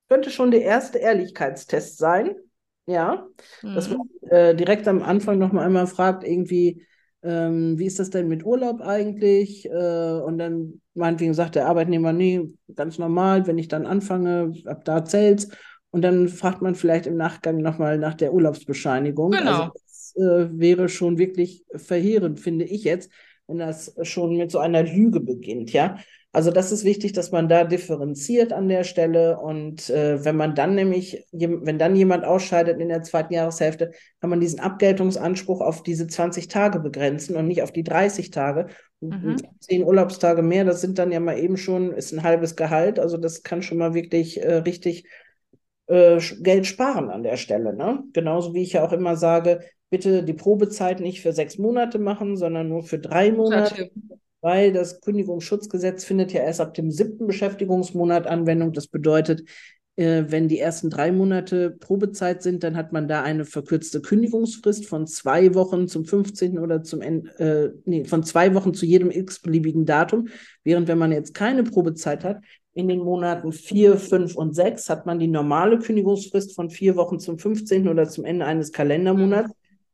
Könnte 0.09 0.29
schon 0.29 0.51
der 0.51 0.63
erste 0.63 0.97
Ehrlichkeitstest 0.97 1.97
sein. 1.97 2.35
Ja, 2.85 3.27
mhm. 3.61 3.75
dass 3.75 3.89
man 3.89 4.09
äh, 4.29 4.53
direkt 4.53 4.85
am 4.89 5.01
Anfang 5.01 5.39
noch 5.39 5.53
mal 5.53 5.65
einmal 5.65 5.87
fragt, 5.87 6.25
irgendwie, 6.25 6.85
ähm, 7.23 7.79
wie 7.79 7.85
ist 7.85 7.97
das 7.97 8.09
denn 8.09 8.27
mit 8.27 8.45
Urlaub 8.45 8.81
eigentlich? 8.81 9.69
Äh, 9.69 10.19
und 10.19 10.37
dann 10.37 10.81
meinetwegen 10.95 11.33
sagt 11.33 11.55
der 11.55 11.67
Arbeitnehmer, 11.67 12.11
nee, 12.11 12.41
ganz 12.75 12.99
normal, 12.99 13.47
wenn 13.47 13.57
ich 13.57 13.69
dann 13.69 13.85
anfange, 13.85 14.51
ab 14.65 14.83
da 14.83 15.05
zählt's. 15.05 15.47
Und 15.93 16.01
dann 16.01 16.27
fragt 16.27 16.63
man 16.63 16.73
vielleicht 16.73 17.05
im 17.05 17.17
Nachgang 17.17 17.57
nochmal 17.57 17.99
nach 17.99 18.15
der 18.15 18.33
Urlaubsbescheinigung. 18.33 19.29
Genau. 19.29 19.51
Also 19.51 19.71
das 19.75 20.15
äh, 20.15 20.59
wäre 20.59 20.89
schon 20.89 21.19
wirklich 21.19 21.65
verheerend, 21.75 22.39
finde 22.39 22.65
ich 22.65 22.83
jetzt, 22.83 23.11
wenn 23.45 23.59
das 23.59 23.95
schon 24.01 24.35
mit 24.35 24.49
so 24.49 24.57
einer 24.57 24.81
Lüge 24.81 25.19
beginnt, 25.19 25.71
ja. 25.71 25.97
Also 26.31 26.49
das 26.49 26.71
ist 26.71 26.83
wichtig, 26.83 27.13
dass 27.13 27.31
man 27.31 27.47
da 27.47 27.63
differenziert 27.63 28.53
an 28.53 28.67
der 28.67 28.83
Stelle 28.85 29.37
und 29.37 29.91
äh, 29.91 30.25
wenn 30.25 30.35
man 30.35 30.55
dann 30.55 30.73
nämlich, 30.73 31.27
wenn 31.31 31.77
dann 31.77 31.95
jemand 31.95 32.25
ausscheidet 32.25 32.81
in 32.81 32.89
der 32.89 33.03
zweiten 33.03 33.35
Jahreshälfte, 33.35 33.91
kann 34.19 34.31
man 34.31 34.39
diesen 34.39 34.59
Abgeltungsanspruch 34.59 35.61
auf 35.61 35.83
diese 35.83 36.07
20 36.07 36.47
Tage 36.47 36.79
begrenzen 36.79 37.35
und 37.35 37.45
nicht 37.45 37.61
auf 37.61 37.71
die 37.71 37.83
30 37.83 38.31
Tage. 38.31 38.65
Mhm. 38.99 39.35
Zehn 39.59 39.83
Urlaubstage 39.83 40.41
mehr, 40.41 40.65
das 40.65 40.81
sind 40.81 40.97
dann 40.97 41.11
ja 41.11 41.19
mal 41.19 41.37
eben 41.37 41.55
schon, 41.55 41.91
ist 41.91 42.11
ein 42.13 42.23
halbes 42.23 42.55
Gehalt, 42.55 42.97
also 42.97 43.17
das 43.17 43.43
kann 43.43 43.61
schon 43.61 43.77
mal 43.77 43.93
wirklich 43.93 44.41
äh, 44.41 44.55
richtig 44.55 45.05
äh, 45.87 46.19
Geld 46.41 46.65
sparen 46.65 47.09
an 47.09 47.23
der 47.23 47.37
Stelle. 47.37 47.75
Ne? 47.75 48.03
Genauso 48.13 48.53
wie 48.53 48.63
ich 48.63 48.73
ja 48.73 48.85
auch 48.85 48.93
immer 48.93 49.15
sage, 49.15 49.59
bitte 49.89 50.23
die 50.23 50.33
Probezeit 50.33 50.99
nicht 50.99 51.21
für 51.21 51.33
sechs 51.33 51.57
Monate 51.57 51.99
machen, 51.99 52.35
sondern 52.37 52.69
nur 52.69 52.83
für 52.83 52.99
drei 52.99 53.31
Monate. 53.31 53.91
Weil 54.41 54.73
das 54.73 54.99
Kündigungsschutzgesetz 54.99 56.03
findet 56.03 56.33
ja 56.33 56.41
erst 56.41 56.59
ab 56.59 56.73
dem 56.73 56.91
siebten 56.91 57.27
Beschäftigungsmonat 57.27 58.27
Anwendung. 58.27 58.73
Das 58.73 58.87
bedeutet, 58.87 59.43
äh, 59.95 60.23
wenn 60.27 60.47
die 60.47 60.59
ersten 60.59 60.89
drei 60.89 61.11
Monate 61.11 61.69
Probezeit 61.69 62.41
sind, 62.41 62.63
dann 62.63 62.75
hat 62.75 62.91
man 62.91 63.07
da 63.07 63.21
eine 63.21 63.45
verkürzte 63.45 64.01
Kündigungsfrist 64.01 64.87
von 64.87 65.05
zwei 65.05 65.53
Wochen 65.53 65.87
zum 65.87 66.05
15. 66.05 66.57
oder 66.57 66.81
zum 66.81 67.01
Ende, 67.01 67.29
äh, 67.39 67.79
nee, 67.85 68.03
von 68.03 68.23
zwei 68.23 68.55
Wochen 68.55 68.73
zu 68.73 68.87
jedem 68.87 69.11
x-beliebigen 69.11 69.85
Datum. 69.85 70.29
Während 70.63 70.87
wenn 70.87 70.97
man 70.97 71.11
jetzt 71.11 71.35
keine 71.35 71.63
Probezeit 71.63 72.23
hat, 72.23 72.37
in 72.73 72.87
den 72.87 72.99
Monaten 72.99 73.51
4, 73.51 73.97
5 73.97 74.35
und 74.35 74.55
6 74.55 74.89
hat 74.89 75.05
man 75.05 75.19
die 75.19 75.27
normale 75.27 75.77
Kündigungsfrist 75.79 76.55
von 76.55 76.69
vier 76.69 76.95
Wochen 76.95 77.19
zum 77.19 77.37
15. 77.37 77.87
oder 77.87 78.07
zum 78.07 78.25
Ende 78.25 78.45
eines 78.45 78.71
Kalendermonats. 78.71 79.53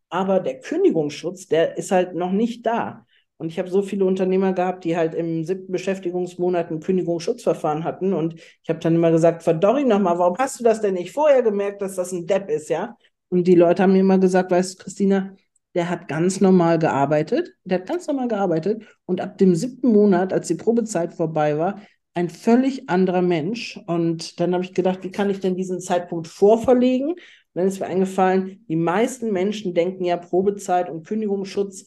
Aber 0.10 0.40
der 0.40 0.60
Kündigungsschutz, 0.60 1.48
der 1.48 1.78
ist 1.78 1.92
halt 1.92 2.16
noch 2.16 2.32
nicht 2.32 2.66
da. 2.66 3.06
Und 3.38 3.48
ich 3.48 3.60
habe 3.60 3.70
so 3.70 3.82
viele 3.82 4.06
Unternehmer 4.06 4.54
gehabt, 4.54 4.84
die 4.84 4.98
halt 4.98 5.14
im 5.14 5.46
siebten 5.46 5.72
Beschäftigungsmonat 5.72 6.72
ein 6.72 6.82
Kündigungsschutzverfahren 6.82 7.84
hatten. 7.86 8.14
Und 8.14 8.36
ich 8.36 8.70
habe 8.70 8.80
dann 8.80 8.96
immer 8.96 9.12
gesagt, 9.12 9.44
verdorri 9.44 9.86
nochmal, 9.86 10.18
warum 10.18 10.38
hast 10.38 10.60
du 10.60 10.64
das 10.64 10.82
denn 10.82 10.96
nicht 10.96 11.12
vorher 11.12 11.42
gemerkt, 11.42 11.82
dass 11.82 11.96
das 11.96 12.12
ein 12.12 12.28
Depp 12.28 12.50
ist, 12.50 12.70
ja? 12.70 12.98
Und 13.30 13.46
die 13.46 13.56
Leute 13.56 13.84
haben 13.84 13.94
mir 13.94 14.00
immer 14.00 14.18
gesagt, 14.18 14.52
weißt 14.52 14.80
du, 14.80 14.84
Christina, 14.84 15.36
der 15.76 15.90
hat 15.90 16.08
ganz 16.08 16.42
normal 16.42 16.80
gearbeitet. 16.80 17.56
Der 17.64 17.80
hat 17.80 17.88
ganz 17.88 18.08
normal 18.08 18.28
gearbeitet. 18.28 18.84
Und 19.06 19.22
ab 19.22 19.38
dem 19.38 19.56
siebten 19.56 19.94
Monat, 19.94 20.34
als 20.34 20.48
die 20.48 20.56
Probezeit 20.56 21.14
vorbei 21.14 21.58
war, 21.58 21.80
ein 22.20 22.30
völlig 22.30 22.90
anderer 22.90 23.22
Mensch. 23.22 23.80
Und 23.88 24.42
dann 24.42 24.54
habe 24.54 24.64
ich 24.64 24.74
gedacht, 24.74 25.04
wie 25.04 25.12
kann 25.12 25.30
ich 25.30 25.40
denn 25.40 25.56
diesen 25.56 25.80
Zeitpunkt 25.80 26.28
vorverlegen? 26.28 27.12
Und 27.12 27.20
dann 27.54 27.68
ist 27.68 27.80
mir 27.80 27.86
eingefallen, 27.86 28.66
die 28.68 28.76
meisten 28.76 29.32
Menschen 29.32 29.74
denken 29.74 30.04
ja, 30.04 30.18
Probezeit 30.18 30.90
und 30.90 31.08
Kündigungsschutz 31.08 31.86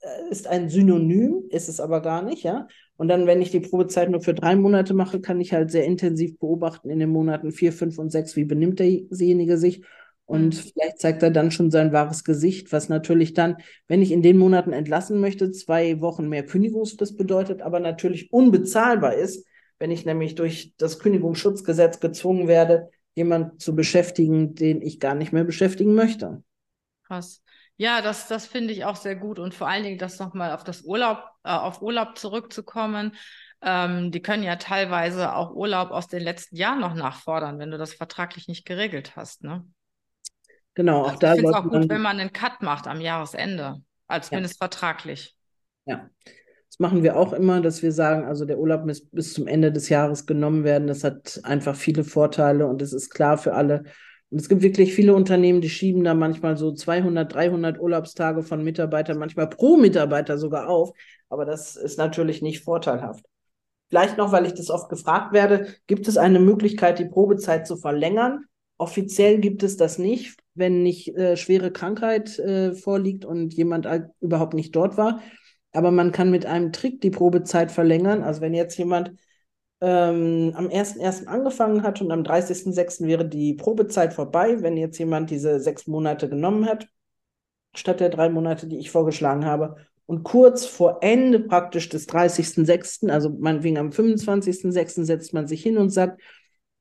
äh, 0.00 0.30
ist 0.30 0.46
ein 0.46 0.68
Synonym, 0.68 1.42
ist 1.50 1.68
es 1.68 1.80
aber 1.80 2.00
gar 2.00 2.22
nicht, 2.22 2.44
ja. 2.44 2.68
Und 2.96 3.08
dann, 3.08 3.26
wenn 3.26 3.42
ich 3.42 3.50
die 3.50 3.58
Probezeit 3.58 4.08
nur 4.08 4.20
für 4.20 4.34
drei 4.34 4.54
Monate 4.54 4.94
mache, 4.94 5.20
kann 5.20 5.40
ich 5.40 5.52
halt 5.52 5.72
sehr 5.72 5.84
intensiv 5.84 6.38
beobachten 6.38 6.88
in 6.88 7.00
den 7.00 7.10
Monaten 7.10 7.50
vier, 7.50 7.72
fünf 7.72 7.98
und 7.98 8.12
sechs, 8.12 8.36
wie 8.36 8.44
benimmt 8.44 8.78
derjenige 8.78 9.58
sich. 9.58 9.82
Und 10.26 10.54
mhm. 10.54 10.70
vielleicht 10.72 11.00
zeigt 11.00 11.24
er 11.24 11.32
dann 11.32 11.50
schon 11.50 11.72
sein 11.72 11.92
wahres 11.92 12.22
Gesicht, 12.22 12.70
was 12.70 12.88
natürlich 12.88 13.34
dann, 13.34 13.56
wenn 13.88 14.00
ich 14.00 14.12
in 14.12 14.22
den 14.22 14.38
Monaten 14.38 14.72
entlassen 14.72 15.20
möchte, 15.20 15.50
zwei 15.50 16.00
Wochen 16.00 16.28
mehr 16.28 16.46
Kündigungsfrist 16.46 17.18
bedeutet, 17.18 17.62
aber 17.62 17.80
natürlich 17.80 18.32
unbezahlbar 18.32 19.14
ist, 19.14 19.44
wenn 19.82 19.90
ich 19.90 20.06
nämlich 20.06 20.36
durch 20.36 20.74
das 20.76 21.00
Kündigungsschutzgesetz 21.00 21.98
gezwungen 21.98 22.46
werde, 22.46 22.88
jemanden 23.16 23.58
zu 23.58 23.74
beschäftigen, 23.74 24.54
den 24.54 24.80
ich 24.80 25.00
gar 25.00 25.16
nicht 25.16 25.32
mehr 25.32 25.42
beschäftigen 25.42 25.96
möchte. 25.96 26.44
Krass. 27.04 27.42
Ja, 27.78 28.00
das, 28.00 28.28
das 28.28 28.46
finde 28.46 28.72
ich 28.72 28.84
auch 28.84 28.94
sehr 28.94 29.16
gut 29.16 29.40
und 29.40 29.54
vor 29.54 29.66
allen 29.66 29.82
Dingen 29.82 29.98
das 29.98 30.20
nochmal 30.20 30.52
auf 30.52 30.62
das 30.62 30.82
Urlaub, 30.82 31.24
äh, 31.42 31.50
auf 31.50 31.82
Urlaub 31.82 32.16
zurückzukommen. 32.16 33.16
Ähm, 33.60 34.12
die 34.12 34.22
können 34.22 34.44
ja 34.44 34.54
teilweise 34.54 35.34
auch 35.34 35.50
Urlaub 35.50 35.90
aus 35.90 36.06
den 36.06 36.22
letzten 36.22 36.54
Jahren 36.54 36.78
noch 36.78 36.94
nachfordern, 36.94 37.58
wenn 37.58 37.72
du 37.72 37.76
das 37.76 37.92
vertraglich 37.92 38.46
nicht 38.46 38.64
geregelt 38.64 39.16
hast, 39.16 39.42
ne? 39.42 39.66
Genau, 40.74 41.02
auch 41.02 41.06
also 41.08 41.18
da. 41.18 41.34
Ich 41.34 41.40
finde 41.40 41.50
es 41.50 41.56
auch 41.56 41.68
gut, 41.68 41.88
wenn 41.88 42.02
man 42.02 42.20
einen 42.20 42.32
Cut 42.32 42.62
macht 42.62 42.86
am 42.86 43.00
Jahresende, 43.00 43.82
als 44.06 44.30
ja. 44.30 44.36
mindestens 44.36 44.58
vertraglich. 44.58 45.36
Ja. 45.86 46.08
Machen 46.82 47.04
wir 47.04 47.16
auch 47.16 47.32
immer, 47.32 47.60
dass 47.60 47.80
wir 47.84 47.92
sagen, 47.92 48.24
also 48.24 48.44
der 48.44 48.58
Urlaub 48.58 48.84
muss 48.84 49.06
bis 49.06 49.34
zum 49.34 49.46
Ende 49.46 49.70
des 49.70 49.88
Jahres 49.88 50.26
genommen 50.26 50.64
werden. 50.64 50.88
Das 50.88 51.04
hat 51.04 51.40
einfach 51.44 51.76
viele 51.76 52.02
Vorteile 52.02 52.66
und 52.66 52.82
es 52.82 52.92
ist 52.92 53.10
klar 53.10 53.38
für 53.38 53.54
alle. 53.54 53.84
Und 54.30 54.40
es 54.40 54.48
gibt 54.48 54.62
wirklich 54.62 54.92
viele 54.92 55.14
Unternehmen, 55.14 55.60
die 55.60 55.70
schieben 55.70 56.02
da 56.02 56.12
manchmal 56.12 56.56
so 56.56 56.72
200, 56.72 57.32
300 57.32 57.78
Urlaubstage 57.78 58.42
von 58.42 58.64
Mitarbeitern, 58.64 59.16
manchmal 59.16 59.48
pro 59.48 59.76
Mitarbeiter 59.76 60.38
sogar 60.38 60.68
auf. 60.68 60.90
Aber 61.28 61.44
das 61.44 61.76
ist 61.76 61.98
natürlich 61.98 62.42
nicht 62.42 62.64
vorteilhaft. 62.64 63.24
Vielleicht 63.88 64.18
noch, 64.18 64.32
weil 64.32 64.46
ich 64.46 64.54
das 64.54 64.68
oft 64.68 64.88
gefragt 64.88 65.32
werde, 65.32 65.68
gibt 65.86 66.08
es 66.08 66.16
eine 66.16 66.40
Möglichkeit, 66.40 66.98
die 66.98 67.04
Probezeit 67.04 67.64
zu 67.64 67.76
verlängern? 67.76 68.46
Offiziell 68.76 69.38
gibt 69.38 69.62
es 69.62 69.76
das 69.76 69.98
nicht, 69.98 70.36
wenn 70.54 70.82
nicht 70.82 71.16
äh, 71.16 71.36
schwere 71.36 71.70
Krankheit 71.70 72.40
äh, 72.40 72.72
vorliegt 72.72 73.24
und 73.24 73.54
jemand 73.54 73.86
überhaupt 74.20 74.54
nicht 74.54 74.74
dort 74.74 74.96
war. 74.96 75.20
Aber 75.72 75.90
man 75.90 76.12
kann 76.12 76.30
mit 76.30 76.46
einem 76.46 76.72
Trick 76.72 77.00
die 77.00 77.10
Probezeit 77.10 77.72
verlängern. 77.72 78.22
Also 78.22 78.40
wenn 78.40 78.54
jetzt 78.54 78.76
jemand 78.76 79.12
ähm, 79.80 80.52
am 80.54 80.68
1.1. 80.68 81.26
angefangen 81.26 81.82
hat 81.82 82.00
und 82.00 82.12
am 82.12 82.22
30.06. 82.22 83.06
wäre 83.06 83.28
die 83.28 83.54
Probezeit 83.54 84.12
vorbei, 84.12 84.62
wenn 84.62 84.76
jetzt 84.76 84.98
jemand 84.98 85.30
diese 85.30 85.60
sechs 85.60 85.86
Monate 85.86 86.28
genommen 86.28 86.66
hat, 86.66 86.88
statt 87.74 88.00
der 88.00 88.10
drei 88.10 88.28
Monate, 88.28 88.68
die 88.68 88.78
ich 88.78 88.90
vorgeschlagen 88.90 89.44
habe. 89.44 89.76
Und 90.06 90.24
kurz 90.24 90.66
vor 90.66 90.98
Ende 91.00 91.40
praktisch 91.40 91.88
des 91.88 92.08
30.06., 92.08 93.10
also 93.10 93.30
meinetwegen 93.30 93.78
am 93.78 93.90
25.06. 93.90 95.04
setzt 95.04 95.32
man 95.32 95.46
sich 95.46 95.62
hin 95.62 95.78
und 95.78 95.90
sagt, 95.90 96.20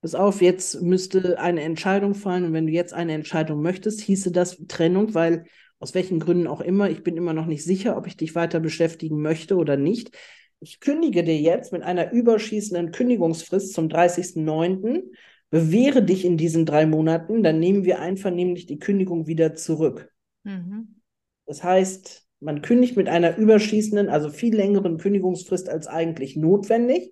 pass 0.01 0.15
auf, 0.15 0.41
jetzt 0.41 0.81
müsste 0.81 1.39
eine 1.39 1.61
Entscheidung 1.61 2.13
fallen. 2.13 2.45
Und 2.45 2.53
wenn 2.53 2.67
du 2.67 2.73
jetzt 2.73 2.93
eine 2.93 3.13
Entscheidung 3.13 3.61
möchtest, 3.61 4.01
hieße 4.01 4.31
das 4.31 4.57
Trennung, 4.67 5.13
weil 5.13 5.45
aus 5.81 5.93
welchen 5.93 6.19
Gründen 6.19 6.47
auch 6.47 6.61
immer, 6.61 6.89
ich 6.89 7.03
bin 7.03 7.17
immer 7.17 7.33
noch 7.33 7.47
nicht 7.47 7.65
sicher, 7.65 7.97
ob 7.97 8.07
ich 8.07 8.15
dich 8.15 8.35
weiter 8.35 8.61
beschäftigen 8.61 9.21
möchte 9.21 9.57
oder 9.57 9.75
nicht 9.75 10.15
ich 10.61 10.79
kündige 10.79 11.23
dir 11.23 11.37
jetzt 11.37 11.73
mit 11.73 11.81
einer 11.81 12.11
überschießenden 12.11 12.91
Kündigungsfrist 12.91 13.73
zum 13.73 13.87
30.09., 13.87 15.11
bewähre 15.49 16.03
dich 16.03 16.23
in 16.23 16.37
diesen 16.37 16.65
drei 16.65 16.85
Monaten, 16.85 17.43
dann 17.43 17.59
nehmen 17.59 17.83
wir 17.83 17.99
einvernehmlich 17.99 18.67
die 18.67 18.79
Kündigung 18.79 19.27
wieder 19.27 19.55
zurück. 19.55 20.13
Mhm. 20.43 21.01
Das 21.45 21.63
heißt, 21.63 22.25
man 22.39 22.61
kündigt 22.61 22.95
mit 22.95 23.09
einer 23.09 23.37
überschießenden, 23.37 24.07
also 24.07 24.29
viel 24.29 24.55
längeren 24.55 24.97
Kündigungsfrist 24.97 25.67
als 25.67 25.87
eigentlich 25.87 26.37
notwendig. 26.37 27.11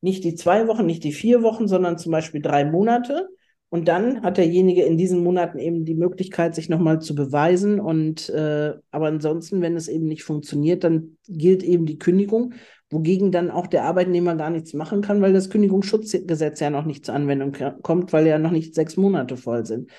Nicht 0.00 0.24
die 0.24 0.34
zwei 0.34 0.66
Wochen, 0.66 0.84
nicht 0.84 1.02
die 1.02 1.12
vier 1.12 1.42
Wochen, 1.42 1.66
sondern 1.66 1.98
zum 1.98 2.12
Beispiel 2.12 2.42
drei 2.42 2.64
Monate. 2.64 3.28
Und 3.70 3.88
dann 3.88 4.22
hat 4.22 4.38
derjenige 4.38 4.82
in 4.82 4.96
diesen 4.96 5.22
Monaten 5.22 5.58
eben 5.58 5.84
die 5.84 5.94
Möglichkeit, 5.94 6.54
sich 6.54 6.68
nochmal 6.68 7.00
zu 7.00 7.14
beweisen. 7.14 7.80
Und 7.80 8.30
äh, 8.30 8.74
aber 8.90 9.06
ansonsten, 9.06 9.60
wenn 9.60 9.76
es 9.76 9.88
eben 9.88 10.06
nicht 10.06 10.22
funktioniert, 10.22 10.84
dann 10.84 11.18
gilt 11.28 11.62
eben 11.62 11.84
die 11.84 11.98
Kündigung 11.98 12.54
wogegen 12.90 13.32
dann 13.32 13.50
auch 13.50 13.66
der 13.66 13.84
Arbeitnehmer 13.84 14.34
gar 14.34 14.50
nichts 14.50 14.72
machen 14.72 15.02
kann, 15.02 15.20
weil 15.20 15.32
das 15.32 15.50
Kündigungsschutzgesetz 15.50 16.60
ja 16.60 16.70
noch 16.70 16.84
nicht 16.84 17.04
zur 17.04 17.14
Anwendung 17.14 17.54
kommt, 17.82 18.12
weil 18.12 18.26
ja 18.26 18.38
noch 18.38 18.50
nicht 18.50 18.74
sechs 18.74 18.96
Monate 18.96 19.36
voll 19.36 19.66
sind. 19.66 19.90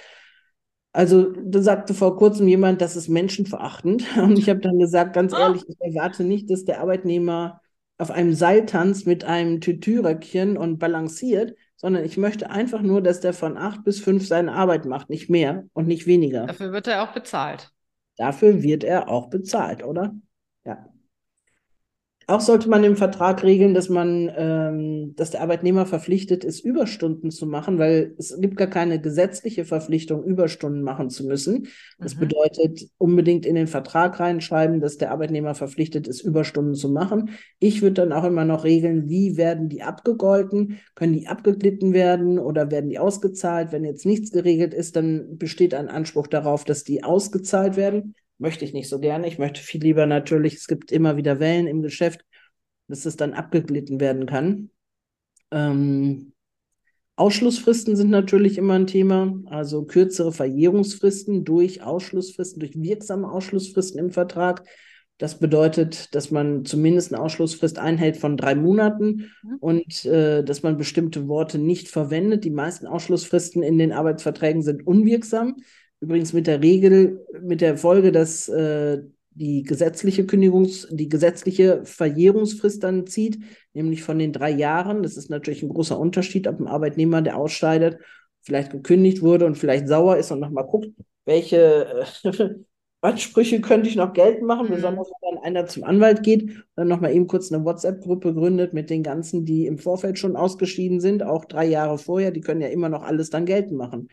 Also 0.92 1.32
da 1.32 1.62
sagte 1.62 1.94
vor 1.94 2.18
kurzem 2.18 2.48
jemand, 2.48 2.82
das 2.82 2.96
ist 2.96 3.10
menschenverachtend. 3.10 4.06
Und 4.18 4.40
ich 4.40 4.50
habe 4.50 4.60
dann 4.60 4.80
gesagt, 4.80 5.14
ganz 5.14 5.34
ah. 5.34 5.48
ehrlich, 5.48 5.64
ich 5.68 5.78
erwarte 5.80 6.24
nicht, 6.24 6.50
dass 6.50 6.66
der 6.66 6.82
Arbeitnehmer 6.82 7.62
auf 8.00 8.12
einem 8.12 8.34
Seil 8.34 8.66
tanzt 8.66 9.06
mit 9.06 9.24
einem 9.24 9.60
Tütüröckchen 9.60 10.58
und 10.58 10.80
balanciert, 10.80 11.54
sondern 11.80 12.04
ich 12.04 12.18
möchte 12.18 12.50
einfach 12.50 12.82
nur, 12.82 13.02
dass 13.02 13.22
der 13.22 13.34
von 13.34 13.58
acht 13.58 13.86
bis 13.86 14.02
fünf 14.02 14.28
seine 14.28 14.52
Arbeit 14.52 14.86
macht, 14.86 15.10
nicht 15.10 15.30
mehr 15.30 15.66
und 15.74 15.88
nicht 15.88 16.08
weniger. 16.08 16.46
Dafür 16.46 16.74
wird 16.74 16.88
er 16.88 17.04
auch 17.04 17.14
bezahlt. 17.14 17.72
Dafür 18.18 18.62
wird 18.62 18.84
er 18.84 19.08
auch 19.08 19.30
bezahlt, 19.30 19.84
oder? 19.84 20.14
Ja. 20.66 20.90
Auch 22.30 22.42
sollte 22.42 22.70
man 22.70 22.84
im 22.84 22.96
Vertrag 22.96 23.42
regeln, 23.42 23.74
dass 23.74 23.90
man, 23.90 24.32
ähm, 24.38 25.16
dass 25.16 25.32
der 25.32 25.42
Arbeitnehmer 25.42 25.88
verpflichtet 25.88 26.44
ist, 26.44 26.60
Überstunden 26.60 27.32
zu 27.32 27.48
machen, 27.48 27.80
weil 27.80 28.14
es 28.20 28.40
gibt 28.40 28.56
gar 28.56 28.68
keine 28.68 29.02
gesetzliche 29.02 29.66
Verpflichtung, 29.66 30.24
Überstunden 30.24 30.84
machen 30.84 31.10
zu 31.10 31.26
müssen. 31.26 31.70
Das 31.98 32.16
mhm. 32.16 32.20
bedeutet, 32.20 32.92
unbedingt 33.00 33.48
in 33.48 33.56
den 33.56 33.66
Vertrag 33.66 34.20
reinschreiben, 34.20 34.80
dass 34.80 35.00
der 35.00 35.10
Arbeitnehmer 35.10 35.56
verpflichtet 35.56 36.08
ist, 36.08 36.22
Überstunden 36.22 36.76
zu 36.76 36.90
machen. 36.90 37.32
Ich 37.58 37.82
würde 37.82 37.96
dann 37.96 38.14
auch 38.14 38.26
immer 38.26 38.46
noch 38.46 38.64
regeln, 38.64 39.10
wie 39.10 39.36
werden 39.36 39.68
die 39.68 39.82
abgegolten? 39.82 40.78
Können 40.94 41.14
die 41.14 41.26
abgeglitten 41.26 41.94
werden 41.94 42.38
oder 42.38 42.70
werden 42.70 42.92
die 42.92 43.00
ausgezahlt? 43.00 43.72
Wenn 43.72 43.86
jetzt 43.86 44.06
nichts 44.06 44.32
geregelt 44.32 44.76
ist, 44.76 44.96
dann 44.96 45.40
besteht 45.40 45.74
ein 45.74 45.90
Anspruch 45.90 46.28
darauf, 46.28 46.64
dass 46.64 46.84
die 46.84 47.04
ausgezahlt 47.04 47.76
werden 47.76 48.14
möchte 48.40 48.66
ich 48.66 48.74
nicht 48.74 48.90
so 48.90 49.00
gerne. 49.00 49.28
Ich 49.28 49.38
möchte 49.38 49.62
viel 49.62 49.82
lieber 49.82 50.06
natürlich, 50.06 50.56
es 50.56 50.68
gibt 50.68 50.92
immer 50.92 51.18
wieder 51.18 51.40
Wellen 51.40 51.68
im 51.68 51.82
Geschäft, 51.82 52.26
dass 52.88 53.06
es 53.06 53.16
dann 53.16 53.34
abgeglitten 53.34 54.00
werden 54.00 54.26
kann. 54.26 54.72
Ähm, 55.52 56.34
Ausschlussfristen 57.16 57.98
sind 57.98 58.10
natürlich 58.10 58.58
immer 58.58 58.76
ein 58.76 58.88
Thema, 58.88 59.38
also 59.48 59.84
kürzere 59.84 60.32
Verjährungsfristen 60.32 61.44
durch 61.44 61.84
Ausschlussfristen, 61.84 62.62
durch 62.62 62.82
wirksame 62.82 63.30
Ausschlussfristen 63.30 64.00
im 64.00 64.12
Vertrag. 64.12 64.64
Das 65.18 65.38
bedeutet, 65.38 66.16
dass 66.16 66.32
man 66.32 66.64
zumindest 66.64 67.14
eine 67.14 67.22
Ausschlussfrist 67.22 67.78
einhält 67.78 68.16
von 68.16 68.38
drei 68.38 68.56
Monaten 68.56 69.32
mhm. 69.44 69.56
und 69.60 70.06
äh, 70.06 70.46
dass 70.46 70.64
man 70.64 70.78
bestimmte 70.78 71.28
Worte 71.28 71.60
nicht 71.60 71.90
verwendet. 71.90 72.46
Die 72.46 72.52
meisten 72.52 72.88
Ausschlussfristen 72.88 73.62
in 73.62 73.78
den 73.78 73.92
Arbeitsverträgen 73.92 74.62
sind 74.62 74.88
unwirksam. 74.88 75.58
Übrigens 76.02 76.34
mit 76.34 76.48
der 76.48 76.62
Regel, 76.62 77.26
mit 77.42 77.62
der 77.62 77.78
Folge, 77.78 78.12
dass 78.12 78.48
äh, 78.48 79.02
die 79.32 79.64
gesetzliche 79.64 80.24
Kündigungs-, 80.24 80.88
die 80.92 81.10
gesetzliche 81.10 81.86
Verjährungsfrist 81.86 82.84
dann 82.84 83.08
zieht, 83.08 83.40
nämlich 83.74 84.04
von 84.04 84.20
den 84.20 84.34
drei 84.34 84.52
Jahren. 84.52 85.04
Das 85.04 85.18
ist 85.18 85.30
natürlich 85.30 85.64
ein 85.64 85.70
großer 85.70 86.00
Unterschied, 86.00 86.48
ob 86.48 86.60
ein 86.60 86.68
Arbeitnehmer, 86.68 87.22
der 87.22 87.38
ausscheidet, 87.38 88.00
vielleicht 88.42 88.72
gekündigt 88.72 89.22
wurde 89.22 89.46
und 89.46 89.58
vielleicht 89.58 89.88
sauer 89.88 90.18
ist 90.18 90.32
und 90.32 90.40
nochmal 90.40 90.66
guckt, 90.66 90.90
welche 91.26 92.06
äh, 92.24 92.56
Ansprüche 93.02 93.62
könnte 93.62 93.88
ich 93.88 93.96
noch 93.96 94.12
geltend 94.12 94.46
machen, 94.46 94.68
mhm. 94.68 94.76
besonders 94.76 95.10
wenn 95.10 95.36
dann 95.36 95.44
einer 95.44 95.68
zum 95.68 95.84
Anwalt 95.86 96.24
geht 96.24 96.44
und 96.44 96.64
dann 96.76 96.88
nochmal 96.90 97.14
eben 97.14 97.28
kurz 97.28 97.52
eine 97.52 97.64
WhatsApp-Gruppe 97.64 98.34
gründet 98.34 98.74
mit 98.74 98.90
den 98.90 99.04
ganzen, 99.04 99.46
die 99.46 99.68
im 99.68 99.78
Vorfeld 99.78 100.20
schon 100.20 100.36
ausgeschieden 100.36 101.00
sind, 101.00 101.24
auch 101.24 101.46
drei 101.46 101.66
Jahre 101.66 101.98
vorher, 101.98 102.32
die 102.32 102.42
können 102.42 102.62
ja 102.62 102.68
immer 102.68 102.90
noch 102.90 103.04
alles 103.04 103.30
dann 103.30 103.46
geltend 103.46 103.78
machen. 103.78 104.10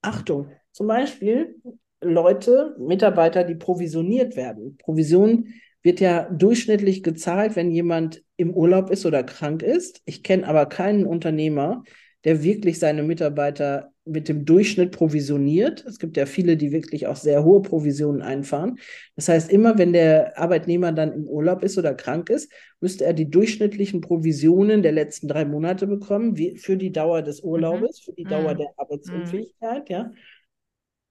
Achtung, 0.00 0.48
zum 0.72 0.86
Beispiel 0.86 1.56
Leute, 2.00 2.74
Mitarbeiter, 2.78 3.44
die 3.44 3.54
provisioniert 3.54 4.36
werden. 4.36 4.76
Provision 4.78 5.48
wird 5.82 6.00
ja 6.00 6.28
durchschnittlich 6.30 7.02
gezahlt, 7.02 7.56
wenn 7.56 7.70
jemand 7.70 8.22
im 8.36 8.52
Urlaub 8.54 8.90
ist 8.90 9.06
oder 9.06 9.22
krank 9.22 9.62
ist. 9.62 10.00
Ich 10.04 10.22
kenne 10.22 10.46
aber 10.46 10.66
keinen 10.66 11.06
Unternehmer, 11.06 11.82
der 12.24 12.42
wirklich 12.42 12.78
seine 12.78 13.02
Mitarbeiter 13.02 13.92
mit 14.04 14.28
dem 14.28 14.44
Durchschnitt 14.44 14.90
provisioniert. 14.90 15.84
Es 15.86 15.98
gibt 15.98 16.16
ja 16.16 16.26
viele, 16.26 16.56
die 16.56 16.72
wirklich 16.72 17.06
auch 17.06 17.16
sehr 17.16 17.44
hohe 17.44 17.62
Provisionen 17.62 18.20
einfahren. 18.20 18.78
Das 19.14 19.28
heißt, 19.28 19.50
immer 19.50 19.78
wenn 19.78 19.92
der 19.92 20.38
Arbeitnehmer 20.38 20.90
dann 20.92 21.12
im 21.12 21.24
Urlaub 21.28 21.62
ist 21.62 21.78
oder 21.78 21.94
krank 21.94 22.28
ist, 22.28 22.50
müsste 22.80 23.04
er 23.04 23.12
die 23.12 23.30
durchschnittlichen 23.30 24.00
Provisionen 24.00 24.82
der 24.82 24.92
letzten 24.92 25.28
drei 25.28 25.44
Monate 25.44 25.86
bekommen, 25.86 26.36
wie 26.36 26.56
für 26.56 26.76
die 26.76 26.90
Dauer 26.90 27.22
des 27.22 27.42
Urlaubes, 27.42 28.00
mhm. 28.00 28.04
für 28.04 28.16
die 28.16 28.24
Dauer 28.24 28.54
mhm. 28.54 28.58
der 28.58 28.68
Arbeitsunfähigkeit, 28.76 29.88
ja. 29.88 30.10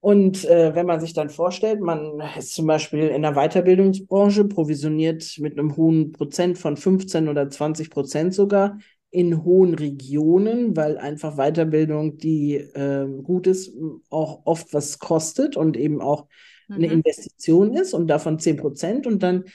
Und 0.02 0.46
äh, 0.46 0.74
wenn 0.74 0.88
man 0.88 1.00
sich 1.00 1.14
dann 1.14 1.30
vorstellt, 1.30 1.80
man 1.80 2.22
ist 2.38 2.56
zum 2.56 2.66
Beispiel 2.66 3.08
in 3.10 3.22
der 3.22 3.34
Weiterbildungsbranche 3.34 4.46
provisioniert 4.46 5.38
mit 5.40 5.58
einem 5.58 5.78
hohen 5.78 6.12
Prozent 6.12 6.58
von 6.58 6.76
15 6.76 7.30
oder 7.30 7.50
20 7.50 7.92
Prozent 7.92 8.34
sogar 8.34 8.80
in 9.12 9.44
hohen 9.44 9.76
Regionen, 9.76 10.76
weil 10.76 10.98
einfach 10.98 11.36
Weiterbildung, 11.36 12.18
die 12.18 12.56
äh, 12.56 13.06
gut 13.22 13.46
ist, 13.46 13.74
auch 14.10 14.42
oft 14.46 14.74
was 14.74 14.98
kostet 14.98 15.56
und 15.56 15.78
eben 15.78 16.02
auch 16.02 16.26
mhm. 16.68 16.76
eine 16.76 16.88
Investition 16.88 17.76
ist 17.76 17.94
und 17.94 18.08
davon 18.08 18.40
10 18.40 18.58
Prozent. 18.58 19.06
Und 19.06 19.22
dann 19.22 19.46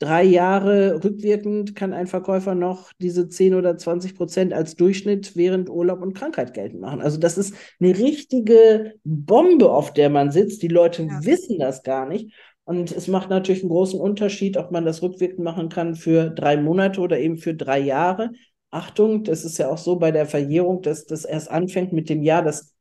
drei 0.00 0.24
Jahre 0.24 1.04
rückwirkend 1.04 1.76
kann 1.76 1.92
ein 1.92 2.06
Verkäufer 2.06 2.54
noch 2.54 2.90
diese 3.00 3.28
10 3.28 3.54
oder 3.54 3.76
20 3.76 4.16
Prozent 4.16 4.52
als 4.52 4.74
Durchschnitt 4.74 5.36
während 5.36 5.68
Urlaub 5.68 6.00
und 6.00 6.14
Krankheit 6.14 6.54
geltend 6.54 6.80
machen. 6.80 7.02
Also 7.02 7.18
das 7.18 7.38
ist 7.38 7.54
eine 7.78 7.96
richtige 7.96 8.94
Bombe, 9.04 9.70
auf 9.70 9.92
der 9.92 10.08
man 10.08 10.32
sitzt. 10.32 10.62
Die 10.62 10.68
Leute 10.68 11.02
ja. 11.02 11.20
wissen 11.22 11.58
das 11.58 11.82
gar 11.82 12.08
nicht. 12.08 12.32
Und 12.64 12.90
es 12.92 13.08
macht 13.08 13.28
natürlich 13.28 13.62
einen 13.62 13.70
großen 13.70 14.00
Unterschied, 14.00 14.56
ob 14.56 14.70
man 14.70 14.86
das 14.86 15.02
rückwirkend 15.02 15.40
machen 15.40 15.68
kann 15.68 15.94
für 15.94 16.30
drei 16.30 16.56
Monate 16.56 17.00
oder 17.00 17.18
eben 17.18 17.36
für 17.36 17.54
drei 17.54 17.78
Jahre. 17.78 18.30
Achtung, 18.70 19.22
das 19.24 19.44
ist 19.44 19.58
ja 19.58 19.68
auch 19.68 19.78
so 19.78 19.96
bei 19.96 20.12
der 20.12 20.26
Verjährung, 20.26 20.80
dass 20.80 21.04
das 21.04 21.24
erst 21.26 21.50
anfängt 21.50 21.92
mit 21.92 22.08
dem 22.08 22.22
Jahr, 22.22 22.42
das 22.42 22.74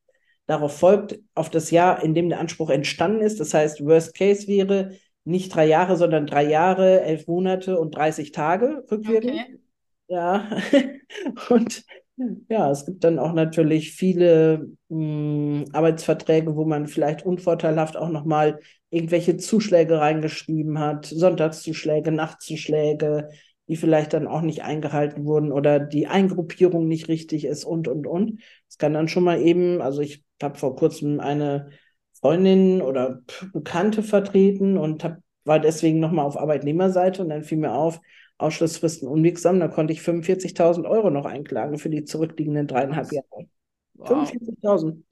darauf 0.45 0.77
folgt, 0.77 1.19
auf 1.35 1.49
das 1.49 1.69
Jahr, 1.69 2.01
in 2.01 2.13
dem 2.13 2.29
der 2.29 2.39
Anspruch 2.39 2.69
entstanden 2.69 3.21
ist. 3.21 3.39
Das 3.39 3.53
heißt, 3.53 3.83
Worst 3.83 4.15
Case 4.15 4.47
wäre, 4.47 4.91
nicht 5.23 5.53
drei 5.53 5.65
Jahre, 5.65 5.95
sondern 5.95 6.25
drei 6.25 6.45
Jahre, 6.45 7.01
elf 7.01 7.27
Monate 7.27 7.79
und 7.79 7.95
30 7.95 8.31
Tage 8.31 8.83
rückwirkend. 8.91 9.33
Okay. 9.33 9.59
Ja, 10.07 10.49
und 11.49 11.83
ja, 12.49 12.69
es 12.69 12.85
gibt 12.85 13.03
dann 13.03 13.19
auch 13.19 13.33
natürlich 13.33 13.93
viele 13.93 14.71
mh, 14.89 14.97
hm, 14.97 15.65
Arbeitsverträge, 15.71 16.55
wo 16.55 16.65
man 16.65 16.87
vielleicht 16.87 17.25
unvorteilhaft 17.25 17.95
auch 17.95 18.09
nochmal 18.09 18.59
irgendwelche 18.89 19.37
Zuschläge 19.37 19.99
reingeschrieben 19.99 20.79
hat, 20.79 21.05
Sonntagszuschläge, 21.05 22.11
Nachtzuschläge, 22.11 23.29
die 23.67 23.75
vielleicht 23.75 24.13
dann 24.13 24.27
auch 24.27 24.41
nicht 24.41 24.63
eingehalten 24.63 25.25
wurden 25.25 25.51
oder 25.51 25.79
die 25.79 26.07
Eingruppierung 26.07 26.87
nicht 26.87 27.07
richtig 27.07 27.45
ist 27.45 27.63
und, 27.63 27.87
und, 27.87 28.07
und. 28.07 28.41
Es 28.67 28.77
kann 28.77 28.93
dann 28.93 29.07
schon 29.07 29.23
mal 29.23 29.41
eben, 29.41 29.81
also 29.81 30.01
ich 30.01 30.23
habe 30.41 30.57
vor 30.57 30.75
kurzem 30.75 31.19
eine 31.19 31.69
Freundin 32.21 32.81
oder 32.81 33.21
Bekannte 33.53 34.03
vertreten 34.03 34.77
und 34.77 35.03
hab, 35.03 35.17
war 35.45 35.59
deswegen 35.59 35.99
nochmal 35.99 36.25
auf 36.25 36.37
Arbeitnehmerseite 36.37 37.21
und 37.21 37.29
dann 37.29 37.43
fiel 37.43 37.57
mir 37.57 37.73
auf, 37.73 38.01
Ausschlussfristen 38.37 39.07
unwirksam, 39.07 39.59
da 39.59 39.67
konnte 39.67 39.93
ich 39.93 39.99
45.000 39.99 40.87
Euro 40.89 41.09
noch 41.09 41.25
einklagen 41.25 41.77
für 41.77 41.89
die 41.89 42.05
zurückliegenden 42.05 42.67
dreieinhalb 42.67 43.11
Jahre. 43.11 43.47
Wow. 43.95 44.31
45.000. 44.31 45.03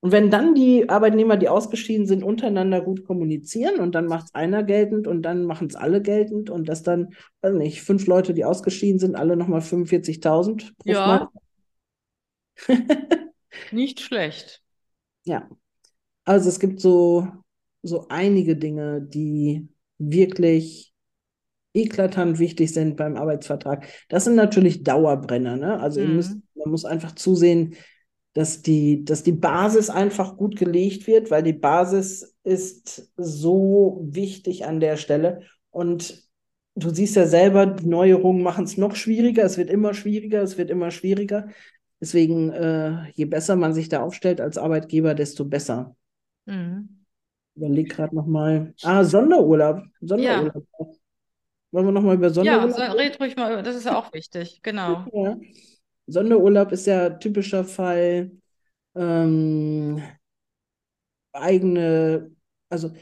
Und 0.00 0.12
wenn 0.12 0.30
dann 0.30 0.54
die 0.54 0.88
Arbeitnehmer, 0.88 1.36
die 1.36 1.48
ausgeschieden 1.48 2.06
sind, 2.06 2.22
untereinander 2.22 2.80
gut 2.80 3.04
kommunizieren 3.04 3.80
und 3.80 3.94
dann 3.94 4.06
macht 4.06 4.26
es 4.26 4.34
einer 4.34 4.62
geltend 4.62 5.06
und 5.08 5.22
dann 5.22 5.44
machen 5.44 5.66
es 5.66 5.74
alle 5.74 6.00
geltend 6.00 6.50
und 6.50 6.68
dass 6.68 6.82
dann, 6.84 7.14
weiß 7.42 7.54
nicht, 7.54 7.82
fünf 7.82 8.06
Leute, 8.06 8.32
die 8.32 8.44
ausgeschieden 8.44 9.00
sind, 9.00 9.16
alle 9.16 9.36
nochmal 9.36 9.60
45.000 9.60 10.72
pro 10.78 10.90
Ja. 10.90 11.30
Nicht 13.72 14.00
schlecht. 14.00 14.62
Ja. 15.24 15.48
Also 16.28 16.50
es 16.50 16.60
gibt 16.60 16.78
so, 16.78 17.26
so 17.82 18.08
einige 18.10 18.54
Dinge, 18.54 19.00
die 19.00 19.66
wirklich 19.96 20.92
eklatant 21.72 22.38
wichtig 22.38 22.70
sind 22.70 22.98
beim 22.98 23.16
Arbeitsvertrag. 23.16 23.86
Das 24.10 24.24
sind 24.24 24.34
natürlich 24.34 24.82
Dauerbrenner. 24.82 25.56
Ne? 25.56 25.80
Also 25.80 26.02
mhm. 26.02 26.16
müsst, 26.16 26.36
man 26.54 26.70
muss 26.70 26.84
einfach 26.84 27.14
zusehen, 27.14 27.76
dass 28.34 28.60
die, 28.60 29.06
dass 29.06 29.22
die 29.22 29.32
Basis 29.32 29.88
einfach 29.88 30.36
gut 30.36 30.56
gelegt 30.56 31.06
wird, 31.06 31.30
weil 31.30 31.42
die 31.42 31.54
Basis 31.54 32.36
ist 32.44 33.10
so 33.16 34.04
wichtig 34.04 34.66
an 34.66 34.80
der 34.80 34.98
Stelle. 34.98 35.40
Und 35.70 36.28
du 36.74 36.90
siehst 36.90 37.16
ja 37.16 37.26
selber, 37.26 37.64
die 37.64 37.86
Neuerungen 37.86 38.42
machen 38.42 38.64
es 38.64 38.76
noch 38.76 38.96
schwieriger. 38.96 39.44
Es 39.44 39.56
wird 39.56 39.70
immer 39.70 39.94
schwieriger, 39.94 40.42
es 40.42 40.58
wird 40.58 40.68
immer 40.68 40.90
schwieriger. 40.90 41.48
Deswegen, 42.02 42.50
äh, 42.50 43.08
je 43.12 43.24
besser 43.24 43.56
man 43.56 43.72
sich 43.72 43.88
da 43.88 44.02
aufstellt 44.02 44.42
als 44.42 44.58
Arbeitgeber, 44.58 45.14
desto 45.14 45.46
besser. 45.46 45.96
Mhm. 46.48 47.04
Überleg 47.54 47.90
gerade 47.90 48.14
nochmal. 48.14 48.74
Ah, 48.82 49.04
Sonderurlaub. 49.04 49.82
Sonderurlaub. 50.00 50.64
Ja. 50.78 50.86
Wollen 51.70 51.86
wir 51.86 51.92
nochmal 51.92 52.14
über 52.16 52.30
Sonderurlaub? 52.30 52.78
Ja, 52.78 52.92
red 52.92 53.20
ruhig 53.20 53.36
mal, 53.36 53.62
das 53.62 53.76
ist 53.76 53.84
ja 53.84 53.98
auch 53.98 54.12
wichtig, 54.12 54.60
genau. 54.62 55.06
Ja. 55.12 55.36
Sonderurlaub 56.06 56.72
ist 56.72 56.86
ja 56.86 57.10
typischer 57.10 57.64
Fall. 57.64 58.30
Ähm, 58.94 60.02
eigene, 61.32 62.30
also 62.70 62.92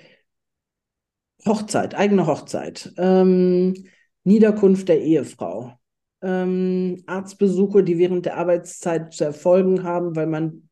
Hochzeit, 1.46 1.94
eigene 1.94 2.26
Hochzeit, 2.26 2.92
ähm, 2.96 3.74
Niederkunft 4.24 4.88
der 4.88 5.00
Ehefrau, 5.00 5.78
ähm, 6.22 7.02
Arztbesuche, 7.06 7.85
die 7.85 7.98
während 7.98 8.26
der 8.26 8.37
Arbeitszeit 8.37 9.14
zu 9.14 9.24
erfolgen 9.24 9.85
haben, 9.85 10.16
weil 10.16 10.26
man 10.26 10.65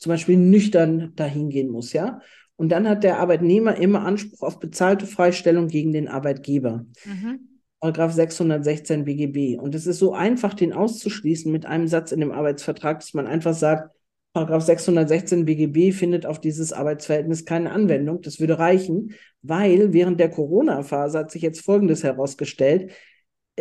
zum 0.00 0.10
Beispiel 0.10 0.36
nüchtern 0.36 1.12
dahin 1.14 1.50
gehen 1.50 1.70
muss, 1.70 1.92
ja. 1.92 2.20
Und 2.56 2.70
dann 2.70 2.88
hat 2.88 3.04
der 3.04 3.20
Arbeitnehmer 3.20 3.76
immer 3.76 4.04
Anspruch 4.04 4.42
auf 4.42 4.58
bezahlte 4.58 5.06
Freistellung 5.06 5.68
gegen 5.68 5.92
den 5.92 6.08
Arbeitgeber. 6.08 6.84
Mhm. 7.04 7.48
Paragraph 7.80 8.12
616 8.12 9.04
BGB. 9.04 9.58
Und 9.58 9.74
es 9.74 9.86
ist 9.86 9.98
so 9.98 10.12
einfach, 10.12 10.52
den 10.52 10.72
auszuschließen 10.72 11.50
mit 11.50 11.64
einem 11.64 11.86
Satz 11.86 12.12
in 12.12 12.20
dem 12.20 12.32
Arbeitsvertrag, 12.32 13.00
dass 13.00 13.14
man 13.14 13.26
einfach 13.26 13.54
sagt, 13.54 13.94
Paragraph 14.32 14.62
616 14.62 15.44
BGB 15.44 15.92
findet 15.92 16.26
auf 16.26 16.40
dieses 16.40 16.72
Arbeitsverhältnis 16.72 17.44
keine 17.44 17.72
Anwendung. 17.72 18.20
Das 18.20 18.38
würde 18.38 18.58
reichen, 18.58 19.14
weil 19.42 19.92
während 19.92 20.20
der 20.20 20.30
Corona-Phase 20.30 21.18
hat 21.18 21.30
sich 21.30 21.42
jetzt 21.42 21.64
Folgendes 21.64 22.04
herausgestellt. 22.04 22.92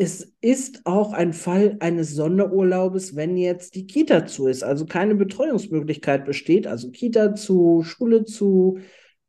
Es 0.02 0.32
ist 0.40 0.86
auch 0.86 1.12
ein 1.12 1.34
Fall 1.34 1.76
eines 1.82 2.16
Sonderurlaubes, 2.16 3.18
wenn 3.18 3.36
jetzt 3.36 3.76
die 3.76 3.86
Kita 3.86 4.26
zu 4.26 4.48
ist, 4.48 4.64
also 4.64 4.86
keine 4.86 5.14
Betreuungsmöglichkeit 5.14 6.24
besteht, 6.24 6.68
also 6.68 6.90
Kita 6.90 7.36
zu, 7.36 7.84
Schule 7.84 8.24
zu, 8.24 8.80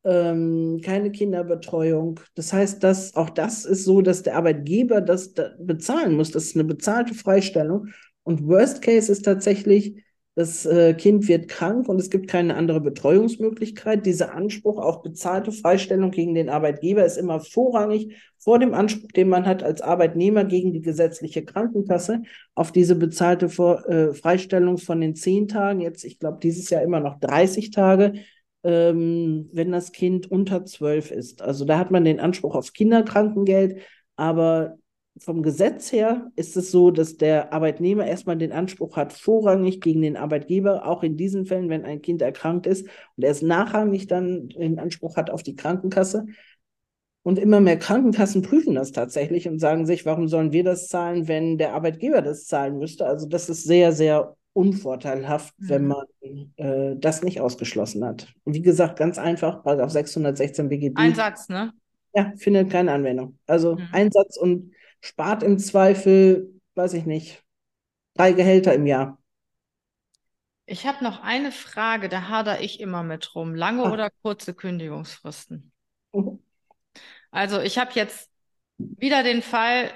ähm, 0.05 0.81
keine 0.85 1.11
Kinderbetreuung. 1.11 2.21
Das 2.37 2.53
heißt, 2.53 2.85
dass 2.85 3.17
auch 3.17 3.31
das 3.31 3.65
ist 3.65 3.83
so, 3.83 4.01
dass 4.01 4.23
der 4.23 4.37
Arbeitgeber 4.37 5.01
das 5.01 5.35
da 5.35 5.51
bezahlen 5.59 6.15
muss. 6.15 6.31
Das 6.31 6.45
ist 6.45 6.55
eine 6.55 6.63
bezahlte 6.63 7.15
Freistellung. 7.15 7.89
Und 8.23 8.47
Worst 8.47 8.81
Case 8.81 9.11
ist 9.11 9.25
tatsächlich, 9.25 10.05
das 10.41 10.65
äh, 10.65 10.95
Kind 10.95 11.29
wird 11.29 11.49
krank 11.49 11.87
und 11.89 12.01
es 12.01 12.09
gibt 12.09 12.27
keine 12.27 12.57
andere 12.57 12.81
Betreuungsmöglichkeit. 12.81 14.07
Dieser 14.07 14.35
Anspruch 14.35 14.79
auf 14.79 15.03
bezahlte 15.03 15.53
Freistellung 15.53 16.11
gegen 16.11 16.35
den 16.35 16.49
Arbeitgeber 16.49 17.05
ist 17.05 17.19
immer 17.19 17.41
vorrangig 17.41 18.17
vor 18.39 18.59
dem 18.59 18.73
Anspruch, 18.73 19.13
den 19.13 19.29
man 19.29 19.45
hat 19.45 19.63
als 19.63 19.83
Arbeitnehmer 19.83 20.45
gegen 20.45 20.73
die 20.73 20.81
gesetzliche 20.81 21.45
Krankenkasse 21.45 22.23
auf 22.55 22.73
diese 22.73 22.97
bezahlte 22.97 23.47
äh, 23.47 24.15
Freistellung 24.15 24.79
von 24.79 25.03
den 25.03 25.15
zehn 25.15 25.47
Tagen. 25.47 25.81
Jetzt, 25.81 26.05
ich 26.05 26.19
glaube, 26.19 26.39
dieses 26.43 26.71
Jahr 26.71 26.83
immer 26.83 27.01
noch 27.01 27.21
30 27.21 27.71
Tage 27.71 28.15
ähm, 28.63 29.49
wenn 29.53 29.73
das 29.73 29.93
Kind 29.93 30.31
unter 30.31 30.67
zwölf 30.67 31.11
ist. 31.11 31.41
Also 31.41 31.65
da 31.65 31.79
hat 31.79 31.91
man 31.91 32.05
den 32.05 32.21
Anspruch 32.21 32.55
auf 32.55 32.75
Kinderkrankengeld, 32.75 33.81
aber 34.17 34.77
vom 35.21 35.43
Gesetz 35.43 35.93
her 35.93 36.31
ist 36.35 36.57
es 36.57 36.71
so, 36.71 36.91
dass 36.91 37.17
der 37.17 37.53
Arbeitnehmer 37.53 38.07
erstmal 38.07 38.37
den 38.37 38.53
Anspruch 38.53 38.97
hat, 38.97 39.13
vorrangig 39.13 39.81
gegen 39.81 40.03
den 40.03 40.17
Arbeitgeber, 40.17 40.87
auch 40.87 41.03
in 41.03 41.17
diesen 41.17 41.47
Fällen, 41.47 41.69
wenn 41.69 41.85
ein 41.85 42.03
Kind 42.03 42.23
erkrankt 42.23 42.67
ist, 42.67 42.87
und 43.17 43.25
er 43.25 43.31
es 43.31 43.43
nachrangig 43.43 44.07
dann 44.07 44.49
den 44.49 44.79
Anspruch 44.79 45.17
hat 45.17 45.31
auf 45.31 45.43
die 45.43 45.57
Krankenkasse. 45.57 46.27
Und 47.23 47.39
immer 47.39 47.61
mehr 47.61 47.79
Krankenkassen 47.79 48.41
prüfen 48.41 48.75
das 48.75 48.93
tatsächlich 48.93 49.47
und 49.47 49.59
sagen 49.59 49.85
sich, 49.85 50.07
warum 50.07 50.27
sollen 50.27 50.53
wir 50.53 50.65
das 50.65 50.89
zahlen, 50.89 51.29
wenn 51.29 51.59
der 51.59 51.75
Arbeitgeber 51.75 52.23
das 52.23 52.47
zahlen 52.47 52.79
müsste? 52.79 53.07
Also 53.07 53.29
das 53.29 53.51
ist 53.51 53.65
sehr, 53.65 53.93
sehr 53.93 54.37
unvorteilhaft, 54.55 55.55
mhm. 55.59 55.69
wenn 55.69 55.87
man 55.87 56.07
äh, 56.57 56.97
das 56.97 57.23
nicht 57.23 57.43
ausgeschlossen 57.43 58.05
hat. 58.05 58.33
Und 58.45 58.55
wie 58.55 58.63
gesagt, 58.63 58.99
ganz 58.99 59.19
einfach, 59.19 59.65
auf 59.65 59.91
616 59.91 60.69
BGB. 60.71 60.97
Ein 60.97 61.15
Satz, 61.15 61.49
ne? 61.51 61.73
Ja, 62.15 62.33
findet 62.37 62.71
keine 62.71 62.93
Anwendung. 62.93 63.39
Also 63.47 63.77
mhm. 63.77 63.89
ein 63.93 64.11
Satz 64.11 64.39
und 64.39 64.73
spart 65.01 65.43
im 65.43 65.59
Zweifel, 65.59 66.61
weiß 66.75 66.95
ich 66.95 67.07
nicht, 67.07 67.43
drei 68.15 68.33
Gehälter 68.33 68.75
im 68.75 68.87
Jahr. 68.87 69.19
Ich 70.67 70.87
habe 70.87 71.03
noch 71.03 71.21
eine 71.23 71.51
Frage, 71.51 72.09
da 72.09 72.29
hader 72.29 72.61
ich 72.61 72.79
immer 72.79 73.03
mit 73.03 73.35
rum. 73.35 73.55
Lange 73.55 73.85
Ach. 73.85 73.93
oder 73.93 74.11
kurze 74.23 74.55
Kündigungsfristen? 74.55 75.73
Mhm. 76.13 76.39
Also 77.33 77.61
ich 77.61 77.79
habe 77.79 77.91
jetzt 77.95 78.31
wieder 78.79 79.23
den 79.23 79.43
Fall, 79.43 79.91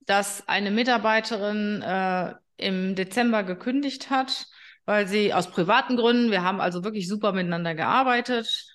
dass 0.00 0.46
eine 0.48 0.70
Mitarbeiterin 0.70 1.82
äh, 1.82 2.34
im 2.56 2.94
Dezember 2.94 3.42
gekündigt 3.42 4.08
hat, 4.08 4.46
weil 4.84 5.06
sie 5.06 5.34
aus 5.34 5.50
privaten 5.50 5.96
Gründen, 5.96 6.30
wir 6.30 6.42
haben 6.42 6.60
also 6.60 6.84
wirklich 6.84 7.08
super 7.08 7.32
miteinander 7.32 7.74
gearbeitet, 7.74 8.66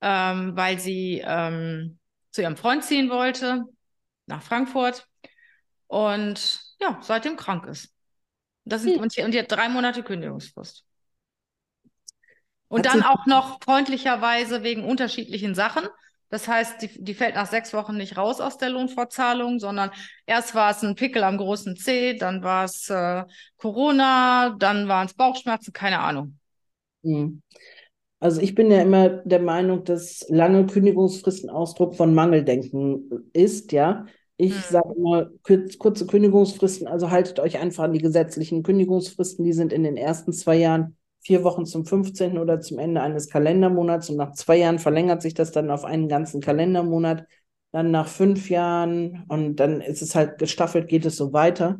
ähm, 0.00 0.56
weil 0.56 0.78
sie 0.78 1.22
ähm, 1.24 1.98
zu 2.30 2.42
ihrem 2.42 2.56
Freund 2.56 2.84
ziehen 2.84 3.08
wollte, 3.08 3.64
nach 4.26 4.42
Frankfurt 4.42 5.06
und 5.90 6.60
ja, 6.80 7.00
seitdem 7.02 7.36
krank 7.36 7.66
ist. 7.66 7.92
Das 8.64 8.82
sind, 8.82 8.94
hm. 8.94 9.02
und, 9.02 9.16
die, 9.16 9.38
hat 9.40 9.50
drei 9.50 9.68
Monate 9.68 10.04
Kündigungsfrist. 10.04 10.84
Und 12.68 12.86
hat 12.86 12.94
dann 12.94 13.02
auch 13.02 13.26
noch 13.26 13.58
freundlicherweise 13.60 14.62
wegen 14.62 14.84
unterschiedlichen 14.84 15.56
Sachen. 15.56 15.82
Das 16.28 16.46
heißt, 16.46 16.82
die, 16.82 17.02
die 17.04 17.14
fällt 17.14 17.34
nach 17.34 17.48
sechs 17.48 17.72
Wochen 17.74 17.96
nicht 17.96 18.16
raus 18.16 18.40
aus 18.40 18.56
der 18.56 18.70
Lohnfortzahlung, 18.70 19.58
sondern 19.58 19.90
erst 20.26 20.54
war 20.54 20.70
es 20.70 20.84
ein 20.84 20.94
Pickel 20.94 21.24
am 21.24 21.38
großen 21.38 21.74
C, 21.74 22.14
dann 22.14 22.44
war 22.44 22.66
es 22.66 22.88
äh, 22.88 23.24
Corona, 23.56 24.54
dann 24.56 24.86
waren 24.86 25.06
es 25.06 25.14
Bauchschmerzen, 25.14 25.72
keine 25.72 25.98
Ahnung. 25.98 26.38
Hm. 27.02 27.42
Also 28.20 28.40
ich 28.40 28.54
bin 28.54 28.70
ja 28.70 28.80
immer 28.80 29.08
der 29.08 29.40
Meinung, 29.40 29.82
dass 29.82 30.24
lange 30.28 30.66
Kündigungsfristen 30.66 31.50
Ausdruck 31.50 31.96
von 31.96 32.14
Mangeldenken 32.14 33.28
ist, 33.32 33.72
ja. 33.72 34.06
Ich 34.42 34.54
hm. 34.54 34.62
sage 34.70 34.94
immer 34.96 35.30
kurze 35.78 36.06
Kündigungsfristen, 36.06 36.88
also 36.88 37.10
haltet 37.10 37.40
euch 37.40 37.58
einfach 37.58 37.84
an 37.84 37.92
die 37.92 38.00
gesetzlichen 38.00 38.62
Kündigungsfristen, 38.62 39.44
die 39.44 39.52
sind 39.52 39.70
in 39.70 39.84
den 39.84 39.98
ersten 39.98 40.32
zwei 40.32 40.56
Jahren 40.56 40.96
vier 41.20 41.44
Wochen 41.44 41.66
zum 41.66 41.84
15. 41.84 42.38
oder 42.38 42.58
zum 42.60 42.78
Ende 42.78 43.02
eines 43.02 43.28
Kalendermonats 43.28 44.08
und 44.08 44.16
nach 44.16 44.32
zwei 44.32 44.56
Jahren 44.56 44.78
verlängert 44.78 45.20
sich 45.20 45.34
das 45.34 45.52
dann 45.52 45.70
auf 45.70 45.84
einen 45.84 46.08
ganzen 46.08 46.40
Kalendermonat, 46.40 47.26
dann 47.72 47.90
nach 47.90 48.08
fünf 48.08 48.48
Jahren 48.48 49.26
und 49.28 49.56
dann 49.56 49.82
ist 49.82 50.00
es 50.00 50.14
halt 50.14 50.38
gestaffelt, 50.38 50.88
geht 50.88 51.04
es 51.04 51.16
so 51.16 51.34
weiter. 51.34 51.78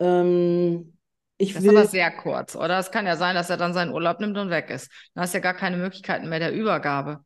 Ähm, 0.00 0.98
ich 1.38 1.54
das 1.54 1.62
will, 1.62 1.72
ist 1.72 1.78
aber 1.78 1.86
sehr 1.86 2.10
kurz, 2.10 2.56
oder? 2.56 2.78
Es 2.78 2.90
kann 2.90 3.06
ja 3.06 3.16
sein, 3.16 3.34
dass 3.34 3.48
er 3.48 3.56
dann 3.56 3.72
seinen 3.72 3.94
Urlaub 3.94 4.20
nimmt 4.20 4.36
und 4.36 4.50
weg 4.50 4.68
ist. 4.68 4.90
Dann 5.14 5.22
hast 5.22 5.32
du 5.32 5.38
ja 5.38 5.42
gar 5.42 5.54
keine 5.54 5.78
Möglichkeiten 5.78 6.28
mehr 6.28 6.40
der 6.40 6.52
Übergabe. 6.52 7.24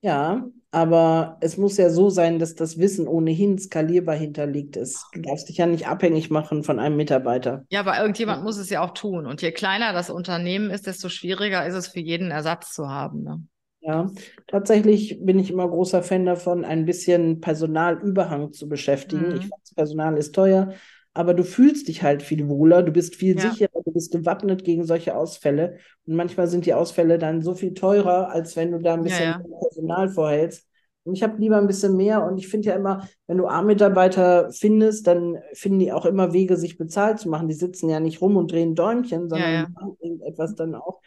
Ja, 0.00 0.46
aber 0.70 1.38
es 1.40 1.56
muss 1.56 1.76
ja 1.76 1.90
so 1.90 2.10
sein, 2.10 2.38
dass 2.38 2.54
das 2.54 2.78
Wissen 2.78 3.08
ohnehin 3.08 3.58
skalierbar 3.58 4.14
hinterlegt 4.14 4.76
ist. 4.76 5.06
Du 5.12 5.20
darfst 5.22 5.48
dich 5.48 5.56
ja 5.56 5.66
nicht 5.66 5.88
abhängig 5.88 6.30
machen 6.30 6.62
von 6.62 6.78
einem 6.78 6.96
Mitarbeiter. 6.96 7.64
Ja, 7.70 7.80
aber 7.80 7.98
irgendjemand 7.98 8.44
muss 8.44 8.58
es 8.58 8.70
ja 8.70 8.82
auch 8.82 8.92
tun. 8.92 9.26
Und 9.26 9.42
je 9.42 9.50
kleiner 9.52 9.92
das 9.92 10.10
Unternehmen 10.10 10.70
ist, 10.70 10.86
desto 10.86 11.08
schwieriger 11.08 11.66
ist 11.66 11.74
es 11.74 11.88
für 11.88 12.00
jeden 12.00 12.30
Ersatz 12.30 12.74
zu 12.74 12.88
haben. 12.88 13.22
Ne? 13.22 13.42
Ja, 13.80 14.10
tatsächlich 14.46 15.18
bin 15.20 15.38
ich 15.38 15.50
immer 15.50 15.68
großer 15.68 16.02
Fan 16.02 16.26
davon, 16.26 16.64
ein 16.64 16.84
bisschen 16.84 17.40
Personalüberhang 17.40 18.52
zu 18.52 18.68
beschäftigen. 18.68 19.30
Mhm. 19.30 19.36
Ich 19.36 19.50
weiß, 19.50 19.74
Personal 19.74 20.16
ist 20.18 20.34
teuer, 20.34 20.74
aber 21.18 21.34
du 21.34 21.44
fühlst 21.44 21.88
dich 21.88 22.02
halt 22.02 22.22
viel 22.22 22.48
wohler, 22.48 22.82
du 22.82 22.92
bist 22.92 23.16
viel 23.16 23.36
Ja. 23.36 23.50
sicherer, 23.50 23.82
du 23.84 23.92
bist 23.92 24.12
gewappnet 24.12 24.64
gegen 24.64 24.84
solche 24.84 25.16
Ausfälle. 25.16 25.78
Und 26.06 26.14
manchmal 26.16 26.46
sind 26.48 26.64
die 26.66 26.74
Ausfälle 26.74 27.18
dann 27.18 27.42
so 27.42 27.54
viel 27.54 27.74
teurer, 27.74 28.30
als 28.30 28.56
wenn 28.56 28.70
du 28.72 28.78
da 28.78 28.94
ein 28.94 29.00
Ja, 29.00 29.04
bisschen 29.04 29.24
ja. 29.24 29.38
mehr 29.38 29.58
Personal 29.60 30.08
vorhältst. 30.08 30.66
Und 31.04 31.14
ich 31.14 31.22
habe 31.22 31.38
lieber 31.40 31.56
ein 31.58 31.66
bisschen 31.66 31.96
mehr 31.96 32.22
und 32.24 32.38
ich 32.38 32.48
finde 32.48 32.68
ja 32.68 32.74
immer, 32.76 33.08
wenn 33.26 33.38
du 33.38 33.46
A-Mitarbeiter 33.46 34.50
findest, 34.52 35.06
dann 35.06 35.38
finden 35.54 35.78
die 35.78 35.92
auch 35.92 36.04
immer 36.06 36.32
Wege, 36.34 36.56
sich 36.56 36.76
bezahlt 36.78 37.18
zu 37.18 37.28
machen. 37.30 37.48
Die 37.48 37.54
sitzen 37.54 37.88
ja 37.88 37.98
nicht 37.98 38.20
rum 38.20 38.36
und 38.36 38.52
drehen 38.52 38.74
Däumchen, 38.74 39.28
sondern 39.28 39.50
ja. 39.52 39.66
die 39.66 39.72
machen 39.72 39.96
irgendetwas 40.00 40.54
dann 40.54 40.74
auch. 40.74 41.00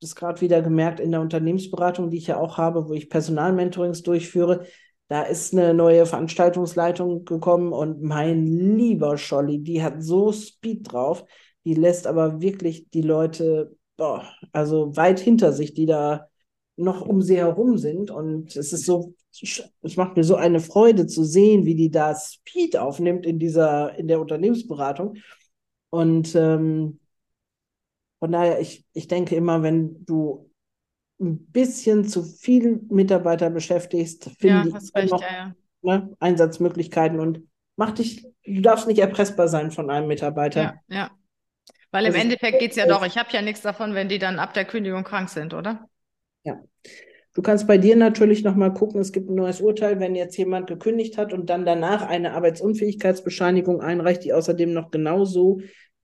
Das 0.00 0.14
gerade 0.14 0.40
wieder 0.40 0.62
gemerkt 0.62 1.00
in 1.00 1.10
der 1.10 1.20
Unternehmensberatung, 1.20 2.08
die 2.10 2.18
ich 2.18 2.28
ja 2.28 2.38
auch 2.38 2.56
habe, 2.56 2.88
wo 2.88 2.92
ich 2.94 3.10
Personalmentorings 3.10 4.02
durchführe. 4.04 4.64
Da 5.08 5.22
ist 5.22 5.54
eine 5.54 5.72
neue 5.72 6.04
Veranstaltungsleitung 6.04 7.24
gekommen 7.24 7.72
und 7.72 8.02
mein 8.02 8.46
lieber 8.46 9.16
Scholli, 9.16 9.58
die 9.58 9.82
hat 9.82 10.02
so 10.02 10.32
Speed 10.32 10.92
drauf. 10.92 11.24
Die 11.64 11.74
lässt 11.74 12.06
aber 12.06 12.40
wirklich 12.42 12.90
die 12.90 13.02
Leute, 13.02 13.74
boah, 13.96 14.24
also 14.52 14.94
weit 14.96 15.18
hinter 15.18 15.52
sich, 15.52 15.72
die 15.72 15.86
da 15.86 16.28
noch 16.76 17.00
um 17.00 17.22
sie 17.22 17.38
herum 17.38 17.78
sind. 17.78 18.10
Und 18.10 18.54
es 18.54 18.72
ist 18.72 18.84
so, 18.84 19.14
es 19.32 19.96
macht 19.96 20.16
mir 20.16 20.24
so 20.24 20.36
eine 20.36 20.60
Freude 20.60 21.06
zu 21.06 21.24
sehen, 21.24 21.64
wie 21.64 21.74
die 21.74 21.90
da 21.90 22.14
Speed 22.14 22.76
aufnimmt 22.76 23.24
in 23.24 23.38
dieser, 23.38 23.98
in 23.98 24.08
der 24.08 24.20
Unternehmensberatung. 24.20 25.16
Und 25.90 26.34
ähm, 26.34 27.00
von 28.18 28.32
daher, 28.32 28.60
ich, 28.60 28.84
ich 28.92 29.08
denke 29.08 29.36
immer, 29.36 29.62
wenn 29.62 30.04
du 30.04 30.47
ein 31.20 31.46
bisschen 31.50 32.06
zu 32.06 32.22
viel 32.22 32.80
Mitarbeiter 32.90 33.50
beschäftigst, 33.50 34.30
Ja, 34.40 34.62
finde 34.62 34.68
immer 34.68 34.80
recht, 34.94 35.12
noch 35.12 35.22
ja, 35.22 35.28
ja. 35.32 35.54
ne, 35.82 36.16
Einsatzmöglichkeiten 36.20 37.18
und 37.20 37.42
mach 37.76 37.92
dich, 37.92 38.24
du 38.44 38.60
darfst 38.60 38.86
nicht 38.86 38.98
erpressbar 38.98 39.48
sein 39.48 39.70
von 39.70 39.90
einem 39.90 40.08
Mitarbeiter. 40.08 40.62
Ja, 40.62 40.74
ja. 40.88 41.10
Weil 41.90 42.06
im 42.06 42.14
Also, 42.14 42.22
Endeffekt 42.22 42.58
geht 42.60 42.72
es 42.72 42.76
ja 42.76 42.84
äh, 42.84 42.88
doch, 42.88 43.04
ich 43.04 43.16
habe 43.18 43.30
ja 43.32 43.42
nichts 43.42 43.62
davon, 43.62 43.94
wenn 43.94 44.08
die 44.08 44.18
dann 44.18 44.38
ab 44.38 44.54
der 44.54 44.64
Kündigung 44.64 45.04
krank 45.04 45.28
sind, 45.30 45.54
oder? 45.54 45.88
Ja. 46.44 46.60
Du 47.34 47.42
kannst 47.42 47.66
bei 47.68 47.78
dir 47.78 47.96
natürlich 47.96 48.44
nochmal 48.44 48.74
gucken, 48.74 49.00
es 49.00 49.12
gibt 49.12 49.30
ein 49.30 49.36
neues 49.36 49.60
Urteil, 49.60 50.00
wenn 50.00 50.14
jetzt 50.16 50.36
jemand 50.36 50.66
gekündigt 50.66 51.18
hat 51.18 51.32
und 51.32 51.50
dann 51.50 51.64
danach 51.66 52.02
eine 52.02 52.32
Arbeitsunfähigkeitsbescheinigung 52.34 53.80
einreicht, 53.80 54.24
die 54.24 54.32
außerdem 54.32 54.72
noch 54.72 54.90
genauso 54.90 55.60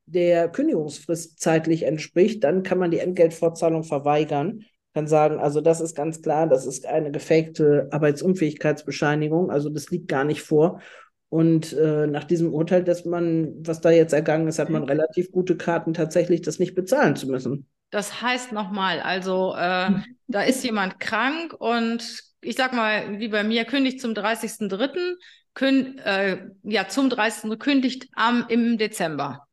der 0.07 0.48
Kündigungsfrist 0.50 1.40
zeitlich 1.40 1.85
entspricht, 1.85 2.44
dann 2.44 2.62
kann 2.62 2.79
man 2.79 2.90
die 2.92 2.98
Entgeltfortzahlung 3.00 3.85
verweigern. 3.85 4.64
Kann 4.95 5.07
sagen, 5.09 5.41
also 5.41 5.61
das 5.61 5.81
ist 5.81 5.97
ganz 5.97 6.23
klar, 6.23 6.47
das 6.47 6.67
ist 6.67 6.87
eine 6.87 7.11
gefakte 7.11 7.89
Arbeitsunfähigkeitsbescheinigung, 7.91 9.51
also 9.51 9.69
das 9.69 9.91
liegt 9.91 10.09
gar 10.09 10.25
nicht 10.25 10.43
vor. 10.43 10.81
Und 11.29 11.73
äh, 11.73 12.07
nach 12.07 12.23
diesem 12.23 12.55
Urteil, 12.55 12.85
dass 12.85 13.05
man, 13.05 13.55
was 13.67 13.81
da 13.81 13.91
jetzt 13.91 14.13
ergangen 14.13 14.47
ist, 14.47 14.61
hat 14.61 14.71
man 14.71 14.85
relativ 14.85 15.33
gute 15.33 15.57
Karten, 15.57 15.93
tatsächlich 15.93 16.43
das 16.43 16.61
nicht 16.61 16.77
bezahlen 16.77 17.17
zu 17.17 17.27
müssen. 17.27 17.67
Das 17.91 18.23
heißt 18.23 18.53
nochmal, 18.53 19.01
also 19.01 19.55
äh, 19.57 19.91
da 20.29 20.43
ist 20.43 20.63
jemand 20.63 21.01
krank 21.01 21.55
und 21.59 22.23
ich 22.41 22.57
sag 22.57 22.73
mal, 22.73 23.19
wie 23.19 23.29
bei 23.29 23.43
mir, 23.43 23.65
kündigt 23.65 24.01
zum 24.01 24.13
30.03., 24.13 25.17
kün 25.55 25.99
äh, 25.99 26.47
ja, 26.63 26.89
zum 26.89 27.09
30. 27.09 27.59
kündigt 27.59 28.09
am, 28.13 28.47
im 28.49 28.79
Dezember. 28.79 29.47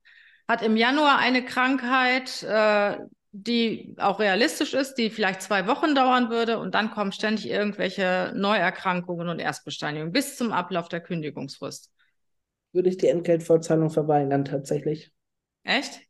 Hat 0.48 0.62
im 0.62 0.76
Januar 0.76 1.20
eine 1.20 1.46
Krankheit, 1.46 2.44
äh, 2.44 2.98
die 3.32 3.96
auch 3.98 4.20
realistisch 4.20 4.74
ist, 4.74 4.96
die 4.96 5.10
vielleicht 5.10 5.42
zwei 5.42 5.66
Wochen 5.68 5.96
dauern 5.96 6.30
würde 6.30 6.60
und 6.60 6.76
dann 6.76 6.92
kommen 6.92 7.12
ständig 7.12 7.50
irgendwelche 7.50 8.34
Neuerkrankungen 8.36 9.30
und 9.30 9.40
Erstbescheinigungen 9.40 10.12
bis 10.12 10.36
zum 10.36 10.52
Ablauf 10.52 10.90
der 10.90 11.00
Kündigungsfrist. 11.00 11.92
Würde 12.74 12.90
ich 12.90 12.98
die 12.98 13.08
Entgeltfortzahlung 13.08 13.90
verweigern, 13.90 14.46
tatsächlich. 14.46 15.12
Echt? 15.64 16.02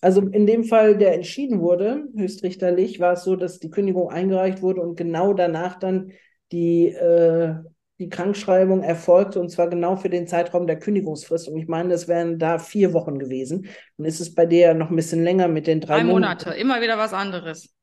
Also 0.00 0.22
in 0.22 0.46
dem 0.46 0.64
Fall, 0.64 0.96
der 0.96 1.14
entschieden 1.14 1.60
wurde, 1.60 2.08
höchstrichterlich, 2.14 3.00
war 3.00 3.14
es 3.14 3.24
so, 3.24 3.36
dass 3.36 3.58
die 3.58 3.70
Kündigung 3.70 4.10
eingereicht 4.10 4.62
wurde 4.62 4.80
und 4.80 4.96
genau 4.96 5.34
danach 5.34 5.78
dann 5.78 6.12
die, 6.52 6.86
äh, 6.86 7.54
die 7.98 8.08
Krankschreibung 8.08 8.82
erfolgte 8.82 9.40
und 9.40 9.50
zwar 9.50 9.68
genau 9.68 9.96
für 9.96 10.08
den 10.10 10.26
Zeitraum 10.28 10.66
der 10.66 10.78
Kündigungsfrist. 10.78 11.48
Und 11.48 11.56
ich 11.58 11.68
meine, 11.68 11.90
das 11.90 12.08
wären 12.08 12.38
da 12.38 12.58
vier 12.58 12.92
Wochen 12.92 13.18
gewesen. 13.18 13.68
Dann 13.96 14.06
ist 14.06 14.20
es 14.20 14.34
bei 14.34 14.46
dir 14.46 14.74
noch 14.74 14.90
ein 14.90 14.96
bisschen 14.96 15.24
länger 15.24 15.48
mit 15.48 15.66
den 15.66 15.80
drei 15.80 15.98
Drei 15.98 16.04
Monaten. 16.04 16.44
Monate, 16.46 16.50
immer 16.54 16.80
wieder 16.80 16.96
was 16.98 17.12
anderes. 17.12 17.74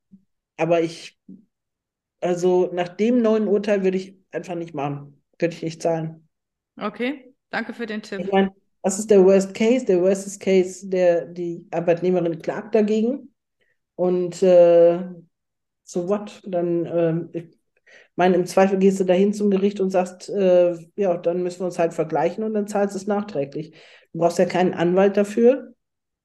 Aber 0.57 0.81
ich, 0.81 1.17
also 2.21 2.69
nach 2.73 2.89
dem 2.89 3.21
neuen 3.21 3.47
Urteil 3.47 3.83
würde 3.83 3.97
ich 3.97 4.17
einfach 4.31 4.55
nicht 4.55 4.73
machen. 4.73 5.23
Würde 5.39 5.55
ich 5.55 5.63
nicht 5.63 5.81
zahlen. 5.81 6.27
Okay, 6.77 7.33
danke 7.49 7.73
für 7.73 7.85
den 7.85 8.01
Ich 8.17 8.27
Tipp. 8.27 8.31
meine, 8.31 8.51
was 8.81 8.99
ist 8.99 9.09
der 9.11 9.23
Worst 9.25 9.53
Case? 9.53 9.85
Der 9.85 10.01
Worst 10.01 10.39
Case, 10.39 10.87
der, 10.87 11.25
die 11.25 11.67
Arbeitnehmerin 11.71 12.39
klagt 12.41 12.75
dagegen. 12.75 13.33
Und 13.95 14.41
äh, 14.43 14.99
so 15.83 16.07
what? 16.09 16.41
Dann, 16.45 17.29
ich 17.33 17.54
meine, 18.15 18.35
im 18.35 18.45
Zweifel 18.45 18.77
gehst 18.79 18.99
du 18.99 19.03
dahin 19.03 19.33
zum 19.33 19.49
Gericht 19.51 19.79
und 19.79 19.89
sagst, 19.91 20.29
äh, 20.29 20.75
ja, 20.95 21.17
dann 21.17 21.43
müssen 21.43 21.59
wir 21.61 21.65
uns 21.65 21.79
halt 21.79 21.93
vergleichen 21.93 22.43
und 22.43 22.53
dann 22.53 22.67
zahlst 22.67 22.95
du 22.95 22.99
es 22.99 23.07
nachträglich. 23.07 23.71
Du 24.13 24.19
brauchst 24.19 24.39
ja 24.39 24.45
keinen 24.45 24.73
Anwalt 24.73 25.17
dafür. 25.17 25.73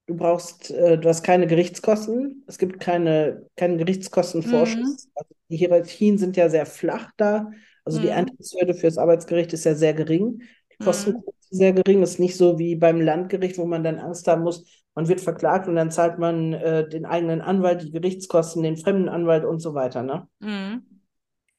Du 0.07 0.16
brauchst, 0.16 0.70
äh, 0.73 0.99
du 0.99 1.09
hast 1.09 1.23
keine 1.23 1.46
Gerichtskosten. 1.46 2.42
Es 2.46 2.59
gibt 2.59 2.81
keine, 2.81 3.46
keinen 3.57 3.79
Gerichtskostenvorschuss. 3.79 4.96
Mhm. 5.07 5.11
Also 5.14 5.35
die 5.49 5.57
Hierarchien 5.57 6.18
sind 6.18 6.37
ja 6.37 6.49
sehr 6.51 6.66
flach 6.66 7.11
da. 7.16 7.51
Also 7.85 7.99
die 8.01 8.11
Mhm. 8.11 8.12
Eintrittshürde 8.12 8.75
fürs 8.75 8.99
Arbeitsgericht 8.99 9.53
ist 9.53 9.64
ja 9.64 9.75
sehr 9.75 9.94
gering. 9.94 10.42
Die 10.73 10.79
Kosten 10.79 11.12
Mhm. 11.12 11.23
sind 11.23 11.35
sehr 11.51 11.73
gering. 11.73 12.01
Das 12.01 12.12
ist 12.12 12.18
nicht 12.20 12.37
so 12.37 12.59
wie 12.59 12.75
beim 12.77 13.01
Landgericht, 13.01 13.57
wo 13.59 13.66
man 13.66 13.85
dann 13.85 13.99
Angst 13.99 14.27
haben 14.27 14.42
muss, 14.42 14.64
man 14.94 15.07
wird 15.09 15.20
verklagt 15.20 15.68
und 15.68 15.77
dann 15.77 15.90
zahlt 15.92 16.18
man 16.18 16.53
äh, 16.53 16.88
den 16.88 17.07
eigenen 17.07 17.40
Anwalt, 17.40 17.83
die 17.83 17.92
Gerichtskosten, 17.92 18.62
den 18.64 18.77
fremden 18.77 19.09
Anwalt 19.09 19.44
und 19.44 19.61
so 19.61 19.75
weiter. 19.75 20.03
Ne? 20.03 20.29
Mhm. 20.40 20.89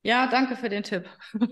Ja, 0.04 0.28
danke 0.28 0.56
für 0.56 0.70
den 0.70 0.84
Tipp. 0.84 1.06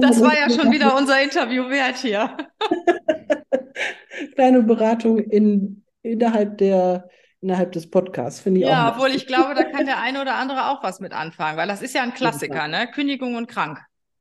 Das 0.00 0.20
war 0.20 0.34
ja 0.34 0.50
schon 0.50 0.72
wieder 0.72 0.96
unser 0.96 1.22
Interview 1.22 1.70
wert 1.70 1.98
hier. 1.98 2.36
Kleine 4.34 4.64
Beratung 4.64 5.18
in, 5.18 5.84
innerhalb 6.02 6.58
der, 6.58 7.08
innerhalb 7.40 7.70
des 7.70 7.88
Podcasts, 7.88 8.40
finde 8.40 8.60
ich 8.60 8.66
auch. 8.66 8.70
Ja, 8.70 8.92
obwohl 8.92 9.10
ich 9.10 9.28
glaube, 9.28 9.54
da 9.54 9.62
kann 9.62 9.86
der 9.86 9.98
eine 10.02 10.20
oder 10.20 10.34
andere 10.34 10.70
auch 10.70 10.82
was 10.82 10.98
mit 10.98 11.12
anfangen, 11.12 11.56
weil 11.56 11.68
das 11.68 11.82
ist 11.82 11.94
ja 11.94 12.02
ein 12.02 12.14
Klassiker, 12.14 12.66
ne? 12.66 12.88
Kündigung 12.92 13.36
und 13.36 13.46
krank. 13.46 13.78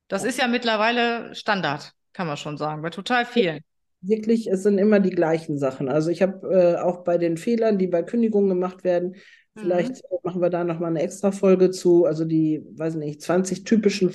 Das 0.07 0.23
ist 0.23 0.39
ja 0.39 0.47
mittlerweile 0.47 1.33
Standard, 1.33 1.93
kann 2.13 2.27
man 2.27 2.37
schon 2.37 2.57
sagen, 2.57 2.83
bei 2.83 2.91
total 2.91 3.25
vielen. 3.25 3.61
Wirklich, 4.01 4.45
es 4.47 4.61
sind 4.61 4.77
immer 4.77 4.99
die 4.99 5.09
gleichen 5.09 5.57
Sachen. 5.57 5.89
Also 5.89 6.11
ich 6.11 6.21
habe 6.21 6.47
äh, 6.53 6.79
auch 6.79 7.03
bei 7.03 7.17
den 7.17 7.37
Fehlern, 7.37 7.79
die 7.79 7.87
bei 7.87 8.03
Kündigungen 8.03 8.49
gemacht 8.49 8.83
werden. 8.83 9.15
Vielleicht 9.57 10.03
äh, 10.05 10.17
machen 10.23 10.41
wir 10.41 10.49
da 10.49 10.63
nochmal 10.63 10.91
eine 10.91 11.01
extra 11.01 11.31
Folge 11.31 11.71
zu, 11.71 12.05
also 12.05 12.25
die, 12.25 12.63
weiß 12.75 12.95
nicht, 12.95 13.21
20 13.21 13.63
typischen 13.63 14.13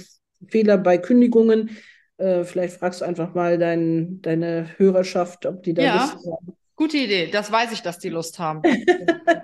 Fehler 0.49 0.79
bei 0.79 0.99
Kündigungen. 0.99 1.71
Äh, 2.19 2.45
vielleicht 2.45 2.77
fragst 2.77 3.01
du 3.01 3.05
einfach 3.05 3.35
mal 3.35 3.59
dein, 3.59 4.21
deine 4.23 4.67
Hörerschaft, 4.77 5.47
ob 5.47 5.63
die 5.63 5.75
da 5.75 5.83
Ja. 5.83 5.95
Lust 5.95 6.27
haben. 6.27 6.57
Gute 6.75 6.97
Idee, 6.97 7.31
das 7.31 7.53
weiß 7.53 7.73
ich, 7.73 7.83
dass 7.83 7.99
die 7.99 8.09
Lust 8.09 8.39
haben. 8.39 8.63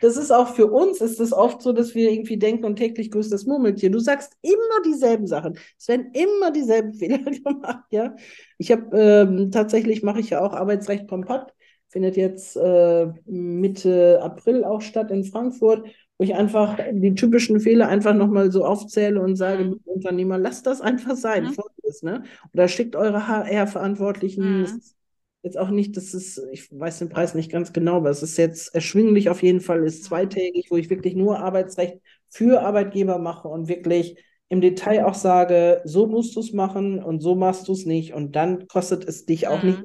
Das 0.00 0.16
ist 0.16 0.30
auch 0.30 0.54
für 0.54 0.66
uns, 0.66 1.00
ist 1.00 1.20
es 1.20 1.32
oft 1.32 1.60
so, 1.62 1.72
dass 1.72 1.94
wir 1.94 2.10
irgendwie 2.10 2.38
denken 2.38 2.64
und 2.64 2.76
täglich 2.76 3.10
grüßt 3.10 3.32
das 3.32 3.46
Murmeltier. 3.46 3.90
Du 3.90 3.98
sagst 3.98 4.32
immer 4.42 4.82
dieselben 4.86 5.26
Sachen. 5.26 5.58
Es 5.78 5.88
werden 5.88 6.12
immer 6.12 6.50
dieselben 6.50 6.94
Fehler 6.94 7.18
gemacht, 7.18 7.84
ja. 7.90 8.14
Ich 8.58 8.70
habe 8.70 8.96
ähm, 8.98 9.50
tatsächlich 9.50 10.02
mache 10.02 10.20
ich 10.20 10.30
ja 10.30 10.40
auch 10.40 10.52
Arbeitsrecht 10.52 11.08
kompakt, 11.08 11.52
findet 11.90 12.16
jetzt 12.16 12.56
äh, 12.56 13.06
Mitte 13.26 14.20
April 14.22 14.64
auch 14.64 14.80
statt 14.82 15.10
in 15.10 15.24
Frankfurt, 15.24 15.86
wo 16.18 16.24
ich 16.24 16.34
einfach 16.34 16.78
die 16.92 17.14
typischen 17.14 17.60
Fehler 17.60 17.88
einfach 17.88 18.14
nochmal 18.14 18.52
so 18.52 18.64
aufzähle 18.64 19.20
und 19.20 19.36
sage, 19.36 19.68
Mhm. 19.68 19.80
Unternehmer, 19.84 20.38
lasst 20.38 20.66
das 20.66 20.80
einfach 20.80 21.16
sein, 21.16 21.48
Mhm. 21.48 21.50
Folgendes, 21.50 22.02
ne? 22.02 22.24
Oder 22.54 22.68
schickt 22.68 22.96
eure 22.96 23.26
HR-Verantwortlichen, 23.28 24.56
Mhm. 24.62 24.80
ist 24.80 24.96
jetzt 25.42 25.58
auch 25.58 25.70
nicht, 25.70 25.96
das 25.96 26.12
ist, 26.14 26.40
ich 26.52 26.68
weiß 26.78 26.98
den 26.98 27.08
Preis 27.08 27.34
nicht 27.34 27.50
ganz 27.50 27.72
genau, 27.72 27.96
aber 27.96 28.10
es 28.10 28.22
ist 28.22 28.36
jetzt 28.36 28.74
erschwinglich 28.74 29.30
auf 29.30 29.42
jeden 29.42 29.60
Fall, 29.60 29.84
ist 29.84 30.04
zweitägig, 30.04 30.66
wo 30.70 30.76
ich 30.76 30.90
wirklich 30.90 31.14
nur 31.14 31.38
Arbeitsrecht 31.40 31.98
für 32.28 32.60
Arbeitgeber 32.62 33.18
mache 33.18 33.48
und 33.48 33.68
wirklich 33.68 34.16
im 34.50 34.60
Detail 34.60 35.04
auch 35.06 35.14
sage, 35.14 35.80
so 35.84 36.06
musst 36.06 36.36
du 36.36 36.40
es 36.40 36.52
machen 36.52 37.02
und 37.02 37.20
so 37.20 37.34
machst 37.36 37.68
du 37.68 37.72
es 37.72 37.86
nicht 37.86 38.14
und 38.14 38.36
dann 38.36 38.66
kostet 38.68 39.04
es 39.08 39.24
dich 39.24 39.48
auch 39.48 39.62
Mhm. 39.62 39.62
nicht. 39.62 39.84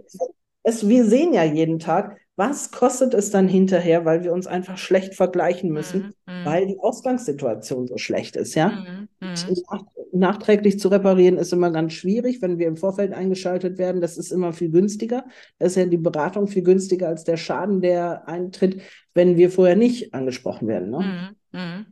Es, 0.66 0.88
wir 0.90 1.06
sehen 1.06 1.32
ja 1.34 1.44
jeden 1.44 1.80
Tag, 1.80 2.18
was 2.38 2.72
kostet 2.72 3.14
es 3.14 3.32
dann 3.32 3.48
hinterher, 3.48 4.04
weil 4.04 4.24
wir 4.24 4.34
uns 4.34 4.46
einfach 4.48 4.78
schlecht 4.78 5.16
vergleichen 5.16 5.70
müssen, 5.72 6.14
Mhm. 6.26 6.42
Mhm. 6.42 6.46
weil 6.46 6.66
die 6.68 6.80
Ausgangssituation 6.80 7.88
so 7.88 7.98
schlecht 7.98 8.36
ist, 8.36 8.56
ja. 8.56 8.70
Mhm. 8.70 9.08
Mhm. 9.22 9.36
Nach, 9.72 9.84
nachträglich 10.12 10.80
zu 10.80 10.90
reparieren 10.90 11.38
ist 11.38 11.54
immer 11.54 11.72
ganz 11.72 11.94
schwierig, 11.94 12.42
wenn 12.42 12.58
wir 12.58 12.68
im 12.68 12.78
Vorfeld 12.78 13.14
eingeschaltet 13.14 13.78
werden. 13.78 14.02
Das 14.02 14.18
ist 14.18 14.32
immer 14.32 14.52
viel 14.54 14.70
günstiger. 14.70 15.26
Da 15.60 15.68
ist 15.68 15.76
ja 15.76 15.86
die 15.86 15.98
Beratung 15.98 16.48
viel 16.48 16.64
günstiger 16.64 17.08
als 17.08 17.24
der 17.24 17.38
Schaden, 17.38 17.82
der 17.82 18.28
eintritt, 18.28 18.82
wenn 19.14 19.38
wir 19.38 19.50
vorher 19.52 19.76
nicht 19.78 20.14
angesprochen 20.14 20.68
werden. 20.68 20.90
Ne? 20.90 21.36
Mhm. 21.54 21.60
Mhm. 21.60 21.86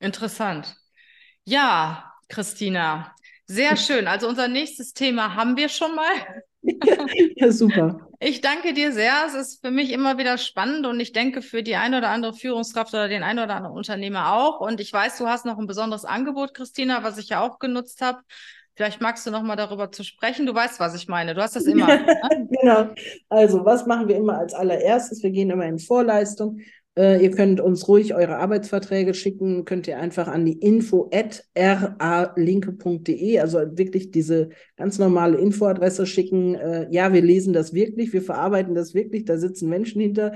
Interessant. 0.00 0.74
Ja, 1.44 2.12
Christina, 2.28 3.14
sehr 3.46 3.76
schön. 3.76 4.08
Also 4.08 4.28
unser 4.28 4.48
nächstes 4.48 4.94
Thema 4.94 5.36
haben 5.36 5.56
wir 5.56 5.68
schon 5.68 5.94
mal. 5.94 6.42
ja, 7.36 7.52
super. 7.52 8.08
Ich 8.18 8.40
danke 8.40 8.72
dir 8.72 8.92
sehr. 8.92 9.12
Es 9.26 9.34
ist 9.34 9.64
für 9.64 9.70
mich 9.70 9.92
immer 9.92 10.18
wieder 10.18 10.38
spannend 10.38 10.86
und 10.86 10.98
ich 11.00 11.12
denke 11.12 11.42
für 11.42 11.62
die 11.62 11.76
eine 11.76 11.98
oder 11.98 12.08
andere 12.08 12.32
Führungskraft 12.32 12.92
oder 12.94 13.08
den 13.08 13.22
einen 13.22 13.40
oder 13.40 13.56
anderen 13.56 13.76
Unternehmer 13.76 14.32
auch. 14.32 14.60
Und 14.60 14.80
ich 14.80 14.92
weiß, 14.92 15.18
du 15.18 15.26
hast 15.26 15.44
noch 15.44 15.58
ein 15.58 15.66
besonderes 15.66 16.04
Angebot, 16.04 16.54
Christina, 16.54 17.02
was 17.02 17.18
ich 17.18 17.28
ja 17.28 17.40
auch 17.40 17.58
genutzt 17.58 18.00
habe. 18.00 18.20
Vielleicht 18.74 19.00
magst 19.00 19.26
du 19.26 19.30
noch 19.30 19.42
mal 19.42 19.56
darüber 19.56 19.90
zu 19.90 20.04
sprechen. 20.04 20.44
Du 20.44 20.54
weißt, 20.54 20.80
was 20.80 20.94
ich 20.94 21.08
meine. 21.08 21.34
Du 21.34 21.42
hast 21.42 21.56
das 21.56 21.64
immer. 21.64 21.86
ne? 21.86 22.48
Genau. 22.60 22.88
Also, 23.28 23.64
was 23.64 23.86
machen 23.86 24.08
wir 24.08 24.16
immer 24.16 24.38
als 24.38 24.52
allererstes? 24.52 25.22
Wir 25.22 25.30
gehen 25.30 25.50
immer 25.50 25.64
in 25.64 25.78
Vorleistung 25.78 26.60
äh, 26.96 27.22
ihr 27.22 27.30
könnt 27.30 27.60
uns 27.60 27.86
ruhig 27.88 28.14
eure 28.14 28.38
Arbeitsverträge 28.38 29.12
schicken, 29.12 29.64
könnt 29.66 29.86
ihr 29.86 29.98
einfach 29.98 30.28
an 30.28 30.46
die 30.46 30.58
info 30.58 31.10
at 31.12 31.44
ralinke.de, 31.54 33.38
also 33.38 33.58
wirklich 33.76 34.10
diese 34.10 34.48
ganz 34.76 34.98
normale 34.98 35.36
Infoadresse 35.36 36.06
schicken. 36.06 36.54
Äh, 36.54 36.88
ja, 36.90 37.12
wir 37.12 37.22
lesen 37.22 37.52
das 37.52 37.74
wirklich, 37.74 38.12
wir 38.12 38.22
verarbeiten 38.22 38.74
das 38.74 38.94
wirklich, 38.94 39.26
da 39.26 39.36
sitzen 39.36 39.68
Menschen 39.68 40.00
hinter. 40.00 40.32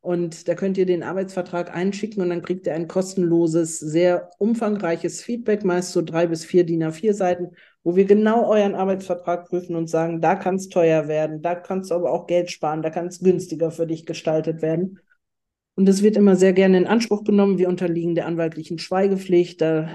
Und 0.00 0.48
da 0.48 0.54
könnt 0.54 0.76
ihr 0.76 0.84
den 0.84 1.02
Arbeitsvertrag 1.02 1.74
einschicken 1.74 2.22
und 2.22 2.28
dann 2.28 2.42
kriegt 2.42 2.66
ihr 2.66 2.74
ein 2.74 2.88
kostenloses, 2.88 3.80
sehr 3.80 4.28
umfangreiches 4.38 5.22
Feedback, 5.22 5.64
meist 5.64 5.92
so 5.92 6.02
drei 6.02 6.26
bis 6.26 6.44
vier 6.44 6.64
DIN 6.64 6.84
A4 6.84 7.14
Seiten, 7.14 7.52
wo 7.82 7.96
wir 7.96 8.04
genau 8.04 8.46
euren 8.46 8.74
Arbeitsvertrag 8.74 9.48
prüfen 9.48 9.74
und 9.74 9.88
sagen, 9.88 10.20
da 10.20 10.36
kann 10.36 10.56
es 10.56 10.68
teuer 10.68 11.08
werden, 11.08 11.40
da 11.40 11.54
kannst 11.54 11.90
du 11.90 11.94
aber 11.94 12.12
auch 12.12 12.26
Geld 12.26 12.50
sparen, 12.50 12.82
da 12.82 12.90
kann 12.90 13.06
es 13.06 13.20
günstiger 13.20 13.70
für 13.70 13.86
dich 13.86 14.04
gestaltet 14.04 14.60
werden. 14.60 15.00
Und 15.76 15.88
es 15.88 16.02
wird 16.02 16.16
immer 16.16 16.36
sehr 16.36 16.52
gerne 16.52 16.78
in 16.78 16.86
Anspruch 16.86 17.24
genommen. 17.24 17.58
Wir 17.58 17.68
unterliegen 17.68 18.14
der 18.14 18.26
anwaltlichen 18.26 18.78
Schweigepflicht. 18.78 19.60
Da 19.60 19.88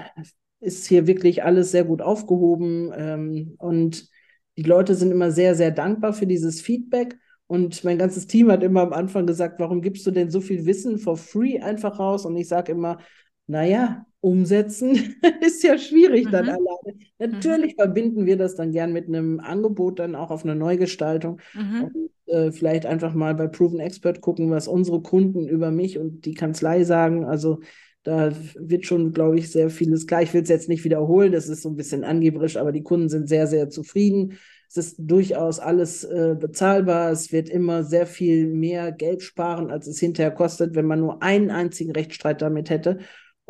ist 0.60 0.86
hier 0.86 1.06
wirklich 1.06 1.42
alles 1.42 1.70
sehr 1.70 1.84
gut 1.84 2.02
aufgehoben. 2.02 2.92
Ähm, 2.94 3.54
und 3.58 4.08
die 4.56 4.62
Leute 4.62 4.94
sind 4.94 5.10
immer 5.10 5.30
sehr, 5.30 5.54
sehr 5.54 5.70
dankbar 5.70 6.12
für 6.12 6.26
dieses 6.26 6.60
Feedback. 6.60 7.16
Und 7.46 7.82
mein 7.82 7.98
ganzes 7.98 8.26
Team 8.26 8.50
hat 8.50 8.62
immer 8.62 8.82
am 8.82 8.92
Anfang 8.92 9.26
gesagt, 9.26 9.58
warum 9.58 9.80
gibst 9.80 10.06
du 10.06 10.10
denn 10.10 10.30
so 10.30 10.40
viel 10.40 10.66
Wissen 10.66 10.98
for 10.98 11.16
free 11.16 11.58
einfach 11.60 11.98
raus? 11.98 12.26
Und 12.26 12.36
ich 12.36 12.46
sage 12.46 12.72
immer, 12.72 12.98
naja, 13.46 14.06
umsetzen 14.20 15.16
ist 15.40 15.62
ja 15.62 15.78
schwierig 15.78 16.26
mhm. 16.26 16.30
dann 16.30 16.48
alleine. 16.48 16.98
Natürlich 17.18 17.72
mhm. 17.72 17.80
verbinden 17.80 18.26
wir 18.26 18.36
das 18.36 18.54
dann 18.54 18.72
gern 18.72 18.92
mit 18.92 19.08
einem 19.08 19.40
Angebot 19.40 19.98
dann 19.98 20.14
auch 20.14 20.30
auf 20.30 20.44
eine 20.44 20.54
Neugestaltung. 20.54 21.40
Mhm. 21.54 21.84
Und 21.84 22.10
äh, 22.26 22.52
vielleicht 22.52 22.86
einfach 22.86 23.14
mal 23.14 23.34
bei 23.34 23.48
Proven 23.48 23.80
Expert 23.80 24.20
gucken, 24.20 24.50
was 24.50 24.68
unsere 24.68 25.00
Kunden 25.02 25.48
über 25.48 25.70
mich 25.70 25.98
und 25.98 26.24
die 26.24 26.34
Kanzlei 26.34 26.84
sagen. 26.84 27.24
Also 27.24 27.60
da 28.02 28.32
wird 28.58 28.86
schon, 28.86 29.12
glaube 29.12 29.38
ich, 29.38 29.50
sehr 29.50 29.68
vieles 29.68 30.06
klar. 30.06 30.22
Ich 30.22 30.32
will 30.32 30.42
es 30.42 30.48
jetzt 30.48 30.68
nicht 30.68 30.84
wiederholen, 30.84 31.32
das 31.32 31.48
ist 31.48 31.62
so 31.62 31.68
ein 31.68 31.76
bisschen 31.76 32.04
angeberisch, 32.04 32.56
aber 32.56 32.72
die 32.72 32.82
Kunden 32.82 33.08
sind 33.08 33.28
sehr, 33.28 33.46
sehr 33.46 33.68
zufrieden. 33.68 34.38
Es 34.68 34.76
ist 34.76 34.96
durchaus 34.98 35.58
alles 35.58 36.04
äh, 36.04 36.36
bezahlbar. 36.38 37.10
Es 37.10 37.32
wird 37.32 37.48
immer 37.48 37.82
sehr 37.82 38.06
viel 38.06 38.46
mehr 38.46 38.92
Geld 38.92 39.22
sparen, 39.22 39.70
als 39.70 39.86
es 39.86 39.98
hinterher 39.98 40.30
kostet, 40.30 40.76
wenn 40.76 40.86
man 40.86 41.00
nur 41.00 41.22
einen 41.22 41.50
einzigen 41.50 41.90
Rechtsstreit 41.90 42.40
damit 42.40 42.70
hätte. 42.70 42.98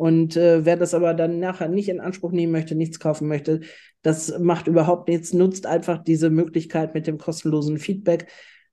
Und 0.01 0.35
äh, 0.35 0.65
wer 0.65 0.77
das 0.77 0.95
aber 0.95 1.13
dann 1.13 1.37
nachher 1.37 1.67
nicht 1.67 1.87
in 1.87 1.99
Anspruch 1.99 2.31
nehmen 2.31 2.51
möchte, 2.51 2.73
nichts 2.73 2.99
kaufen 2.99 3.27
möchte, 3.27 3.59
das 4.01 4.35
macht 4.39 4.65
überhaupt 4.65 5.07
nichts, 5.07 5.31
nutzt 5.31 5.67
einfach 5.67 6.03
diese 6.03 6.31
Möglichkeit 6.31 6.95
mit 6.95 7.05
dem 7.05 7.19
kostenlosen 7.19 7.77
Feedback. 7.77 8.25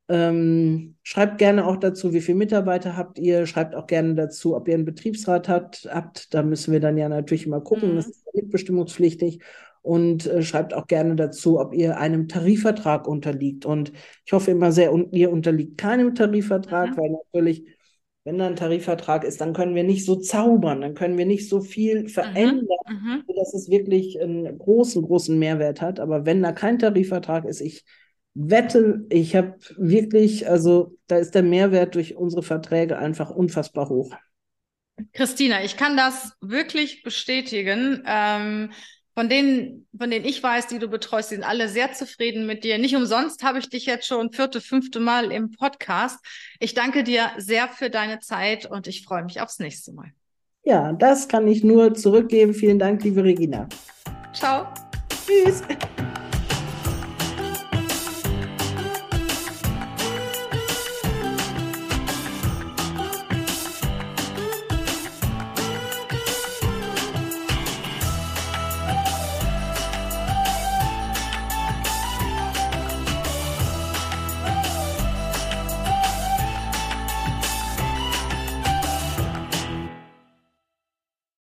Ähm, 0.08 0.94
schreibt 1.02 1.36
gerne 1.36 1.66
auch 1.66 1.76
dazu, 1.76 2.14
wie 2.14 2.22
viele 2.22 2.38
Mitarbeiter 2.38 2.96
habt 2.96 3.18
ihr. 3.18 3.44
Schreibt 3.44 3.74
auch 3.74 3.86
gerne 3.86 4.14
dazu, 4.14 4.56
ob 4.56 4.68
ihr 4.68 4.74
einen 4.76 4.86
Betriebsrat 4.86 5.50
habt. 5.50 5.86
habt. 5.92 6.32
Da 6.32 6.42
müssen 6.42 6.72
wir 6.72 6.80
dann 6.80 6.96
ja 6.96 7.10
natürlich 7.10 7.46
mal 7.46 7.60
gucken. 7.60 7.92
Mhm. 7.92 7.96
Das 7.96 8.06
ist 8.06 8.24
mitbestimmungspflichtig. 8.32 9.40
Und 9.82 10.26
äh, 10.26 10.40
schreibt 10.40 10.72
auch 10.72 10.86
gerne 10.86 11.14
dazu, 11.14 11.60
ob 11.60 11.74
ihr 11.74 11.98
einem 11.98 12.28
Tarifvertrag 12.28 13.06
unterliegt. 13.06 13.66
Und 13.66 13.92
ich 14.24 14.32
hoffe 14.32 14.50
immer 14.50 14.72
sehr, 14.72 14.94
und 14.94 15.12
ihr 15.12 15.30
unterliegt 15.30 15.76
keinem 15.76 16.14
Tarifvertrag, 16.14 16.92
mhm. 16.92 16.96
weil 16.96 17.10
natürlich, 17.10 17.66
wenn 18.28 18.36
da 18.36 18.46
ein 18.46 18.56
Tarifvertrag 18.56 19.24
ist, 19.24 19.40
dann 19.40 19.54
können 19.54 19.74
wir 19.74 19.84
nicht 19.84 20.04
so 20.04 20.14
zaubern, 20.14 20.82
dann 20.82 20.94
können 20.94 21.16
wir 21.16 21.24
nicht 21.24 21.48
so 21.48 21.62
viel 21.62 22.02
mhm. 22.02 22.08
verändern, 22.08 22.66
mhm. 22.86 23.24
dass 23.34 23.54
es 23.54 23.70
wirklich 23.70 24.20
einen 24.20 24.58
großen, 24.58 25.02
großen 25.02 25.38
Mehrwert 25.38 25.80
hat. 25.80 25.98
Aber 25.98 26.26
wenn 26.26 26.42
da 26.42 26.52
kein 26.52 26.78
Tarifvertrag 26.78 27.46
ist, 27.46 27.62
ich 27.62 27.86
wette, 28.34 29.06
ich 29.08 29.34
habe 29.34 29.56
wirklich, 29.78 30.46
also 30.46 30.94
da 31.06 31.16
ist 31.16 31.34
der 31.34 31.42
Mehrwert 31.42 31.94
durch 31.94 32.16
unsere 32.16 32.42
Verträge 32.42 32.98
einfach 32.98 33.30
unfassbar 33.30 33.88
hoch. 33.88 34.14
Christina, 35.14 35.64
ich 35.64 35.78
kann 35.78 35.96
das 35.96 36.36
wirklich 36.42 37.02
bestätigen. 37.02 38.02
Ähm, 38.06 38.72
von 39.18 39.28
denen, 39.28 39.88
von 39.98 40.12
denen 40.12 40.24
ich 40.24 40.40
weiß, 40.40 40.68
die 40.68 40.78
du 40.78 40.86
betreust, 40.86 41.30
sind 41.30 41.42
alle 41.42 41.68
sehr 41.68 41.92
zufrieden 41.92 42.46
mit 42.46 42.62
dir. 42.62 42.78
Nicht 42.78 42.94
umsonst 42.94 43.42
habe 43.42 43.58
ich 43.58 43.68
dich 43.68 43.84
jetzt 43.84 44.06
schon 44.06 44.30
vierte, 44.30 44.60
fünfte 44.60 45.00
Mal 45.00 45.32
im 45.32 45.50
Podcast. 45.50 46.24
Ich 46.60 46.72
danke 46.72 47.02
dir 47.02 47.32
sehr 47.36 47.66
für 47.66 47.90
deine 47.90 48.20
Zeit 48.20 48.66
und 48.66 48.86
ich 48.86 49.04
freue 49.04 49.24
mich 49.24 49.40
aufs 49.40 49.58
nächste 49.58 49.92
Mal. 49.92 50.12
Ja, 50.62 50.92
das 50.92 51.26
kann 51.26 51.48
ich 51.48 51.64
nur 51.64 51.94
zurückgeben. 51.94 52.54
Vielen 52.54 52.78
Dank, 52.78 53.02
liebe 53.02 53.24
Regina. 53.24 53.68
Ciao. 54.32 54.68
Tschüss. 55.26 55.62